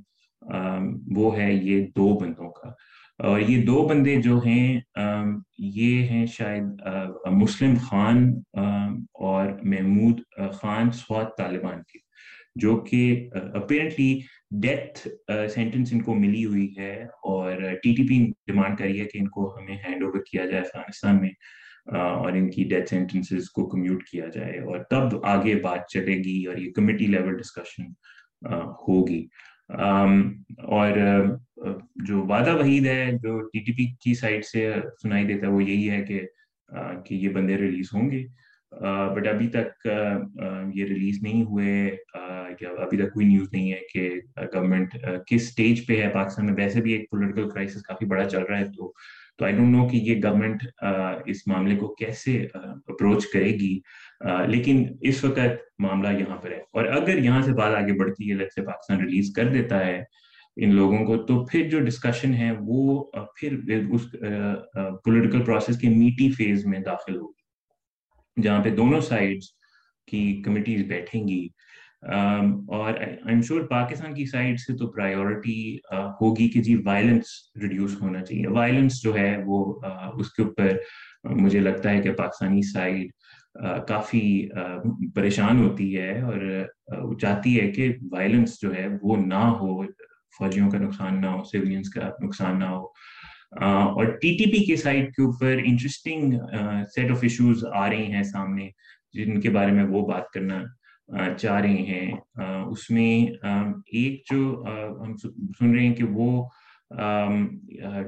وہ 1.17 1.37
ہے 1.37 1.53
یہ 1.53 1.87
دو 1.97 2.19
بندوں 2.19 2.51
کا۔ 2.51 2.69
اور 3.27 3.41
یہ 3.41 3.65
دو 3.65 3.87
بندے 3.89 4.21
جو 4.23 4.39
ہیں 4.47 4.81
یہ 5.59 6.03
ہیں 6.09 6.27
شاید 6.27 6.63
مسلم 7.33 7.75
خان 7.83 8.35
اور 9.15 9.47
محمود 9.63 10.21
خان 10.53 10.91
سوات 10.91 11.37
طالبان 11.39 11.83
کے۔ 11.83 12.06
جو 12.57 12.77
کہ 12.77 13.31
اپیرنٹلی 13.55 14.19
ڈیتھ 14.61 15.09
سینٹنس 15.55 15.93
ان 15.93 16.03
کو 16.03 16.15
ملی 16.15 16.45
ہوئی 16.45 16.73
ہے 16.79 16.93
اور 17.03 17.57
ٹی 17.83 17.95
ٹی 17.95 18.07
پی 18.09 18.25
ڈیمانڈ 18.47 18.79
کری 18.79 19.01
ہے 19.01 19.05
کہ 19.05 19.19
ان 19.19 19.29
کو 19.29 19.57
ہمیں 19.57 19.77
ہینڈ 19.77 20.03
اوور 20.03 20.21
کیا 20.31 20.47
جائے 20.47 20.61
افغانستان 20.61 21.21
میں 21.21 21.31
اور 21.99 22.33
ان 22.33 22.51
کی 22.51 22.65
ڈیتھ 22.65 22.89
سینٹنسز 22.91 23.51
کو 23.51 23.67
کمیوٹ 23.69 24.05
کیا 24.05 24.27
جائے 24.35 24.59
اور 24.59 24.79
تب 24.91 25.25
آگے 25.25 25.55
بات 25.55 25.87
چلے 25.89 26.17
گی 26.19 26.45
اور 26.45 26.57
یہ 26.57 26.73
کمیٹی 26.73 27.07
لیول 27.07 27.37
ڈسکشن 27.37 27.85
ہوگی۔ 28.89 29.27
اور 30.65 30.91
جو 32.07 32.23
وعدہ 32.27 32.57
وحید 32.57 32.87
ہے، 32.87 33.11
جو 33.23 33.39
ٹی 33.41 33.61
ٹی 33.65 33.73
پی 33.73 33.87
کی 34.01 34.15
سائڈ 34.15 34.45
سے 34.45 34.73
سنائی 35.03 35.25
دیتا 35.27 35.47
ہے، 35.47 35.53
وہ 35.53 35.63
یہی 35.65 35.91
ہے 35.91 36.03
کہ 36.03 36.21
کہ 37.07 37.15
یہ 37.15 37.29
بندے 37.29 37.57
ریلیز 37.57 37.89
ہوں 37.95 38.11
گے۔ 38.11 38.25
بٹ 39.17 39.27
ابھی 39.27 39.49
تک 39.49 39.87
یہ 40.75 40.85
ریلیز 40.85 41.19
نہیں 41.23 41.43
ہوئے۔ 41.43 41.91
یا 42.61 42.69
ابھی 42.83 42.99
تک 42.99 43.13
کوئی 43.13 43.27
نیوز 43.27 43.49
نہیں 43.53 43.73
ہے 43.73 43.79
کہ 43.93 44.11
گورنمنٹ 44.55 44.97
کس 45.27 45.49
سٹیج 45.49 45.87
پہ 45.87 46.03
ہے 46.03 46.09
پاکستان 46.09 46.47
میں۔ 46.47 46.55
ویسے 46.57 46.81
بھی 46.81 46.93
ایک 46.93 47.11
پولیٹیکل 47.11 47.49
کرائسس 47.51 47.83
کافی 47.83 48.07
بڑا 48.07 48.25
چل 48.29 48.43
رہا 48.43 48.59
ہے 48.59 48.65
تو 48.77 48.93
تو 49.39 49.45
آئی 49.45 49.55
ڈونٹ 49.55 49.77
نو 49.77 49.89
کہ 49.89 49.97
یہ 49.97 50.21
گورنمنٹ 50.25 50.63
اس 51.27 51.47
معاملے 51.47 51.77
کو 51.77 51.95
کیسے 51.95 52.47
اپروچ 52.55 53.27
کرے 53.33 53.51
گی۔ 53.61 53.79
لیکن 54.47 54.85
اس 55.01 55.25
وقت 55.25 55.39
معاملہ 55.79 56.09
یہاں 56.19 56.37
پر 56.37 56.51
ہے۔ 56.51 56.61
اور 56.73 56.87
اگر 56.87 57.19
یہاں 57.19 57.43
سے 57.43 57.53
بات 57.53 57.75
آگے 57.75 57.93
بڑھتی 57.93 58.31
ہے 58.31 58.37
سے 58.55 58.63
پاکستان 58.63 59.01
ریلیز 59.01 59.33
کر 59.37 59.49
دیتا 59.49 59.87
ہے 59.87 60.03
ان 60.57 60.75
لوگوں 60.75 61.05
کو، 61.07 61.17
تو 61.17 61.45
پھر 61.45 61.69
جو 61.71 61.81
ڈسکشن 61.81 62.35
ہے 62.35 62.51
وہ 62.61 63.05
پھر 63.37 63.59
اس 63.91 64.11
پولیٹیکل 65.05 65.43
پروسیس 65.43 65.79
کے 65.79 65.89
میٹی 65.89 66.31
فیز 66.33 66.67
میں 66.67 66.79
داخل 66.79 67.17
ہوگی۔ 67.17 68.43
جہاں 68.43 68.63
پہ 68.65 68.71
دونوں 68.71 69.01
سائڈز 69.01 69.45
کی 70.11 70.43
کمیٹیز 70.45 70.83
بیٹھیں 70.87 71.29
گی۔ 71.29 71.47
Um, 72.07 72.51
اور 72.69 72.95
ایم 73.29 73.41
شور 73.43 73.61
پاکستان 73.61 74.15
کی 74.15 74.27
سائڈ 74.27 74.61
سے 74.61 74.77
تو 74.77 74.87
پرائیورٹی 74.87 75.79
uh, 75.95 76.11
ہوگی 76.21 76.49
کہ 76.49 76.63
جی 76.63 76.77
وائلنس 76.77 77.25
ریڈیوس 77.63 78.01
ہونا 78.01 78.25
چاہیے۔ 78.25 78.47
وائلنس 78.47 79.03
جو 79.03 79.17
ہے 79.17 79.37
وہ 79.47 79.81
uh, 79.87 80.13
اس 80.15 80.33
کے 80.33 80.43
اوپر 80.43 80.77
مجھے 81.31 81.61
لگتا 81.61 81.91
ہے 81.91 82.01
کہ 82.01 82.13
پاکستانی 82.13 82.63
سائڈ 82.63 83.11
uh, 83.67 83.87
کافی 83.87 84.49
پریشان 85.15 85.65
ہوتی 85.65 85.97
ہے 85.97 86.23
اور 86.23 87.17
چاہتی 87.21 87.61
ہے 87.61 87.71
کہ 87.71 87.93
وائلنس 88.13 88.61
جو 88.63 88.75
ہے 88.75 88.87
وہ 89.03 89.17
نہ 89.17 89.45
ہو، 89.61 89.83
فوجیوں 90.39 90.71
کا 90.71 90.79
نقصان 90.79 91.21
نہ 91.21 91.27
ہو 91.27 91.45
سیولینس 91.45 91.91
کا 91.91 92.11
نقصان 92.23 92.59
نہ 92.59 92.65
ہو۔ 92.65 92.85
اور 93.61 94.05
ٹی 94.05 94.37
ٹی 94.37 94.51
پی 94.51 94.65
کے 94.65 94.77
سائڈ 94.77 95.15
کے 95.15 95.23
اوپر 95.23 95.59
انٹرسٹنگ 95.65 96.33
سیٹ 96.95 97.11
آف 97.11 97.19
ایشوز 97.23 97.65
آ 97.75 97.91
رہی 97.91 98.13
ہیں 98.13 98.23
سامنے، 98.23 98.69
جن 99.13 99.41
کے 99.41 99.51
بارے 99.51 99.73
میں 99.73 99.85
وہ 99.85 100.07
بات 100.07 100.31
کرنا 100.31 100.63
چاہ 101.39 101.61
رہے 101.61 101.83
ہیں۔ 101.89 102.13
اس 102.71 102.91
میں 102.91 103.27
ایک 103.87 104.23
جو 104.33 104.65
ہم 105.03 105.17
سن 105.59 105.75
رہے 105.75 105.87
ہیں 105.87 105.95
کہ 105.95 106.05
وہ 106.05 106.49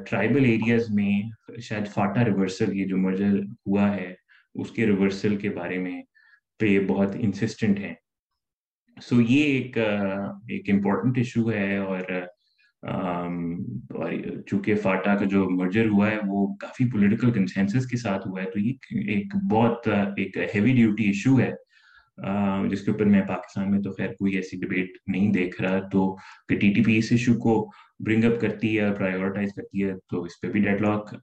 ٹرائبل 0.07 0.45
ایریاز 0.45 0.91
میں، 0.95 1.21
شاید 1.61 1.87
فاٹا 1.87 2.25
ریورسل 2.25 2.77
یہ 2.77 2.87
جو 2.87 2.97
مرجر 2.97 3.39
ہوا 3.67 3.95
ہے، 3.97 4.13
اس 4.55 4.71
کے 4.71 4.87
ریورسل 4.87 5.37
کے 5.37 5.51
بارے 5.51 5.79
میں 5.79 6.01
پہ 6.61 6.79
بہت 6.87 7.17
انسسٹنٹ 7.19 7.79
ہیں۔ 7.81 7.95
سو 9.03 9.21
یہ 9.21 9.43
ایک 9.45 9.79
ایک 9.79 10.71
امپورٹنٹ 10.71 11.19
ایشو 11.19 11.51
ہے 11.53 11.77
اور 11.77 12.01
چونکہ 14.47 14.75
فاٹا 14.75 15.15
کا 15.17 15.25
جو 15.25 15.49
مرجر 15.51 15.87
ہوا 15.89 16.11
ہے، 16.11 16.19
وہ 16.27 16.47
کافی 16.61 16.91
پولیٹیکل 16.91 17.33
کنسنسس 17.33 17.87
کے 17.87 17.97
ساتھ 17.97 18.29
ہوا 18.29 18.43
ہے۔ 18.43 18.51
تو 18.51 18.59
یہ 18.61 18.73
ایک 19.09 19.35
بہت 19.53 19.89
ایک 20.17 20.37
ہیوی 20.55 20.73
ڈیوٹی 20.73 21.05
ایشو 21.05 21.39
ہے۔ 21.41 21.51
جس 22.71 22.81
کے 22.85 22.91
اوپر 22.91 23.05
میں 23.05 23.21
پاکستان 23.29 23.71
میں 23.71 23.81
تو 23.83 23.91
خیر 23.93 24.13
کوئی 24.19 24.35
ایسی 24.37 24.57
ڈبیٹ 24.61 24.97
نہیں 25.07 25.33
دیکھ 25.33 25.61
رہا، 25.63 25.79
تو 25.89 26.15
کہ 26.49 26.59
ٹی 26.59 26.73
ٹی 26.75 26.83
پی 26.85 26.97
اس 26.99 27.11
ایشو 27.13 27.35
کو 27.41 27.55
برنگ 28.07 28.25
اپ 28.25 28.41
کرتی 28.41 28.79
ہے 28.79 28.93
پرائیورٹائز 28.99 29.53
کرتی 29.57 29.85
ہے، 29.85 29.93
تو 30.11 30.23
اس 30.23 30.41
پہ 30.41 30.49
بھی 30.53 30.61
ڈیڈ 30.61 30.81
لاک 30.83 31.15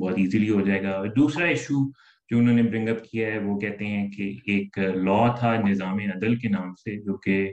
بہت 0.00 0.18
ایزیلی 0.18 0.50
ہو 0.50 0.60
جائے 0.60 0.82
گا۔ 0.82 0.90
اور 0.90 1.06
دوسرا 1.16 1.46
ایشو 1.46 1.84
جو 2.30 2.38
انہوں 2.38 2.54
نے 2.54 2.62
برنگ 2.62 2.88
اپ 2.88 3.04
کیا 3.04 3.32
ہے، 3.32 3.38
وہ 3.38 3.58
کہتے 3.60 3.86
ہیں 3.86 4.10
کہ 4.10 4.32
ایک 4.46 4.78
لا 4.78 5.34
تھا 5.38 5.56
نظام 5.68 5.98
عدل 6.16 6.36
کے 6.36 6.48
نام 6.48 6.74
سے، 6.74 6.96
جو 7.02 7.16
کہ 7.18 7.46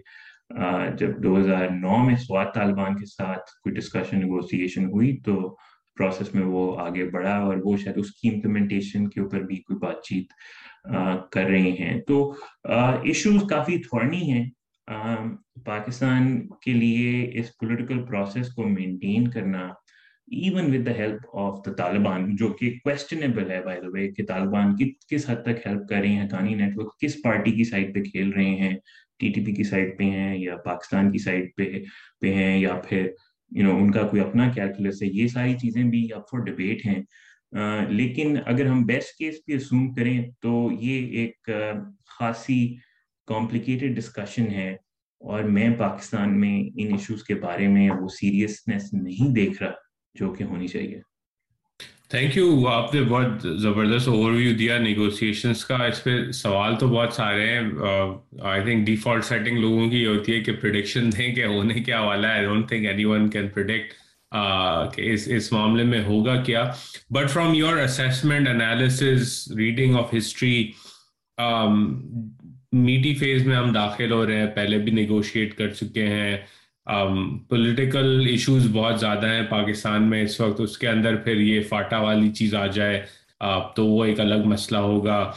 جب 1.00 1.24
دو 1.24 1.38
ہزار 1.40 1.70
نو 1.70 1.98
میں 2.06 2.16
سوات 2.16 2.54
طالبان 2.56 2.96
کے 2.98 3.06
ساتھ 3.06 3.52
کوئی 3.64 3.76
ڈسکشن 3.76 4.20
نیگوسیشن 4.20 4.86
ہوئی، 4.86 5.18
تو 5.26 5.56
پروسیس 5.98 6.36
میں 6.36 6.44
وہ 6.44 6.80
آگے 6.80 7.10
بڑھا 7.10 7.38
اور 7.38 7.58
وہ 7.64 7.78
شاید 7.78 7.98
اس 7.98 8.12
کی 8.12 8.30
امپلیمنٹیشن 8.30 9.10
کے 9.10 9.22
اوپر 9.22 9.40
بھی 9.40 9.56
کوئی 9.56 9.78
بات 9.78 10.04
چیت 10.04 10.34
کر 11.32 11.44
رہے 11.44 11.72
ہیں۔ 11.72 12.02
تو 12.02 12.34
ایشوز 13.04 13.44
کافی 13.50 13.78
تھورنی 13.78 14.32
ہیں۔ 14.32 14.50
پاکستان 15.66 16.48
کے 16.62 16.74
لیے 16.74 17.30
اس 17.34 17.58
پولیٹیکل 17.58 18.06
پروسیس 18.06 18.54
کو 18.54 18.64
مینٹین 18.64 19.28
کرنا 19.28 19.68
even 20.28 20.66
with 20.66 20.86
the 20.86 20.92
help 20.92 21.22
of 21.34 21.60
the 21.66 21.74
Taliban 21.74 22.36
جو 22.36 22.48
کہ 22.48 22.72
کوشچنیبل 22.84 23.52
ہے 23.52 23.62
بائی 23.66 23.82
دا 23.82 23.88
وے 23.94 24.08
کہ 24.12 24.26
طالبان 24.26 24.76
کس 25.10 25.30
حد 25.30 25.44
تک 25.44 25.68
ہیلپ 25.68 25.88
کر 25.90 25.96
رہے 25.96 26.08
ہیں؟ 26.08 26.26
حقانی 26.26 26.56
نیٹ 26.56 26.74
ورک 26.76 27.00
کس 27.00 27.18
پارٹی 27.24 27.52
کی 27.52 27.64
سائڈ 27.64 27.94
پہ 27.96 28.02
کھیل 28.02 28.30
رہے 28.30 28.56
ہیں؟ 28.56 28.76
ٹی 29.20 29.32
ٹی 29.32 29.46
پی 29.46 29.52
کی 29.52 29.64
سائڈ 29.64 29.98
پہ 29.98 30.04
ہیں 30.04 30.38
یا 30.38 30.56
پاکستان 30.56 31.12
کی 31.12 31.18
سائڈ 31.18 31.50
پہ 31.58 31.72
پہ 32.22 32.34
ہیں 32.34 32.58
یا 32.60 32.74
پھر 32.76 33.08
یو 33.52 33.64
نو 33.64 33.78
ان 33.78 33.92
کا 33.92 34.08
کوئی 34.08 34.22
اپنا 34.22 34.50
کیلکولس 34.50 35.04
ہے، 35.04 35.08
یہ 35.08 35.28
ساری 35.28 35.54
چیزیں 35.54 35.84
بھی 35.84 36.14
اپ 36.14 36.30
فور 36.32 36.40
ڈبیٹ 36.40 36.86
ہیں۔ 36.86 37.02
لیکن 37.90 38.38
اگر 38.46 38.66
ہم 38.66 38.86
بیسٹ 38.86 39.18
کیس 39.18 39.36
بھی 39.46 39.54
اسوم 39.54 39.94
کریں 39.94 40.26
تو 40.42 40.70
یہ 40.80 41.08
ایک 41.08 41.50
خاصی 42.20 42.76
کمپلیکیٹڈ 43.28 43.96
ڈسکشن 43.96 44.48
ہے۔ 44.52 44.76
اور 45.20 45.44
میں 45.44 45.70
پاکستان 45.78 46.42
میں 46.42 46.70
ان 46.78 46.92
ایشوز 46.92 47.24
کے 47.24 47.36
بارے 47.36 47.68
میں 47.68 47.90
وہ 47.90 48.08
سیریسنیس 48.08 48.94
نہیں 48.94 49.34
دیکھ 49.34 49.64
رہا 49.64 49.72
جو 50.14 50.34
کہ 50.34 50.44
ہونی 50.44 50.68
چاہیے۔ 50.68 51.11
تھینک 52.12 52.38
یو 52.38 52.67
آپ 52.67 52.95
نے 52.95 53.02
بہت 53.02 53.45
زبردست 53.62 54.08
اوور 54.08 54.32
ویو 54.32 54.54
دیا 54.54 54.78
نیگوسیشنس 54.78 55.65
کا۔ 55.65 55.76
اس 55.86 56.04
پہ 56.04 56.32
سوال 56.32 56.76
تو 56.80 56.88
بہت 56.88 57.13
سارے 57.13 57.47
ہیں۔ 57.50 57.62
آئی 58.41 58.62
تھنک 58.62 58.86
ڈیفالٹ 58.86 59.24
سیٹنگ 59.26 59.58
لوگوں 59.58 59.89
کی 59.89 60.06
ہوتی 60.06 60.36
ہے 60.36 60.39
کہ 60.39 60.52
پرڈکشن 60.62 61.10
دیں 61.12 61.36
کہ 61.36 61.45
ہونے 61.45 61.74
کیا 61.74 62.00
والا 62.02 62.28
ہے۔ 62.28 62.34
I 62.34 62.45
don't 62.45 62.67
think 62.67 62.88
anyone 63.06 63.30
can 63.30 63.47
predict 63.47 63.93
کہ 64.95 65.13
اس 65.13 65.28
اس 65.36 65.52
معاملے 65.52 65.84
میں 65.84 66.04
ہوگا 66.04 66.41
کیا۔ 66.43 66.71
But 67.10 67.30
from 67.30 67.54
your 67.54 67.78
assessment 67.78 68.47
analysis 68.47 69.52
reading 69.58 69.95
of 69.95 70.13
history 70.17 70.71
meaty 72.71 73.13
phase 73.15 73.47
میں 73.47 73.56
ہم 73.56 73.71
داخل 73.74 74.12
ہو 74.12 74.26
رہے 74.26 74.39
ہیں۔ 74.39 74.47
پہلے 74.56 74.78
بھی 74.78 74.91
نیگوشیٹ 74.91 75.54
کر 75.58 75.69
چکے 75.69 76.08
ہیں۔ 76.08 76.38
Um, 76.89 77.38
پولیٹیکل 77.50 78.26
ایشوز 78.30 78.67
بہت 78.74 79.00
زیادہ 79.00 79.28
ہیں 79.28 79.44
پاکستان 79.50 80.04
میں 80.04 80.24
اس 80.24 80.41
وقت، 80.41 80.62
اس 80.62 80.78
کے 80.78 80.88
اندر 80.88 81.15
پھر 81.15 81.38
یہ 81.38 81.62
فاٹا 81.62 82.00
والی 82.00 82.30
چیز 82.30 82.56
آ 82.56 82.67
جائے 82.67 83.06
تو 83.76 83.86
وہ 83.86 84.06
ایک 84.06 84.20
الگ 84.20 84.46
مسئلہ 84.46 84.78
ہوگا۔ 84.78 85.32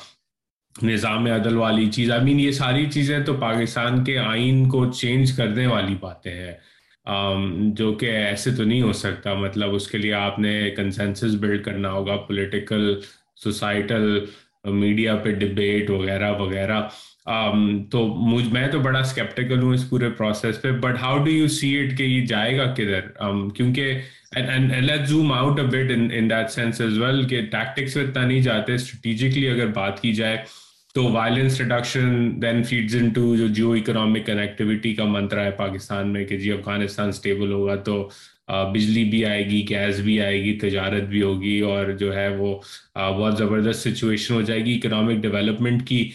نظام 0.82 1.26
عدل 1.26 1.56
والی 1.56 1.90
چیز 1.90 2.10
آئی 2.10 2.24
مین 2.24 2.40
یہ 2.40 2.50
ساری 2.50 2.90
چیزیں 2.90 3.20
تو 3.20 3.34
پاکستان 3.34 4.04
کے 4.04 4.18
آئین 4.18 4.68
کو 4.68 4.92
چینج 4.92 5.32
کرنے 5.32 5.66
والی 5.66 5.94
باتیں 6.00 6.34
ہیں۔ 6.34 6.52
um، 7.10 7.74
جو 7.74 7.92
کہ 7.92 8.06
ایسے 8.06 8.50
تو 8.50 8.64
نہیں 8.64 8.82
ہو 8.82 8.92
سکتا۔ 8.92 9.34
مطلب 9.34 9.74
اس 9.74 9.88
کے 9.88 9.98
لیے 9.98 10.14
آپ 10.14 10.38
نے 10.38 10.70
کنسنسس 10.70 11.34
بلڈ 11.40 11.64
کرنا 11.64 11.90
ہوگا 11.90 12.16
پولیٹیکل 12.16 13.00
سوسائٹل 13.36 14.24
میڈیا 14.64 15.16
پہ 15.16 15.30
ڈبیٹ 15.30 15.90
وغیرہ 15.90 16.32
وغیرہ۔ 16.32 16.82
Um, 17.26 17.60
تو 17.90 18.06
مجھ 18.06 18.46
میں 18.52 18.66
تو 18.68 18.78
بڑا 18.80 18.98
اسکیپٹیکل 18.98 19.60
ہوں 19.62 19.74
اس 19.74 19.88
پورے 19.90 20.08
پروسیس 20.16 20.60
پہ 20.62 20.70
but 20.80 20.96
how 21.02 21.18
do 21.18 21.30
you 21.30 21.46
see 21.48 21.76
it 21.78 21.96
کہ 21.98 22.02
یہ 22.02 22.26
جائے 22.26 22.56
گا 22.56 22.64
کدھر? 22.74 23.06
Um, 23.24 23.48
کیونکہ 23.54 24.00
zoom 25.06 25.32
out 25.32 25.60
but 25.60 25.90
in 25.90 26.28
that 26.30 26.50
sense 26.50 26.80
well 26.80 27.22
کہ 27.28 27.40
ٹیکٹکس 27.52 27.96
میں 27.96 28.04
اتنا 28.04 28.24
نہیں 28.26 28.40
جاتے 28.40 28.74
اسٹریٹجکلی 28.74 29.48
اگر 29.48 29.66
بات 29.74 30.00
کی 30.02 30.12
جائے 30.14 30.36
تو 30.94 31.04
violence 31.12 31.60
reduction 31.60 32.42
then 32.42 32.62
feeds 32.62 32.96
into 33.08 33.34
جو 33.36 33.46
جیو 33.48 33.72
اکنامک 33.72 34.26
کنیکٹیوٹی 34.26 34.94
کا 34.94 35.04
منترا 35.04 35.44
ہے 35.44 35.50
پاکستان 35.56 36.12
میں 36.12 36.24
کہ 36.24 36.38
جی 36.38 36.52
افغانستان 36.52 37.08
اسٹیبل 37.08 37.52
ہوگا 37.52 37.76
تو 37.84 38.08
بجلی 38.72 39.04
بھی 39.10 39.24
آئے 39.24 39.44
گی 39.50 39.64
گیس 39.68 40.00
بھی 40.00 40.20
آئے 40.20 40.42
گی، 40.42 40.52
تجارت 40.58 41.02
بھی 41.08 41.22
ہوگی 41.22 41.58
اور 41.60 41.92
جو 41.98 42.14
ہے 42.14 42.28
وہ 42.36 42.54
بہت 42.94 43.38
زبردست 43.38 43.88
سچویشن 43.88 44.34
ہو 44.34 44.42
جائے 44.42 44.64
گی 44.64 44.76
اکنامک 44.76 45.22
ڈیولپمنٹ 45.22 45.86
کی 45.88 46.10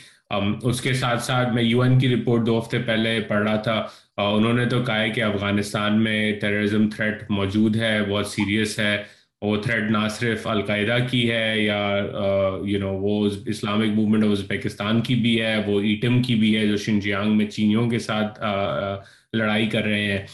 اس 0.63 0.81
کے 0.81 0.93
ساتھ 0.93 1.23
ساتھ 1.23 1.53
میں 1.53 1.63
یو 1.63 1.81
این 1.81 1.99
کی 1.99 2.09
رپورٹ 2.15 2.45
دو 2.47 2.59
ہفتے 2.59 2.77
پہلے 2.79 3.19
پڑھ 3.27 3.43
رہا 3.43 3.55
تھا۔ 3.55 3.83
انہوں 4.17 4.53
نے 4.53 4.65
تو 4.65 4.81
کہا 4.83 5.01
ہے 5.01 5.09
کہ 5.09 5.23
افغانستان 5.23 6.03
میں 6.03 6.39
ٹیررزم 6.39 6.89
تھریٹ 6.89 7.23
موجود 7.29 7.75
ہے، 7.75 7.99
بہت 8.09 8.27
سیریس 8.27 8.79
ہے۔ 8.79 9.03
وہ 9.41 9.55
تھریڈ 9.57 9.91
نہ 9.91 9.97
صرف 10.11 10.47
القاعدہ 10.47 10.97
کی 11.11 11.31
ہے 11.31 11.53
یا 11.59 11.79
یو 12.65 12.79
نو 12.79 12.93
وہ 12.93 13.29
اسلامک 13.45 13.95
موومنٹ 13.95 14.23
ازبیکستان 14.23 15.01
کی 15.01 15.15
بھی 15.15 15.41
ہے، 15.41 15.55
وہ 15.65 15.79
ایٹم 15.81 16.21
کی 16.21 16.35
بھی 16.35 16.57
ہے 16.57 16.67
جو 16.67 16.77
شنجیانگ 16.77 17.37
میں 17.37 17.45
چینیوں 17.45 17.89
کے 17.89 17.99
ساتھ 17.99 18.39
لڑائی 19.33 19.67
کر 19.67 19.83
رہے 19.83 20.05
ہیں۔ 20.05 20.25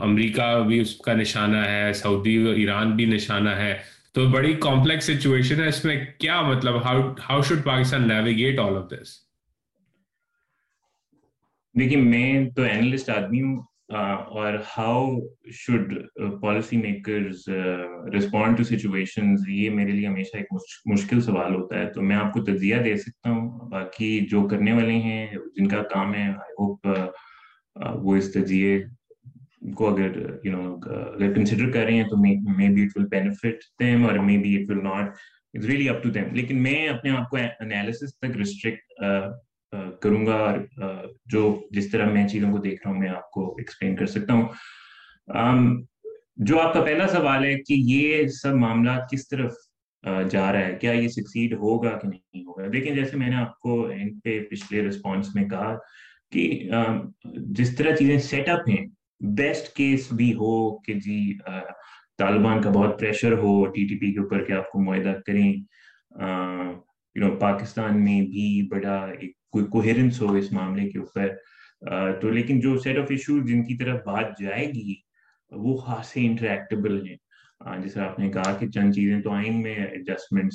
امریکہ 0.00 0.58
بھی 0.66 0.80
اس 0.80 0.96
کا 0.96 1.12
نشانہ 1.12 1.56
ہے، 1.56 1.92
سعودی 1.92 2.36
ایران 2.56 2.90
بھی 2.96 3.04
نشانہ 3.04 3.50
ہے۔ 3.50 3.74
تو 4.18 4.26
بڑی 4.26 4.52
کمپلیکس 4.54 5.04
سچویشن 5.04 5.60
ہے، 5.62 5.68
اس 5.68 5.84
میں 5.84 5.96
کیا 6.18 6.40
مطلب 6.42 6.84
how 6.84 7.00
how 7.28 7.42
should 7.42 7.64
Pakistan 7.64 8.08
navigate 8.08 8.58
all 8.58 8.76
of 8.76 8.90
this 8.90 9.10
دیکھیے، 11.74 12.00
میں 12.00 12.50
تو 12.50 12.62
اینالسٹ 12.62 13.10
آدمی 13.10 13.42
ہوں 13.42 13.62
اور 14.28 14.54
how 14.78 15.10
should 15.52 15.94
policy 16.42 16.76
makers 16.76 17.48
respond 18.16 18.56
to 18.56 18.64
situation 18.64 19.34
یہ 19.48 19.70
میرے 19.70 19.92
لیے 19.92 20.06
ہمیشہ 20.06 20.36
ایک 20.36 20.46
مشکل 20.92 21.20
سوال 21.20 21.54
ہوتا 21.54 21.78
ہے۔ 21.78 21.92
تو 21.92 22.02
میں 22.02 22.16
آپ 22.16 22.32
کو 22.32 22.44
تجزیہ 22.44 22.76
دے 22.76 22.96
سکتا 22.96 23.30
ہوں۔ 23.30 23.70
باقی 23.70 24.20
جو 24.30 24.46
کرنے 24.48 24.72
والے 24.72 24.96
ہیں، 24.98 25.26
جن 25.56 25.68
کا 25.68 25.82
کام 25.82 26.14
ہے 26.14 26.22
آئی 26.22 26.52
ہوپ 26.58 26.86
وہ 27.94 28.16
اس 28.16 28.32
تجزیے 28.32 28.84
کو 29.76 29.94
اگر 29.94 30.36
یو 30.44 30.52
نو 30.52 30.74
اگر 31.14 31.34
کنسیڈر 31.34 31.70
کر 31.70 31.84
رہے 31.84 31.92
ہیں 31.92 32.04
تو 32.04 32.16
maybe 32.68 32.82
it 32.82 32.96
will 32.96 33.06
benefit 33.06 33.80
them 33.80 34.06
اور 34.06 34.18
maybe 34.38 34.56
it 34.56 34.70
will 34.70 34.84
not 34.84 35.14
it's 35.54 35.66
really 35.66 35.88
up 35.88 36.02
to 36.02 36.08
them 36.08 36.34
لیکن 36.34 36.62
میں 36.62 36.88
اپنے 36.88 37.10
آپ 37.10 37.30
کو 37.30 37.36
انالیسس 37.60 38.18
تک 38.18 38.36
ریسٹرکٹ 38.36 38.92
کروں 40.02 40.26
گا 40.26 40.32
اور 40.32 40.58
جو 41.26 41.66
جس 41.70 41.90
طرح 41.90 42.10
میں 42.10 42.28
چیزوں 42.28 42.52
کو 42.52 42.58
دیکھ 42.58 42.82
رہا 42.84 42.92
ہوں 42.92 42.98
میں 42.98 43.08
آپ 43.08 43.30
کو 43.30 43.50
ایکسپلین 43.50 43.96
کر 43.96 44.06
سکتا 44.06 44.32
ہوں۔ 44.32 44.48
جو 46.36 46.60
آپ 46.60 46.74
کا 46.74 46.84
پہلا 46.84 47.08
سوال 47.08 47.44
ہے 47.44 47.54
کہ 47.54 47.74
یہ 47.76 48.26
سب 48.26 48.54
معاملات 48.54 49.10
کس 49.10 49.28
طرف 49.28 49.52
جا 50.30 50.52
رہا 50.52 50.66
ہے؟ 50.66 50.76
کیا 50.80 50.92
یہ 50.92 51.08
سکسیڈ 51.08 51.52
ہوگا 51.52 51.98
کہ 51.98 52.08
نہیں 52.08 52.44
ہوگا؟ 52.44 52.66
لیکن 52.66 52.94
جیسے 52.94 53.16
میں 53.16 53.28
نے 53.28 53.36
آپ 53.36 53.58
کو 53.58 53.86
ان 53.86 54.20
پہ 54.20 54.44
پچھلے 54.50 54.88
رسپانس 54.88 55.34
میں 55.34 55.48
کہا 55.48 55.76
کہ 56.32 56.70
جس 57.34 57.76
طرح 57.76 57.94
چیزیں 57.94 58.18
سیٹ 58.18 58.48
اپ 58.48 58.68
ہیں 58.68 58.86
بیسٹ 59.20 59.74
کیس 59.76 60.12
بھی 60.12 60.32
ہو 60.34 60.78
کہ 60.78 60.94
جی 60.94 61.38
طالبان 62.18 62.62
کا 62.62 62.70
بہت 62.70 62.98
پریشر 63.00 63.32
ہو، 63.32 63.66
ٹی 63.66 63.86
ٹی 63.86 63.98
پی 63.98 64.12
کے 64.12 64.20
اوپر 64.20 64.44
کہ 64.44 64.52
آپ 64.52 64.70
کو 64.70 64.80
معاہدہ 64.80 65.14
کریں 65.26 65.52
پاکستان 67.40 68.04
میں 68.04 68.20
بھی 68.22 68.68
بڑا 68.70 68.96
ایک 69.18 69.32
کوئی 69.50 69.64
کوہرنس 69.64 70.20
ہو 70.22 70.32
اس 70.34 70.52
معاملے 70.52 70.88
کے 70.90 70.98
اوپر 70.98 71.28
تو 72.20 72.30
لیکن 72.30 72.60
جو 72.60 72.76
سیٹ 72.78 72.98
آف 72.98 73.10
ایشو 73.10 73.38
جن 73.46 73.62
کی 73.64 73.76
طرف 73.76 74.00
بات 74.06 74.40
جائے 74.40 74.66
گی، 74.66 74.94
وہ 75.52 75.76
خاصے 75.76 76.20
انٹریکٹیبل 76.26 77.06
ہیں۔ 77.06 77.16
جس 77.60 77.92
طرح 77.94 78.04
آپ 78.04 78.18
نے 78.18 78.28
کہا 78.30 78.52
کہ 78.58 78.68
چند 78.70 78.92
چیزیں 78.94 79.20
تو 79.22 79.30
آئین 79.32 79.62
میں 79.62 79.74
ایڈجسٹمنٹس 79.74 80.54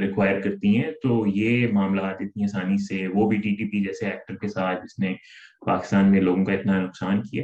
ریکوائر 0.00 0.40
کرتی 0.40 0.76
ہیں، 0.76 0.90
تو 1.02 1.24
یہ 1.26 1.66
معاملات 1.72 2.20
اتنی 2.20 2.44
آسانی 2.44 2.78
سے، 2.86 3.06
وہ 3.14 3.28
بھی 3.30 3.36
ٹی 3.36 3.54
ٹی 3.56 3.68
پی 3.70 3.84
جیسے 3.84 4.06
ایکٹر 4.06 4.36
کے 4.36 4.48
ساتھ 4.48 4.84
جس 4.84 4.98
نے 4.98 5.14
پاکستان 5.66 6.10
میں 6.10 6.20
لوگوں 6.20 6.44
کا 6.44 6.52
اتنا 6.52 6.80
نقصان 6.80 7.22
کیا 7.22 7.42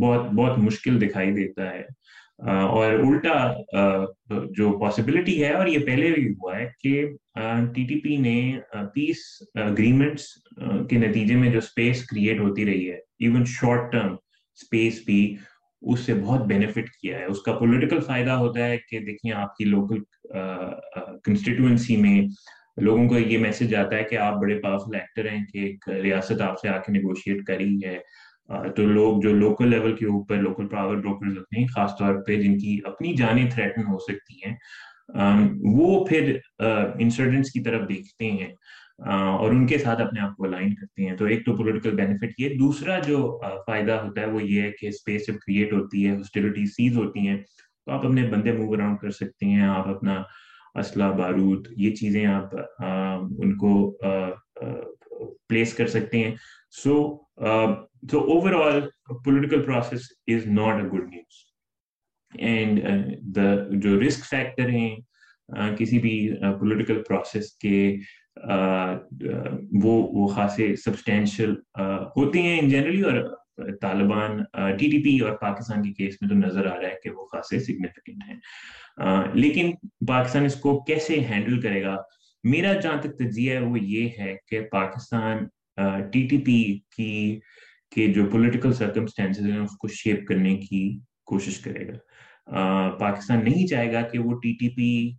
بہت 0.00 0.30
بہت 0.32 0.58
مشکل 0.58 1.00
دکھائی 1.00 1.32
دیتا 1.34 1.70
ہے۔ 1.70 1.82
اور 2.42 2.92
الٹا 2.92 4.36
جو 4.56 4.70
پاسبلٹی 4.78 5.42
ہے، 5.44 5.52
اور 5.52 5.66
یہ 5.66 5.84
پہلے 5.86 6.10
بھی 6.12 6.28
ہوا 6.30 6.56
ہے 6.58 6.66
کہ 6.80 7.06
ٹی 7.74 7.84
ٹی 7.86 7.98
پی 8.00 8.16
نے 8.16 8.38
پیس 8.94 9.18
اگریمنٹس 9.54 10.26
کے 10.90 10.98
نتیجے 10.98 11.36
میں 11.36 11.50
جو 11.50 11.58
اسپیس 11.58 12.04
کریٹ 12.06 12.40
ہوتی 12.40 12.66
رہی 12.66 12.90
ہے 12.90 12.96
ایون 13.18 13.44
شارٹ 13.48 13.92
ٹرم 13.92 14.14
اسپیس 14.14 15.02
بھی 15.06 15.22
اس 15.82 16.00
سے 16.00 16.14
بہت 16.14 16.46
بینیفٹ 16.46 16.90
کیا 16.92 17.18
ہے۔ 17.18 17.24
اس 17.24 17.42
کا 17.42 17.52
پولیٹیکل 17.58 18.00
فائدہ 18.00 18.30
ہوتا 18.30 18.66
ہے 18.66 18.76
کہ 18.90 18.98
دیکھیں 18.98 19.32
آپ 19.32 19.56
کی 19.56 19.64
لوکل 19.64 20.02
کنسٹیٹوئنسی 21.24 21.96
میں 21.96 22.20
لوگوں 22.82 23.08
کو 23.08 23.18
یہ 23.18 23.38
میسج 23.38 23.74
آتا 23.74 23.96
ہے 23.96 24.04
کہ 24.04 24.16
آپ 24.18 24.34
بڑے 24.40 24.58
پاورفل 24.60 24.94
ایکٹر 24.94 25.28
ہیں 25.28 25.44
کہ 25.46 25.58
ایک 25.58 25.88
ریاست 26.02 26.40
آپ 26.40 26.60
سے 26.60 26.68
آ 26.68 26.76
کے 26.78 26.92
نیگوشیٹ 26.92 27.44
کری 27.44 27.78
ہے۔ 27.86 27.98
تو 28.76 28.84
لوگ 28.86 29.20
جو 29.20 29.32
لوکل 29.32 29.68
لیول 29.68 29.96
کے 29.96 30.06
اوپر 30.06 30.36
لوکل 30.36 30.66
پاور 30.68 30.96
بروکرز 30.96 31.36
ہوتے 31.38 31.60
ہیں، 31.60 31.66
خاص 31.66 31.90
طور 31.98 32.14
پہ 32.26 32.36
جن 32.36 32.58
کی 32.58 32.78
اپنی 32.84 33.14
جانیں 33.14 33.48
تھریٹن 33.50 33.82
ہو 33.82 33.98
سکتی 33.98 34.38
ہیں 34.46 34.54
وہ 35.74 36.04
پھر 36.06 36.36
انسرجنس 36.58 37.50
کی 37.50 37.60
طرف 37.60 37.88
دیکھتے 37.88 38.30
ہیں۔ 38.30 38.52
اور 39.00 39.50
ان 39.50 39.66
کے 39.66 39.78
ساتھ 39.78 40.00
اپنے 40.00 40.20
آپ 40.20 40.36
کو 40.36 40.44
الائن 40.44 40.74
کرتے 40.74 41.08
ہیں 41.08 41.16
تو 41.16 41.24
ایک 41.24 41.44
تو 41.46 41.56
پولیٹیکل 41.56 41.94
بینیفٹ 41.96 42.40
یہ 42.40 42.56
دوسرا 42.58 42.98
جو 42.98 43.38
فائدہ 43.66 43.92
ہوتا 44.02 44.20
ہے 44.20 44.26
وہ 44.26 44.42
یہ 44.42 44.62
ہے 44.62 44.70
کہ 44.70 44.86
اسپیس 44.86 45.26
جب 45.26 45.34
کریٹ 45.36 45.72
ہوتی 45.72 46.06
ہے 46.06 46.16
ہاسٹیلٹی 46.16 46.66
سیز 46.66 46.96
ہوتی 46.96 47.26
ہیں 47.28 47.36
تو 47.36 47.92
آپ 47.92 48.06
اپنے 48.06 48.26
بندے 48.30 48.52
موو 48.52 48.72
اراؤنڈ 48.72 48.98
کر 48.98 49.10
سکتے 49.10 49.46
ہیں 49.46 49.62
آپ 49.68 49.88
اپنا 49.88 50.22
اسلحہ 50.74 51.12
بارود 51.12 51.68
یہ 51.76 51.94
چیزیں 51.94 52.24
آپ 52.26 52.54
ان 52.82 53.56
کو 53.56 53.72
پلیس 55.48 55.74
کر 55.74 55.86
سکتے 55.86 56.18
ہیں 56.18 56.34
so 56.74 56.98
So 58.02 58.26
overall, 58.26 58.88
political 59.24 59.62
process 59.62 60.08
is 60.26 60.46
not 60.46 60.80
a 60.80 60.84
good 60.84 61.08
news. 61.08 61.46
And 62.32 62.78
uh, 62.80 63.16
the 63.30 63.78
جو 63.78 64.00
رسک 64.00 64.24
فیکٹر 64.24 64.68
ہیں 64.68 64.96
کسی 65.76 65.98
بھی 65.98 66.14
پولیٹیکل 66.58 67.02
پروسیس 67.02 67.52
کے 67.54 67.96
وہ 69.82 70.08
وہ 70.12 70.26
خاصے 70.26 70.76
سبسٹینشیل 70.76 71.54
ہوتے 72.16 72.42
ہیں 72.42 72.60
ان 72.60 72.68
جنرلی 72.68 73.00
اور 73.00 73.36
طالبان 73.80 74.42
ٹی 74.78 74.90
ٹی 74.90 75.02
پی 75.02 75.18
اور 75.20 75.36
پاکستان 75.36 75.82
کے 75.82 75.92
کیس 75.92 76.16
میں 76.20 76.28
تو 76.28 76.34
نظر 76.34 76.66
آ 76.66 76.80
رہا 76.80 76.88
ہے 76.88 76.94
کہ 77.02 77.10
وہ 77.10 77.26
خاصے 77.26 77.58
سگنیفیکنٹ 77.58 78.22
ہیں۔ 78.28 78.36
لیکن 79.34 79.72
پاکستان 80.06 80.44
اس 80.44 80.54
کو 80.54 80.80
کیسے 80.80 81.20
ہینڈل 81.20 81.60
کرے 81.60 81.82
گا؟ 81.82 81.96
میرا 82.44 82.72
جہاں 82.72 82.96
تک 83.00 83.18
تجزیہ 83.18 83.52
ہے 83.52 83.60
وہ 83.60 83.80
یہ 83.80 84.08
ہے 84.18 84.36
کہ 84.48 84.60
پاکستان 84.60 85.36
ٹی 86.10 86.26
ٹی 86.26 86.38
پی 86.38 86.78
کی 86.96 87.40
کہ 87.90 88.12
جو 88.12 88.24
پولیٹیکل 88.26 88.72
سرکمسٹینسز 88.72 89.46
ہیں 89.46 89.58
اس 89.58 89.76
کو 89.76 89.88
شیپ 89.88 90.26
کرنے 90.26 90.56
کی 90.56 90.98
کوشش 91.26 91.58
کرے 91.58 91.88
گا۔ 91.88 91.96
پاکستان 92.98 93.44
نہیں 93.44 93.66
چاہے 93.66 93.92
گا 93.92 94.00
کہ 94.00 94.18
وہ 94.18 94.32
ٹی 94.32 94.52
ٹی 94.52 94.68
پی 94.68 95.16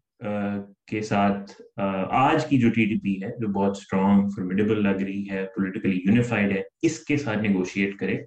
کے 0.88 1.01
ساتھ 1.01 1.51
آج 1.80 2.45
کی 2.45 2.59
جو 2.59 2.69
ٹی 2.69 2.86
ٹی 2.86 2.99
پی 2.99 3.13
ہے، 3.24 3.30
جو 3.39 3.47
بہت 3.53 3.78
اسٹرانگ 3.78 4.28
فرمیڈیبل 4.36 4.84
لگ 4.84 5.03
رہی 5.03 5.30
ہے 5.30 5.45
پولیٹیکلی 5.55 5.99
یونیفائڈ 6.05 6.51
ہے، 6.51 6.61
اس 6.82 6.99
کے 7.05 7.17
ساتھ 7.17 7.39
نیگوشیٹ 7.39 7.97
کرے۔ 7.99 8.17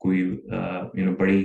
کوئی 0.00 0.20
یو 0.20 1.04
نو 1.04 1.14
بڑی 1.18 1.42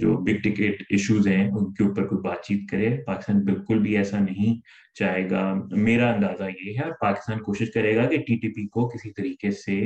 جو 0.00 0.16
بگ 0.16 0.40
ٹکٹ 0.42 0.82
ایشوز 0.90 1.26
ہیں، 1.26 1.46
ان 1.48 1.72
کے 1.74 1.84
اوپر 1.84 2.06
کوئی 2.06 2.20
بات 2.22 2.44
چیت 2.44 2.68
کرے۔ 2.70 2.88
پاکستان 3.06 3.40
بالکل 3.44 3.78
بھی 3.82 3.96
ایسا 3.96 4.18
نہیں 4.20 4.60
چاہے 4.98 5.28
گا۔ 5.30 5.52
میرا 5.76 6.10
اندازہ 6.12 6.44
یہ 6.62 6.78
ہے، 6.78 6.84
اور 6.84 6.92
پاکستان 7.00 7.38
کوشش 7.42 7.72
کرے 7.74 7.96
گا 7.96 8.04
کہ 8.08 8.16
ٹی 8.26 8.36
ٹی 8.36 8.48
پی 8.54 8.66
کو 8.68 8.88
کسی 8.88 9.10
طریقے 9.12 9.50
سے 9.64 9.80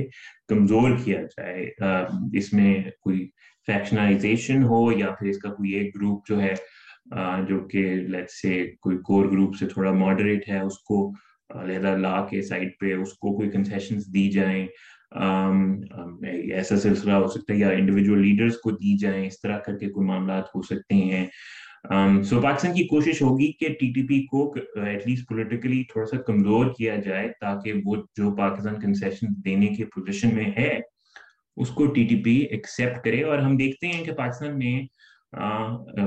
کمزور 0.48 0.96
کیا 1.04 1.22
جائے۔ 1.36 1.66
اس 2.38 2.52
میں 2.52 2.74
کوئی 3.00 3.28
فیکشنائزیشن 3.66 4.62
ہو 4.62 4.80
یا 4.92 5.10
پھر 5.18 5.28
اس 5.28 5.38
کا 5.38 5.52
کوئی 5.54 5.70
ایک 5.72 5.94
گروپ 5.96 6.28
جو 6.28 6.40
ہے 6.40 6.54
جو 7.48 7.58
کہ 7.68 7.84
لیٹ 8.08 8.30
سے 8.30 8.66
کوئی 8.80 8.98
کور 8.98 9.26
گروپ 9.26 9.56
سے 9.56 9.66
تھوڑا 9.66 9.92
ماڈریٹ 9.92 10.48
ہے، 10.48 10.58
اس 10.60 10.78
کو 10.78 11.10
علیحدہ 11.48 11.96
لا 11.96 12.20
کے 12.30 12.42
سائڈ 12.42 12.68
پہ 12.80 12.94
اس 12.94 13.12
کو 13.12 13.36
کوئی 13.36 13.50
کنسیشنز 13.50 14.06
دی 14.14 14.30
جائیں۔ 14.30 14.66
ایسا 16.52 16.76
سلسلہ 16.76 17.12
ہو 17.12 17.26
سکتا 17.28 17.52
ہے 17.54 17.58
یا 17.58 17.68
انڈیویجول 17.68 18.22
لیڈرز 18.26 18.56
کو 18.56 18.70
دی 18.70 18.96
جائیں، 18.98 19.26
اس 19.26 19.40
طرح 19.40 19.58
کر 19.58 19.78
کے 19.78 19.88
کوئی 19.88 20.06
معاملات 20.06 20.44
ہو 20.54 20.62
سکتے 20.62 20.94
ہیں۔ 20.94 21.26
سو 22.24 22.40
پاکستان 22.40 22.74
کی 22.74 22.84
کوشش 22.84 23.22
ہوگی 23.22 23.50
کہ 23.52 23.68
ٹی 23.80 23.92
ٹی 23.92 24.06
پی 24.06 24.24
کو 24.26 24.54
ایٹ 24.84 25.06
لیسٹ 25.06 25.28
پولیٹیکلی 25.28 25.82
تھوڑا 25.92 26.06
سا 26.06 26.20
کمزور 26.22 26.66
کیا 26.78 26.96
جائے 26.96 27.28
تاکہ 27.40 27.72
وہ 27.84 27.96
جو 28.16 28.34
پاکستان 28.36 28.80
کنسیشن 28.80 29.26
دینے 29.44 29.66
کی 29.66 29.84
پوزیشن 29.84 30.34
میں 30.34 30.50
ہے، 30.56 30.78
اس 31.56 31.68
کو 31.68 31.86
ٹی 31.86 32.04
ٹی 32.06 32.16
پی 32.22 32.34
ایکسیپٹ 32.50 33.04
کرے۔ 33.04 33.22
اور 33.22 33.38
ہم 33.38 33.56
دیکھتے 33.56 33.88
ہیں 33.88 34.04
کہ 34.04 34.12
پاکستان 34.12 34.58
میں 34.58 34.80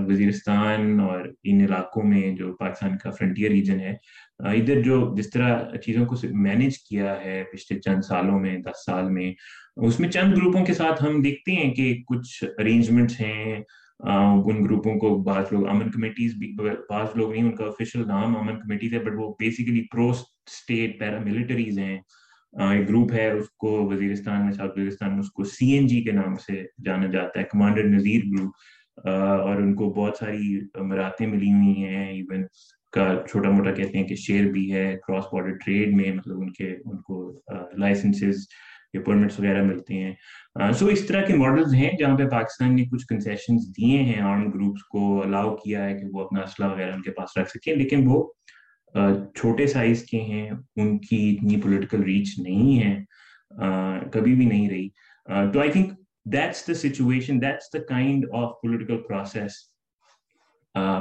وزیرستان 0.08 1.00
اور 1.00 1.26
ان 1.44 1.62
علاقوں 1.62 2.04
میں 2.04 2.32
جو 2.36 2.54
پاکستان 2.58 2.98
کا 2.98 3.12
فرنٹیئر 3.12 3.52
ریجن 3.52 3.80
ہے 3.80 3.94
ادھر 4.40 4.82
جو 4.82 5.14
جس 5.18 5.30
طرح 5.30 5.76
چیزوں 5.86 6.06
کو 6.06 6.16
مینج 6.32 6.78
کیا 6.80 7.16
ہے 7.26 7.44
پچھلے 7.52 7.80
چند 7.80 8.02
سالوں 8.02 8.40
میں، 8.40 8.58
دس 8.58 8.86
سال 8.86 9.10
میں، 9.12 9.34
اس 9.76 10.00
میں 10.00 10.10
چند 10.10 10.38
گروپوں 10.38 10.66
کے 10.66 10.74
ساتھ 10.74 11.04
ہم 11.04 11.22
دیکھتے 11.22 11.52
ہیں 11.52 11.74
کہ 11.74 11.94
کچھ 12.08 12.44
ارینجمنٹس 12.60 13.20
ہیں۔ 13.22 13.62
ان 14.00 14.64
گروپوں 14.64 14.94
کو 14.96 15.16
بعض 15.24 15.52
لوگ 15.52 15.68
امن 15.68 15.92
کمیٹیز 15.92 16.34
بھی، 16.36 16.54
بعض 16.90 17.16
لوگ 17.16 17.32
نہیں، 17.32 17.44
ان 17.44 17.56
کا 17.56 17.66
آفیشیل 17.66 18.08
نام 18.08 18.38
امن 18.38 18.60
کمیٹیز 18.60 18.94
ہے 18.94 19.00
بٹ 19.00 19.14
وہ 19.18 19.34
بیسیکلی 19.40 19.82
پرو 19.92 20.10
اسٹیٹ 20.10 21.00
پیرا 21.00 21.20
ملٹریز 21.24 21.80
ہیں 21.80 21.98
ایک 22.72 22.88
گروپ 22.90 23.14
ہے، 23.14 23.30
اس 23.32 23.50
کو 23.50 23.70
وزیرستان 23.90 24.44
میں 24.46 24.54
ساؤتھ 24.54 24.78
وزیرستان 24.78 25.12
میں 25.12 25.20
اس 25.20 25.32
کو 25.32 25.44
سی 25.44 25.72
این 25.72 25.88
جی 25.88 26.02
کے 26.02 26.12
نام 26.12 26.36
سے 26.36 26.64
جانا 26.86 27.08
جاتا 27.08 27.40
ہے 27.40 27.46
کمانڈر 27.52 27.84
نذیر 27.84 28.22
گروپ 28.26 28.54
اور 28.98 29.58
ان 29.58 29.74
کو 29.76 29.90
بہت 29.94 30.18
ساری 30.20 30.60
مراتیں 30.84 31.26
ملی 31.28 31.52
ہوئی 31.54 31.84
ہیں 31.84 32.06
ایون 32.08 32.46
کا 32.94 33.08
چھوٹا 33.30 33.50
موٹا 33.50 33.72
کہتے 33.72 33.98
ہیں 33.98 34.08
کہ 34.08 34.16
شیئر 34.16 34.50
بھی 34.52 34.72
ہے 34.74 34.96
کراس 35.08 35.26
بارڈر 35.34 35.58
ٹریڈ 35.66 35.94
میں 35.96 36.12
مطلب 36.14 36.40
ان 36.42 36.52
کے، 36.52 36.72
ان 36.86 37.02
کو 37.02 37.42
لائسنسز 37.78 38.46
یا 38.94 39.02
پرمٹس 39.06 39.40
وغیرہ 39.40 39.64
ملتے 39.64 39.94
ہیں۔ 39.94 40.14
سو 40.74 40.86
اس 40.88 41.06
طرح 41.08 41.22
کے 41.22 41.36
ماڈلز 41.36 41.74
ہیں 41.74 41.92
جہاں 42.00 42.18
پہ 42.18 42.28
پاکستان 42.30 42.76
نے 42.76 42.84
کچھ 42.92 43.06
کنسیشنز 43.08 43.68
دیے 43.78 43.98
ہیں 44.04 44.22
آرم 44.22 44.50
گروپس 44.52 44.84
کو 44.84 45.22
الاؤ 45.24 45.56
کیا 45.56 45.84
ہے 45.86 45.94
کہ 45.94 46.06
وہ 46.14 46.24
اپنا 46.24 46.42
اسلحہ 46.42 46.72
وغیرہ 46.72 46.94
ان 46.94 47.02
کے 47.02 47.12
پاس 47.12 47.38
رکھ 47.38 47.50
سکیں، 47.50 47.76
لیکن 47.76 48.08
وہ 48.08 48.24
چھوٹے 49.36 49.68
سائز 49.68 50.04
کے 50.06 50.22
ہیں، 50.22 50.50
ان 50.50 50.98
کی 51.00 51.18
اتنی 51.32 51.62
پولیٹیکل 51.62 52.04
ریچ 52.04 52.34
نہیں 52.40 52.84
ہے 52.84 52.96
کبھی 54.12 54.34
بھی 54.36 54.46
نہیں 54.46 54.70
رہی۔ 54.70 54.88
تو 55.54 55.60
I 55.60 55.72
think 55.72 55.94
that's 56.34 56.68
the 56.68 56.74
situation 56.74 57.42
that's 57.42 57.74
the 57.74 57.80
kind 57.90 58.26
of 58.34 58.52
political 58.62 58.98
process 58.98 59.52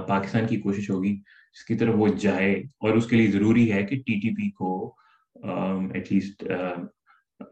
Pakistan 0.09 0.47
کی 0.47 0.57
کوشش 0.57 0.91
ہوگی 0.91 1.13
اس 1.53 1.65
کی 1.65 1.75
طرف 1.75 1.95
وہ 1.99 2.09
جائے 2.09 2.53
اور 2.55 2.95
اس 2.95 3.07
کے 3.07 3.17
لیے 3.17 3.31
ضروری 3.31 3.73
ہے 3.73 3.83
کہ 3.83 3.97
ٹی 3.97 4.21
ٹی 4.21 4.31
پی 4.35 4.51
کو 4.51 4.95
um, 5.47 5.89
at 5.95 6.13
least 6.13 6.45
uh, 6.45 6.77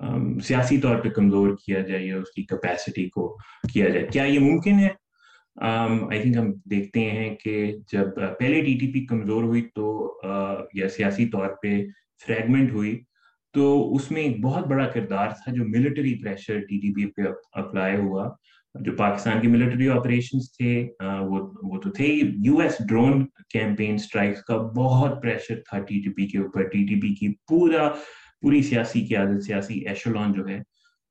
um, 0.07 0.41
سیاسی 0.41 0.79
طور 0.79 0.97
پہ 0.97 1.09
کمزور 1.09 1.57
کیا 1.67 1.81
جائے 1.81 2.07
یا 2.07 2.17
اس 2.17 2.31
کی 2.31 2.43
کیپیسٹی 2.43 3.09
کو 3.09 3.37
کیا 3.73 3.89
جائے۔ 3.89 4.07
کیا 4.07 4.25
یہ 4.25 4.39
ممکن 4.39 4.79
ہے؟ 4.79 4.89
um, 5.65 6.11
آئی 6.11 6.21
تھنک 6.23 6.37
ہم 6.37 6.53
دیکھتے 6.65 7.11
ہیں 7.11 7.35
کہ 7.37 7.73
جب 7.93 8.21
uh, 8.21 8.37
پہلے 8.39 8.61
ٹی 8.61 8.79
ٹی 8.79 8.93
پی 8.93 9.07
کمزور 9.07 9.43
ہوئی 9.43 9.63
تو 9.75 10.19
uh, 10.27 10.65
یا 10.75 10.89
سیاسی 10.89 11.27
طور 11.27 11.49
پہ 11.63 11.77
فریگمنٹ 12.27 12.73
ہوئی 12.73 13.03
تو 13.55 13.95
اس 13.95 14.11
میں 14.11 14.23
ایک 14.23 14.41
بہت 14.43 14.67
بڑا 14.69 14.87
کردار 14.95 15.29
تھا 15.43 15.53
جو 15.55 15.65
military 15.67 16.15
pressure 16.23 16.59
T 16.69 16.79
T 16.81 16.93
P 16.95 17.07
پہ 17.17 17.23
اپلائی 17.61 17.97
ہوا، 17.97 18.29
جو 18.75 18.93
پاکستان 18.97 19.41
کی 19.41 19.49
ملٹری 19.49 19.89
آپریشنز 19.89 20.51
تھے 20.53 20.73
وہ 21.29 21.79
تو 21.83 21.91
تھے 21.91 22.07
U 22.45 22.59
S 22.61 22.77
drone 22.89 23.25
campaign 23.53 23.99
strikes 23.99 24.43
کا 24.45 24.57
بہت 24.77 25.23
پریشر 25.23 25.61
تھا 25.71 25.79
ٹی 25.79 26.01
ٹی 26.05 26.11
پی 26.17 26.27
کے 26.29 26.39
اوپر۔ 26.39 26.63
ٹی 26.73 26.85
ٹی 26.87 27.01
پی 27.01 27.15
کی 27.15 27.29
پورا، 27.49 27.89
پوری 28.43 28.63
سیاسی 28.63 29.05
قیادت 29.07 29.45
سیاسی 29.45 29.79
ایشولان 29.89 30.33
جو 30.33 30.49
ہے، 30.49 30.61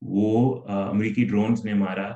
وہ 0.02 0.66
امریکی 0.68 1.24
ڈرونز 1.26 1.66
نے 1.66 1.74
مارا۔ 1.74 2.12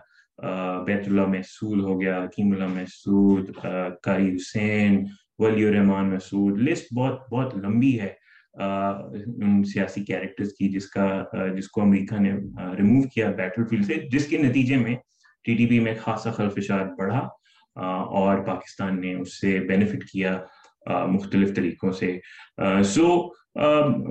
بیت 0.86 1.08
اللہ 1.08 1.26
محسود 1.28 1.80
ہو 1.84 2.00
گیا، 2.02 2.24
حکیم 2.24 2.52
اللہ 2.52 2.68
محسود 2.74 3.56
قاری 4.04 4.34
حسین 4.36 5.04
ولی 5.40 5.66
الرحمان 5.68 6.10
محسود۔ 6.10 6.62
لسٹ 6.62 6.94
بہت 6.96 7.20
بہت 7.32 7.58
لمبی 7.58 8.00
ہے۔ 8.00 8.14
ان 8.58 9.64
سیاسی 9.64 10.04
کیریکٹرز 10.06 10.54
کی 10.54 10.70
جس 10.70 10.88
کا 10.90 11.24
جس 11.56 11.68
کو 11.68 11.82
امریکہ 11.82 12.22
نے 12.22 12.32
ریموو 12.78 13.02
کیا 13.14 13.32
بیٹل 13.32 13.66
فیلڈ 13.70 13.86
سے، 13.86 13.94
جس 14.12 14.28
کے 14.28 14.38
نتیجے 14.38 14.78
میں 14.78 14.96
ٹی 15.46 15.56
ٹی 15.56 15.66
پی 15.66 15.80
میں 15.80 15.94
خاصا 16.02 16.32
خلفشار 16.32 16.86
بڑھا 16.98 17.28
اور 18.20 18.38
پاکستان 18.46 19.00
نے 19.02 19.14
اس 19.14 19.40
سے 19.42 19.60
بینیفٹ 19.68 20.04
کیا 20.04 20.38
مختلف 21.08 21.56
طریقوں 21.56 21.92
سے۔ 21.92 22.18
سو 22.86 23.08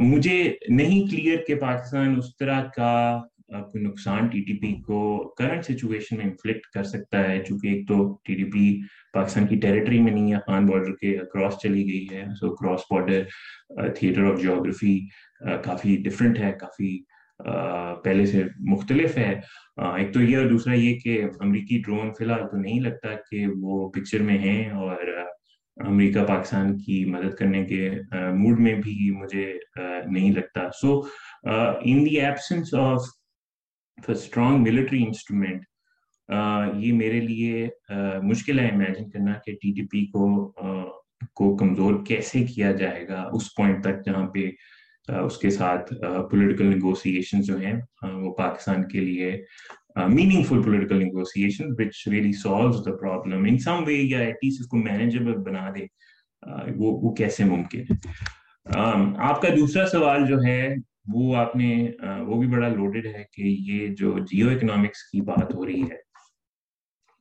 مجھے 0.02 0.52
نہیں 0.68 1.10
کلیئر 1.10 1.38
کہ 1.46 1.54
پاکستان 1.54 2.16
اس 2.18 2.36
طرح 2.36 2.62
کا 2.76 3.22
کوئی 3.48 3.82
نقصان 3.84 4.26
ٹی 4.28 4.40
ٹی 4.44 4.56
پی 4.60 4.72
کو 4.82 4.98
کرنٹ 5.38 5.64
سچویشن 5.64 6.16
میں 6.16 6.24
انفلیکٹ 6.24 6.66
کر 6.74 6.84
سکتا 6.84 7.22
ہے، 7.28 7.38
چونکہ 7.48 7.68
ایک 7.68 7.86
تو 7.88 7.96
ٹی 8.24 8.34
ٹی 8.34 8.44
پی 8.52 8.70
پاکستان 9.14 9.46
کی 9.46 9.56
ٹیریٹری 9.60 10.00
میں 10.02 10.12
نہیں 10.12 10.32
ہے، 10.32 10.38
خان 10.46 10.66
بارڈر 10.66 10.94
کے 11.00 11.16
اکراس 11.18 11.58
چلی 11.62 11.84
گئی 11.90 12.06
ہے۔ 12.12 12.24
So 12.40 12.54
cross 12.56 12.80
border 12.90 13.22
theatre 13.96 14.24
of 14.30 14.40
geography 14.42 14.98
coffee 15.64 15.96
different 16.04 16.38
ہے، 16.38 16.52
کافی 16.60 16.96
پہلے 18.04 18.26
سے 18.26 18.42
مختلف 18.70 19.16
ہے۔ 19.18 19.32
ایک 19.96 20.12
تو 20.14 20.20
یہ 20.22 20.36
اور 20.36 20.46
دوسرا 20.46 20.74
یہ 20.74 20.98
کہ 20.98 21.22
امریکی 21.40 21.80
ڈرون 21.86 22.12
فی 22.18 22.24
الحال 22.24 22.46
تو 22.50 22.56
نہیں 22.56 22.80
لگتا 22.80 23.14
کہ 23.30 23.46
وہ 23.60 23.88
پکچر 23.92 24.22
میں 24.22 24.38
ہیں 24.38 24.70
اور 24.70 25.04
امریکہ 25.76 26.24
پاکستان 26.24 26.76
کی 26.78 27.04
مدد 27.04 27.34
کرنے 27.38 27.64
کے 27.64 27.90
موڈ 28.34 28.60
میں 28.60 28.74
بھی 28.74 29.10
مجھے 29.16 29.52
نہیں 29.76 30.32
لگتا۔ 30.32 30.68
So 30.80 31.00
in 31.44 32.04
the 32.06 32.20
absence 32.20 32.74
of 32.74 33.02
strong 34.08 34.62
military 34.62 35.04
instrument 35.06 35.64
یہ 36.76 36.92
میرے 36.92 37.20
لیے 37.20 37.68
مشکل 38.22 38.58
ہے 38.58 38.68
امیجن 38.68 39.10
کرنا 39.10 39.32
کہ 39.32 39.52
ٹی 39.52 39.72
ٹی 39.72 39.86
پی 39.86 40.06
کو 40.06 40.52
کو 41.34 41.56
کمزور 41.56 42.04
کیسے 42.04 42.44
کیا 42.44 42.72
جائے 42.72 43.08
گا 43.08 43.28
اس 43.32 43.54
پوائنٹ 43.54 43.82
تک 43.84 44.04
جہاں 44.06 44.26
پہ 44.26 44.50
اس 45.08 45.36
کے 45.38 45.50
ساتھ 45.50 45.92
پولیٹیکل 46.30 46.66
نیگوسیشن 46.66 47.40
جو 47.40 47.58
ہیں 47.58 47.74
وہ 48.02 48.34
پاکستان 48.34 48.88
کے 48.88 49.00
لیے 49.00 49.42
meaningful 50.42 50.62
political 50.62 50.98
negotiation 50.98 51.64
which 51.78 52.08
really 52.08 52.32
solves 52.32 52.84
the 52.86 52.96
problem 52.96 53.44
in 53.44 53.58
some 53.58 53.84
way 53.86 53.94
یا 53.94 54.18
ایٹ 54.18 54.36
لیسٹ 54.42 54.60
اس 54.60 54.66
کو 54.66 54.76
مینیجیبل 54.76 55.36
بنا 55.36 55.70
دے 55.74 55.86
وہ 56.76 56.98
وہ 57.02 57.14
کیسے 57.14 57.44
ممکن 57.44 57.80
ہے؟ 57.80 57.96
آپ 59.18 59.42
کا 59.42 59.48
دوسرا 59.48 59.86
سوال 59.86 60.26
جو 60.26 60.36
ہے 60.46 60.74
وہ 61.14 61.36
آپ 61.36 61.54
نے 61.56 61.68
وہ 62.26 62.38
بھی 62.40 62.48
بڑا 62.48 62.68
لوڈڈ 62.68 63.06
ہے 63.06 63.24
کہ 63.32 63.42
یہ 63.42 63.86
جو 63.96 64.18
جیو 64.30 64.48
اکنامکس 64.50 65.02
کی 65.10 65.20
بات 65.20 65.54
ہو 65.54 65.66
رہی 65.66 65.82
ہے، 65.82 65.96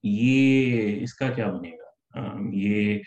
یہ 0.04 1.04
اس 1.04 1.14
کا 1.14 1.30
کیا 1.36 1.50
بنے 1.52 1.72
گا؟ 1.72 2.34
یہ 2.54 3.00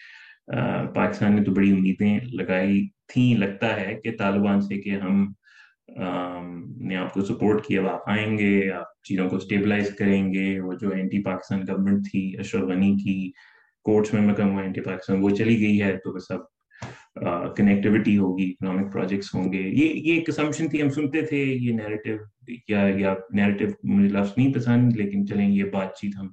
پاکستان 0.95 1.35
نے 1.37 1.43
تو 1.45 1.53
بڑی 1.55 1.71
امیدیں 1.73 2.19
لگائی 2.33 2.87
تھیں، 3.13 3.35
لگتا 3.35 3.75
ہے 3.77 3.95
کہ 4.05 4.17
طالبان 4.19 4.61
سے 4.61 4.81
کہ 4.83 4.97
ہم 5.03 5.27
نے 6.89 6.97
آپ 6.97 7.13
کو 7.15 7.25
سپورٹ 7.25 7.65
کیا 7.67 7.83
آپ 7.91 8.09
آئیں 8.11 8.39
گے، 8.39 8.71
آپ 8.73 9.03
چیزوں 9.09 9.29
کو 9.31 9.39
سٹیبلائز 9.39 9.95
کریں 9.99 10.33
گے، 10.35 10.49
وہ 10.61 10.73
جو 10.81 10.91
اینٹی 10.91 11.23
پاکستان 11.23 11.63
گورنمنٹ 11.69 12.07
تھی، 12.11 12.23
اشرف 12.39 12.69
غنی 12.69 12.95
کی 13.05 13.31
کورٹس 13.87 14.13
میں 14.15 14.23
مکم 14.23 14.53
ہوا 14.53 14.63
اینٹی 14.63 14.81
پاکستان 14.81 15.23
وہ 15.23 15.31
چلی 15.31 15.59
گئی 15.61 15.81
ہے، 15.83 15.97
تو 15.99 16.13
بس 16.13 16.31
اب 16.31 16.41
کنیکٹیوٹی 17.57 18.17
ہوگی 18.19 18.45
اکنامک 18.51 18.93
پروجیکٹس 18.93 19.35
ہوں 19.35 19.53
گے. 19.53 19.59
یہ 19.59 19.95
یہ 19.95 20.13
ایک 20.15 20.29
اسمپشن 20.29 20.69
تھی، 20.69 20.83
ہم 20.83 20.89
سنتے 20.91 21.23
تھے 21.27 21.37
یہ 21.37 21.73
نیریٹو 21.75 22.17
یا 22.69 22.87
یا 22.97 23.15
نیریٹو 23.35 23.65
مجھے 23.85 24.09
لفظ 24.09 24.33
نہیں 24.37 24.53
پسند، 24.55 24.97
لیکن 24.97 25.27
چلیں 25.27 25.49
یہ 25.49 25.65
بات 25.73 25.97
چیت 25.97 26.17
ہم 26.19 26.29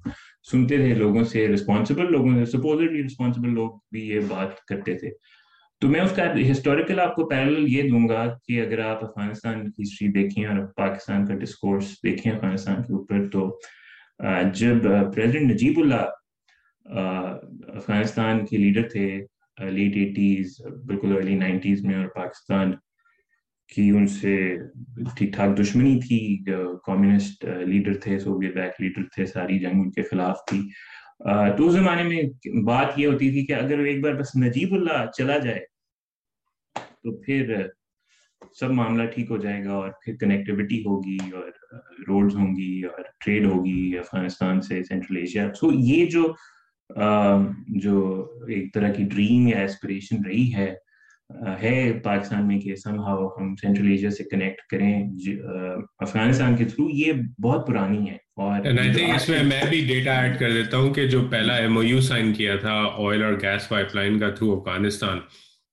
سنتے 0.51 0.77
تھے، 0.77 0.93
لوگوں 0.95 1.23
سے 1.31 1.47
رسپانسبل 1.47 2.11
لوگوں 2.11 2.33
سے 2.35 2.45
سپوزٹلی 2.51 3.03
رسپانسبل 3.03 3.53
لوگ 3.53 3.71
بھی 3.91 4.07
یہ 4.09 4.19
بات 4.27 4.63
کرتے 4.67 4.97
تھے. 4.97 5.09
تو 5.81 5.87
میں 5.89 6.01
اس 6.01 6.11
کا 6.15 6.23
ہسٹوریکل 6.51 6.99
آپ 6.99 7.15
کو 7.15 7.27
پیرل 7.29 7.65
یہ 7.69 7.89
دوں 7.89 8.07
گا 8.09 8.25
کہ 8.47 8.61
اگر 8.61 8.79
آپ 8.79 9.03
افغانستان 9.03 9.69
کی 9.71 9.83
ہسٹری 9.83 10.07
دیکھیں 10.11 10.45
اور 10.45 10.65
پاکستان 10.77 11.25
کا 11.27 11.33
ڈسکورس 11.35 11.91
دیکھیں 12.03 12.31
افغانستان 12.31 12.83
کے 12.83 12.93
اوپر، 12.93 13.27
تو 13.29 13.49
جب 14.53 14.83
پریزیڈنٹ 15.15 15.51
نجیب 15.51 15.79
اللہ 15.79 16.05
افغانستان 17.75 18.45
کے 18.45 18.57
لیڈر 18.57 18.87
تھے 18.89 19.07
Uh, 19.57 19.69
لیٹ 19.71 19.95
ایٹیز 19.95 20.55
بالکل 20.85 21.15
ارلی 21.15 21.35
نائنٹیز 21.35 21.83
میں 21.85 21.95
اور 21.95 22.07
پاکستان 22.15 22.71
کی 23.75 23.89
ان 23.89 24.07
سے 24.07 24.35
ٹھیک 25.17 25.33
ٹھاک 25.33 25.57
دشمنی 25.59 25.99
تھی 25.99 26.19
کمیونسٹ 26.85 27.45
لیڈر 27.45 27.91
uh, 27.91 27.99
تھے 28.03 28.19
سوویت 28.19 28.53
بیک 28.55 28.81
لیڈر 28.81 29.03
تھے، 29.15 29.25
ساری 29.25 29.59
جنگ 29.59 29.81
ان 29.81 29.91
کے 29.91 30.03
خلاف 30.03 30.39
تھی۔ 30.47 30.59
uh, 31.29 31.55
تو 31.57 31.67
اس 31.67 31.73
زمانے 31.73 32.03
میں 32.03 32.21
بات 32.63 32.99
یہ 32.99 33.07
ہوتی 33.07 33.31
تھی 33.31 33.45
کہ 33.45 33.53
اگر 33.53 33.79
ایک 33.79 34.03
بار 34.03 34.13
بس 34.13 34.35
نجیب 34.35 34.73
اللہ 34.73 35.05
چلا 35.17 35.37
جائے، 35.37 35.59
تو 36.75 37.17
پھر 37.21 37.55
سب 38.59 38.71
معاملہ 38.71 39.05
ٹھیک 39.05 39.31
ہو 39.31 39.37
جائے 39.37 39.63
گا 39.65 39.71
اور 39.71 39.89
پھر 40.03 40.15
کنیکٹیوٹی 40.15 40.79
ہوگی 40.85 41.17
اور 41.33 41.49
روڈز 42.07 42.35
ہوں 42.35 42.55
گی 42.55 42.81
اور 42.83 43.01
ٹریڈ 43.25 43.45
ہوگی 43.45 43.97
افغانستان 43.97 44.61
سے 44.61 44.83
سینٹرل 44.83 45.17
ایشیا 45.17 45.47
سو 45.53 45.71
یہ 45.73 46.05
جو 46.05 46.23
جو 46.89 47.99
ایک 48.47 48.73
طرح 48.73 48.91
کی 48.91 49.03
ڈریم 49.03 49.47
یا 49.47 49.59
ایسپریشن 49.59 50.25
رہی 50.25 50.53
ہے 50.53 50.73
ہے 51.63 51.77
پاکستان 52.03 52.47
میں 52.47 52.59
کہ 52.59 52.75
سم 52.75 52.99
ہاؤ 52.99 53.27
ہم 53.27 53.55
سینٹرل 53.55 53.87
ایشیا 53.91 54.09
سے 54.09 54.23
کنیکٹ 54.23 54.61
کریں 54.61 54.93
افغانستان 55.99 56.55
کے 56.55 56.65
تھرو 56.65 56.89
یہ 56.89 57.13
بہت 57.43 57.67
پرانی 57.67 58.09
ہے 58.09 58.17
اور 58.35 58.65
اس 59.15 59.29
میں 59.29 59.43
میں 59.43 59.61
بھی 59.69 59.79
ڈیٹا 59.87 60.19
ایڈ 60.21 60.37
کر 60.39 60.51
دیتا 60.51 60.77
ہوں 60.77 60.93
کہ 60.93 61.07
جو 61.07 61.21
پہلا 61.31 61.55
ایم 61.55 61.77
او 61.77 61.83
یو 61.83 62.01
سائن 62.01 62.33
کیا 62.33 62.55
تھا 62.55 62.73
آئل 62.97 63.23
اور 63.23 63.33
گیس 63.41 63.69
پائپ 63.69 63.95
لائن 63.95 64.19
کا 64.19 64.29
تھرو 64.29 64.51
افغانستان 64.53 65.19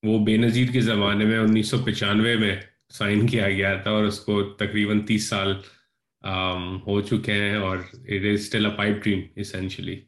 وہ 0.02 0.18
بے 0.18 0.36
نظیر 0.36 0.72
کے 0.72 0.80
زمانے 0.80 1.24
میں 1.24 1.38
انیس 1.38 1.70
سو 1.70 1.78
پچانوے 1.78 2.36
میں 2.36 2.54
سائن 2.98 3.26
کیا 3.26 3.50
گیا 3.50 3.74
تھا 3.74 3.90
اور 3.90 4.04
اس 4.04 4.20
کو 4.20 4.42
تقریباً 4.58 5.00
تیس 5.00 5.28
سال 5.28 5.52
ہو 6.86 7.00
چکے 7.00 7.32
ہیں 7.32 7.56
اور 7.56 7.78
it 7.94 8.24
is 8.24 8.40
still 8.40 8.66
a 8.66 8.76
pipe 8.76 9.04
dream 9.04 9.20
essentially 9.36 10.00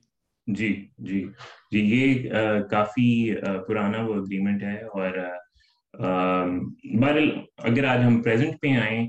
جی 0.46 0.72
جی 0.98 1.24
جی 1.72 1.80
یہ 1.80 2.30
کافی 2.70 3.34
پرانا 3.66 4.00
وہ 4.06 4.14
اگریمنٹ 4.14 4.62
ہے 4.62 4.76
اور 4.94 5.18
بہرحال 5.94 7.30
اگر 7.64 7.84
آج 7.84 8.02
ہم 8.04 8.20
پریزنٹ 8.22 8.60
پہ 8.62 8.76
آئیں 8.78 9.08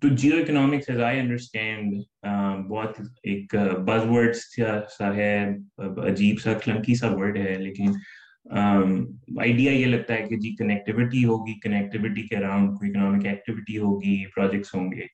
تو 0.00 0.08
geo 0.08 0.36
economics 0.36 0.88
as 0.90 1.00
I 1.00 1.20
understand 1.20 1.94
بہت 2.68 3.00
ایک 3.22 3.54
بز 3.86 4.04
ورڈ 4.08 4.36
سا 4.98 5.14
ہے، 5.16 5.48
عجیب 6.08 6.40
سا 6.40 6.52
کلنکی 6.64 6.94
سا 6.94 7.12
ورڈ 7.14 7.36
ہے، 7.36 7.54
لیکن 7.58 7.92
آئیڈیا 8.50 9.72
یہ 9.72 9.86
لگتا 9.86 10.14
ہے 10.14 10.26
کہ 10.28 10.36
جی 10.36 10.54
کنیکٹیوٹی 10.56 11.24
ہوگی 11.24 11.58
کنیکٹیوٹی 11.60 12.22
کے 12.28 12.36
اراؤنڈ 12.36 12.78
کوئی 12.78 12.90
اکنامک 12.90 13.26
ایکٹیویٹی 13.26 13.78
ہوگی 13.78 14.24
پروجیکٹس 14.34 14.74
ہوں 14.74 14.92
گے۔ 14.92 15.06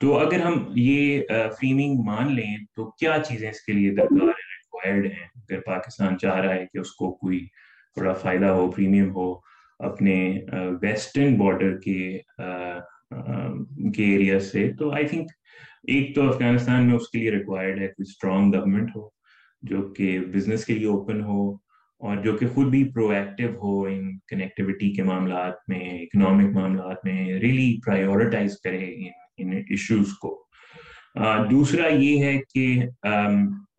تو 0.00 0.16
اگر 0.18 0.40
ہم 0.40 0.64
یہ 0.76 1.22
فریمنگ 1.58 2.02
مان 2.04 2.34
لیں، 2.34 2.56
تو 2.74 2.90
کیا 2.90 3.16
چیزیں 3.28 3.48
اس 3.50 3.60
کے 3.60 3.72
لیے 3.72 3.90
درکار 3.94 4.28
ہیں 4.28 4.54
ریکوائرڈ 4.54 5.06
ہیں؟ 5.06 5.26
اگر 5.34 5.60
پاکستان 5.66 6.18
چاہ 6.18 6.40
رہا 6.40 6.54
ہے 6.54 6.66
کہ 6.72 6.78
اس 6.78 6.92
کو 6.92 7.10
کوئی 7.16 7.46
بڑا 7.96 8.12
فائدہ 8.22 8.46
ہو 8.46 8.70
پریمیم 8.72 9.10
ہو، 9.10 9.32
اپنے 9.80 10.16
ویسٹرن 10.82 11.36
بارڈر 11.38 11.76
کے 11.80 12.18
کے 13.94 14.04
ایریا 14.04 14.38
سے، 14.40 14.70
تو 14.78 14.90
آئی 14.92 15.06
تھنک 15.08 15.30
ایک 15.88 16.14
تو 16.14 16.28
افغانستان 16.28 16.86
میں 16.86 16.94
اس 16.94 17.08
کے 17.10 17.18
لیے 17.18 17.30
ریکوائرڈ 17.30 17.78
ہے 17.80 17.86
کوئی 17.86 18.08
اسٹرانگ 18.08 18.52
گورنمنٹ 18.52 18.96
ہو، 18.96 19.08
جو 19.62 19.82
کہ 19.94 20.18
بزنس 20.32 20.64
کے 20.64 20.74
لیے 20.74 20.86
اوپن 20.86 21.20
ہو، 21.24 21.52
اور 22.00 22.16
جو 22.24 22.36
کہ 22.36 22.46
خود 22.54 22.66
بھی 22.70 22.82
پرو 22.94 23.08
ایکٹیو 23.08 23.50
ہو 23.62 23.82
ان 23.84 24.16
کنیکٹیوٹی 24.28 24.90
کے 24.94 25.02
معاملات 25.02 25.68
میں 25.68 25.88
اکنامک 26.00 26.54
معاملات 26.54 27.04
میں 27.04 27.38
ریلی 27.40 27.70
پرائیورٹائز 27.86 28.58
کرے 28.64 28.84
ان 28.94 29.12
ایشوز 29.38 30.12
کو 30.12 30.34
دوسرا 31.50 31.86
یہ 31.88 32.24
ہے 32.24 32.36
کہ 32.54 32.82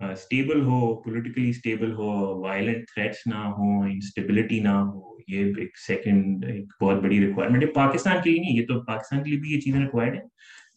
اسٹیبل 0.04 0.62
ہو 0.62 0.96
پولیٹیکلی 0.96 1.50
اسٹیبل 1.50 1.92
ہو 1.92 2.10
وائلنٹ 2.42 2.88
تھریٹس 2.94 3.28
نہ 3.28 3.44
ہو 3.58 3.82
انسٹیبلٹی 3.82 4.60
نہ 4.60 4.70
ہو 4.70 5.16
یہ 5.28 5.54
ایک 5.58 5.78
سیکنڈ 5.78 6.46
ایک 6.46 6.84
بہت 6.84 7.02
بڑی 7.04 7.20
ریکوائرمنٹ 7.20 7.64
ہے 7.64 7.68
پاکستان 7.68 8.22
کے 8.24 8.30
لیے 8.30 8.40
نہیں 8.40 8.58
یہ 8.58 8.66
تو 8.66 8.82
پاکستان 8.84 9.24
کے 9.24 9.30
لیے 9.30 9.40
بھی 9.40 9.54
یہ 9.54 9.62
چیزیں 9.62 9.80
ریکوائرڈ 9.80 10.16
ہیں 10.16 10.24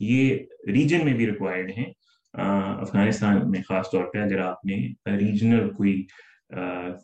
یہ 0.01 0.39
ریجن 0.73 1.05
میں 1.05 1.15
بھی 1.15 1.27
ریکوائرڈ 1.27 1.71
ہیں 1.77 1.93
افغانستان 2.35 3.51
میں 3.51 3.61
خاص 3.69 3.91
طور 3.93 4.05
پہ 4.05 4.19
اگر 4.19 4.39
آپ 4.39 4.65
نے 4.65 4.77
ریجنل 5.07 5.71
کوئی 5.71 6.03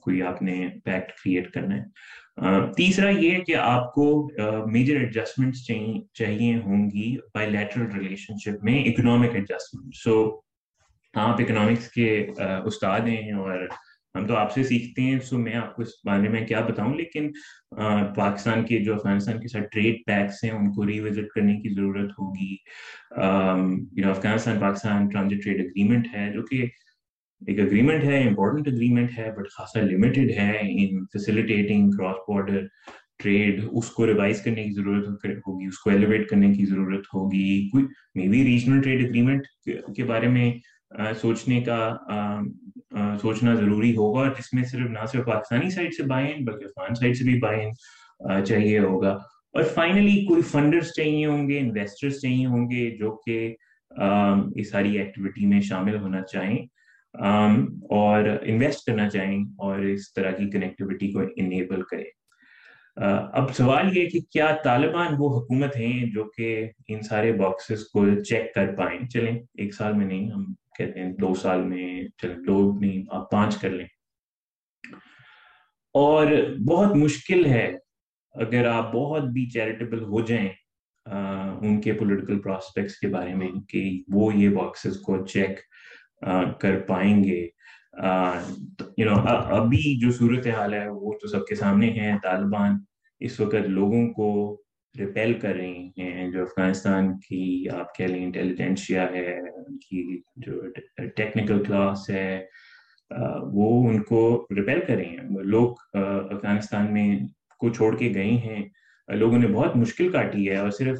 کوئی 0.01 0.23
آپ 0.23 0.43
نے 0.43 0.69
پیکٹ 0.85 1.13
کریٹ 1.13 1.51
کرنا 1.51 1.77
ہے 1.77 1.83
تیسرا 2.77 3.09
یہ 3.11 3.39
کہ 3.39 3.55
آپ 3.57 3.93
کو 3.95 4.07
میجر 4.73 4.97
ایڈجسٹمنٹس 4.97 5.65
چاہیے 5.65 6.57
ہوں 6.57 6.91
گی 6.91 7.17
بائی 7.35 7.51
لیٹرل 7.51 7.87
ریلیشن 7.93 8.39
شپ 8.45 8.65
میں 8.65 8.79
اکنامک 8.85 9.35
ایڈجسٹمنٹ 9.35 9.95
سو 9.95 10.41
آپ 11.15 11.41
اکنامکس 11.41 11.89
کے 11.91 12.09
استاد 12.39 13.09
ہیں 13.09 13.33
اور 13.33 13.67
ہم 14.15 14.27
تو 14.27 14.37
آپ 14.37 14.53
سے 14.53 14.63
سیکھتے 14.63 15.03
ہیں 15.03 15.19
سو 15.21 15.39
میں 15.39 15.55
آپ 15.55 15.75
کو 15.77 15.83
اس 15.83 15.89
بارے 16.05 16.29
میں 16.29 16.45
کیا 16.47 16.61
بتاؤں، 16.61 16.95
لیکن 16.95 17.31
پاکستان 18.17 18.65
کے 18.67 18.79
جو، 18.85 18.95
افغانستان 18.95 19.41
کے 19.41 19.49
ساتھ 19.49 19.65
ٹریڈ 19.73 19.97
پیکس 20.07 20.45
ہیں، 20.45 20.51
ان 20.51 20.73
کو 20.73 20.87
ری 20.87 21.01
وزٹ 21.01 21.29
کرنے 21.35 21.57
کی 21.61 21.75
ضرورت 21.75 22.11
ہوگی۔ 22.19 22.55
Afghanistan 24.11 24.61
Pakistan 24.61 25.09
transit 25.09 25.43
trade 25.43 25.61
agreement 25.61 26.07
ہے، 26.15 26.31
جو 26.33 26.43
کہ 26.43 26.67
ایک 27.43 27.59
اگریمنٹ 27.61 28.05
ہے 28.05 28.23
امپورٹنٹ 28.29 28.69
اگریمنٹ 28.69 29.19
ہے 29.19 29.31
بٹ 29.37 29.49
خاصا 29.57 29.81
لمیٹڈ 29.81 30.31
ہے 30.37 30.51
in 30.61 31.05
facilitating 31.13 31.91
cross 31.91 32.17
border 32.29 32.65
trade 33.23 33.61
اس 33.73 33.91
کو 33.91 34.07
ریوائز 34.07 34.41
کرنے 34.43 34.65
کی 34.65 34.73
ضرورت 34.73 35.27
ہوگی، 35.47 35.67
اس 35.67 35.79
کو 35.79 35.91
ایلیویٹ 35.91 36.29
کرنے 36.29 36.53
کی 36.55 36.65
ضرورت 36.67 37.07
ہوگی. 37.15 37.69
کوئی 37.69 37.85
may 38.15 38.29
be 38.29 38.45
regional 38.45 38.81
trade 38.83 39.05
agreement 39.05 39.47
کے 39.97 40.05
بارے 40.05 40.29
میں 40.29 40.53
سوچنے 41.21 41.61
کا 41.61 41.79
سوچنا 43.23 43.55
ضروری 43.55 43.95
ہوگا، 43.97 44.29
جس 44.39 44.53
میں 44.55 44.65
صرف 44.65 44.91
نہ 44.91 45.07
صرف 45.13 45.25
پاکستانی 45.27 45.71
سائڈ 45.71 45.95
سے 45.95 46.03
بائن 46.09 46.45
بلکہ 46.45 46.65
افغان 46.65 46.95
سائڈ 46.95 47.17
سے 47.17 47.25
بھی 47.25 47.39
بائن 47.41 47.71
چاہیے 48.45 48.79
ہوگا. 48.79 49.13
اور 49.55 49.63
فائنلی 49.75 50.25
کوئی 50.27 50.43
فنڈرز 50.43 50.93
چاہیے 50.97 51.27
ہوں 51.27 51.49
گے 51.49 51.59
انویسٹرز 51.59 52.21
چاہیے 52.23 52.47
ہوں 52.47 52.71
گے 52.71 52.91
جو 52.99 53.11
کہ 53.27 53.55
اس 54.57 54.71
ساری 54.71 54.99
ایکٹیویٹی 54.99 55.47
میں 55.47 55.61
شامل 55.61 55.97
ہونا 55.97 56.23
چاہیں۔ 56.23 56.65
Um, 57.25 57.65
اور 57.91 58.25
انویسٹ 58.43 58.87
کرنا 58.87 59.09
چاہیں 59.09 59.45
اور 59.59 59.79
اس 59.79 60.13
طرح 60.13 60.31
کی 60.31 60.51
کنیکٹیوٹی 60.51 61.13
کو 61.13 61.21
انیبل 61.37 61.83
کریں۔ 61.83 62.05
uh, 63.03 63.31
اب 63.33 63.55
سوال 63.55 63.97
یہ 63.97 64.09
کہ 64.09 64.19
کیا 64.31 64.57
طالبان 64.65 65.07
وہ 65.19 65.39
حکومت 65.39 65.77
ہیں 65.77 66.07
جو 66.07 66.25
کہ 66.25 66.71
ان 66.89 67.03
سارے 67.03 67.33
باکسز 67.33 67.85
کو 67.85 68.23
چیک 68.23 68.55
کر 68.55 68.75
پائیں؟ 68.77 69.09
چلیں، 69.09 69.39
ایک 69.55 69.75
سال 69.75 69.93
میں 69.93 70.07
نہیں، 70.07 70.31
ہم 70.31 70.55
کہتے 70.79 71.01
ہیں 71.01 71.13
دو 71.13 71.35
سال 71.35 71.63
میں 71.63 72.03
چلیں، 72.23 72.37
دو 72.47 72.79
نہیں، 72.79 73.03
آپ 73.11 73.31
پانچ 73.31 73.61
کر 73.61 73.71
لیں۔ 73.71 73.87
اور 75.95 76.27
بہت 76.67 76.97
مشکل 76.97 77.47
ہے 77.47 77.79
اگر 78.35 78.67
آپ 78.67 78.93
بہت 78.93 79.23
بھی 79.23 79.49
چیریٹیبل 79.49 80.03
ہو 80.03 80.21
جائیں 80.21 80.49
uh, 81.09 81.59
ان 81.63 81.81
کے 81.81 81.93
پولیٹیکل 81.93 82.39
پراسپیکٹس 82.39 82.99
کے 82.99 83.09
بارے 83.09 83.35
میں 83.35 83.49
کہ 83.69 84.03
وہ 84.13 84.35
یہ 84.35 84.49
باکسز 84.49 85.01
کو 85.01 85.27
چیک 85.27 85.61
کر 86.61 86.79
پائیں 86.87 87.25
گے۔ 87.25 87.41
یو 88.99 89.05
نو 89.05 89.17
ابھی 89.61 89.99
جو 90.01 90.11
صورت 90.13 90.47
حال 90.47 90.75
ہے، 90.75 90.89
وہ 90.89 91.13
تو 91.23 91.29
سب 91.29 91.47
کے 91.47 91.55
سامنے 91.55 91.91
ہے 91.91 92.13
طالبان 92.23 92.79
اس 93.21 93.41
وقت 93.41 93.69
لوگوں 93.69 94.07
کو 94.09 94.61
ریپیل 94.99 95.33
کر 95.35 95.55
رہی 95.55 95.89
ہیں، 95.99 96.31
جو 96.31 96.43
افغانستان 96.43 97.09
کی، 97.19 97.69
آپ 97.69 97.95
کہہ 97.95 98.05
لیں 98.05 98.25
انٹیلیجنشیا 98.25 99.03
ہے، 99.11 99.39
ان 99.39 99.79
کی 99.79 100.21
جو 100.37 100.61
ٹیکنیکل 101.17 101.63
کلاس 101.65 102.11
ہے 102.11 102.45
وہ 103.53 103.89
ان 103.89 104.03
کو 104.03 104.47
ریپیل 104.57 104.81
کر 104.87 104.97
رہی 104.97 105.17
ہیں۔ 105.17 105.25
لوگ 105.45 105.75
افغانستان 105.95 106.93
میں 106.93 107.19
کو 107.59 107.69
چھوڑ 107.69 107.97
کے 107.97 108.13
گئے 108.15 108.31
ہیں۔ 108.47 108.63
لوگوں 109.09 109.39
نے 109.39 109.47
بہت 109.47 109.77
مشکل 109.77 110.09
کاٹی 110.13 110.49
ہے 110.51 110.57
اور 110.57 110.71
صرف 110.71 110.99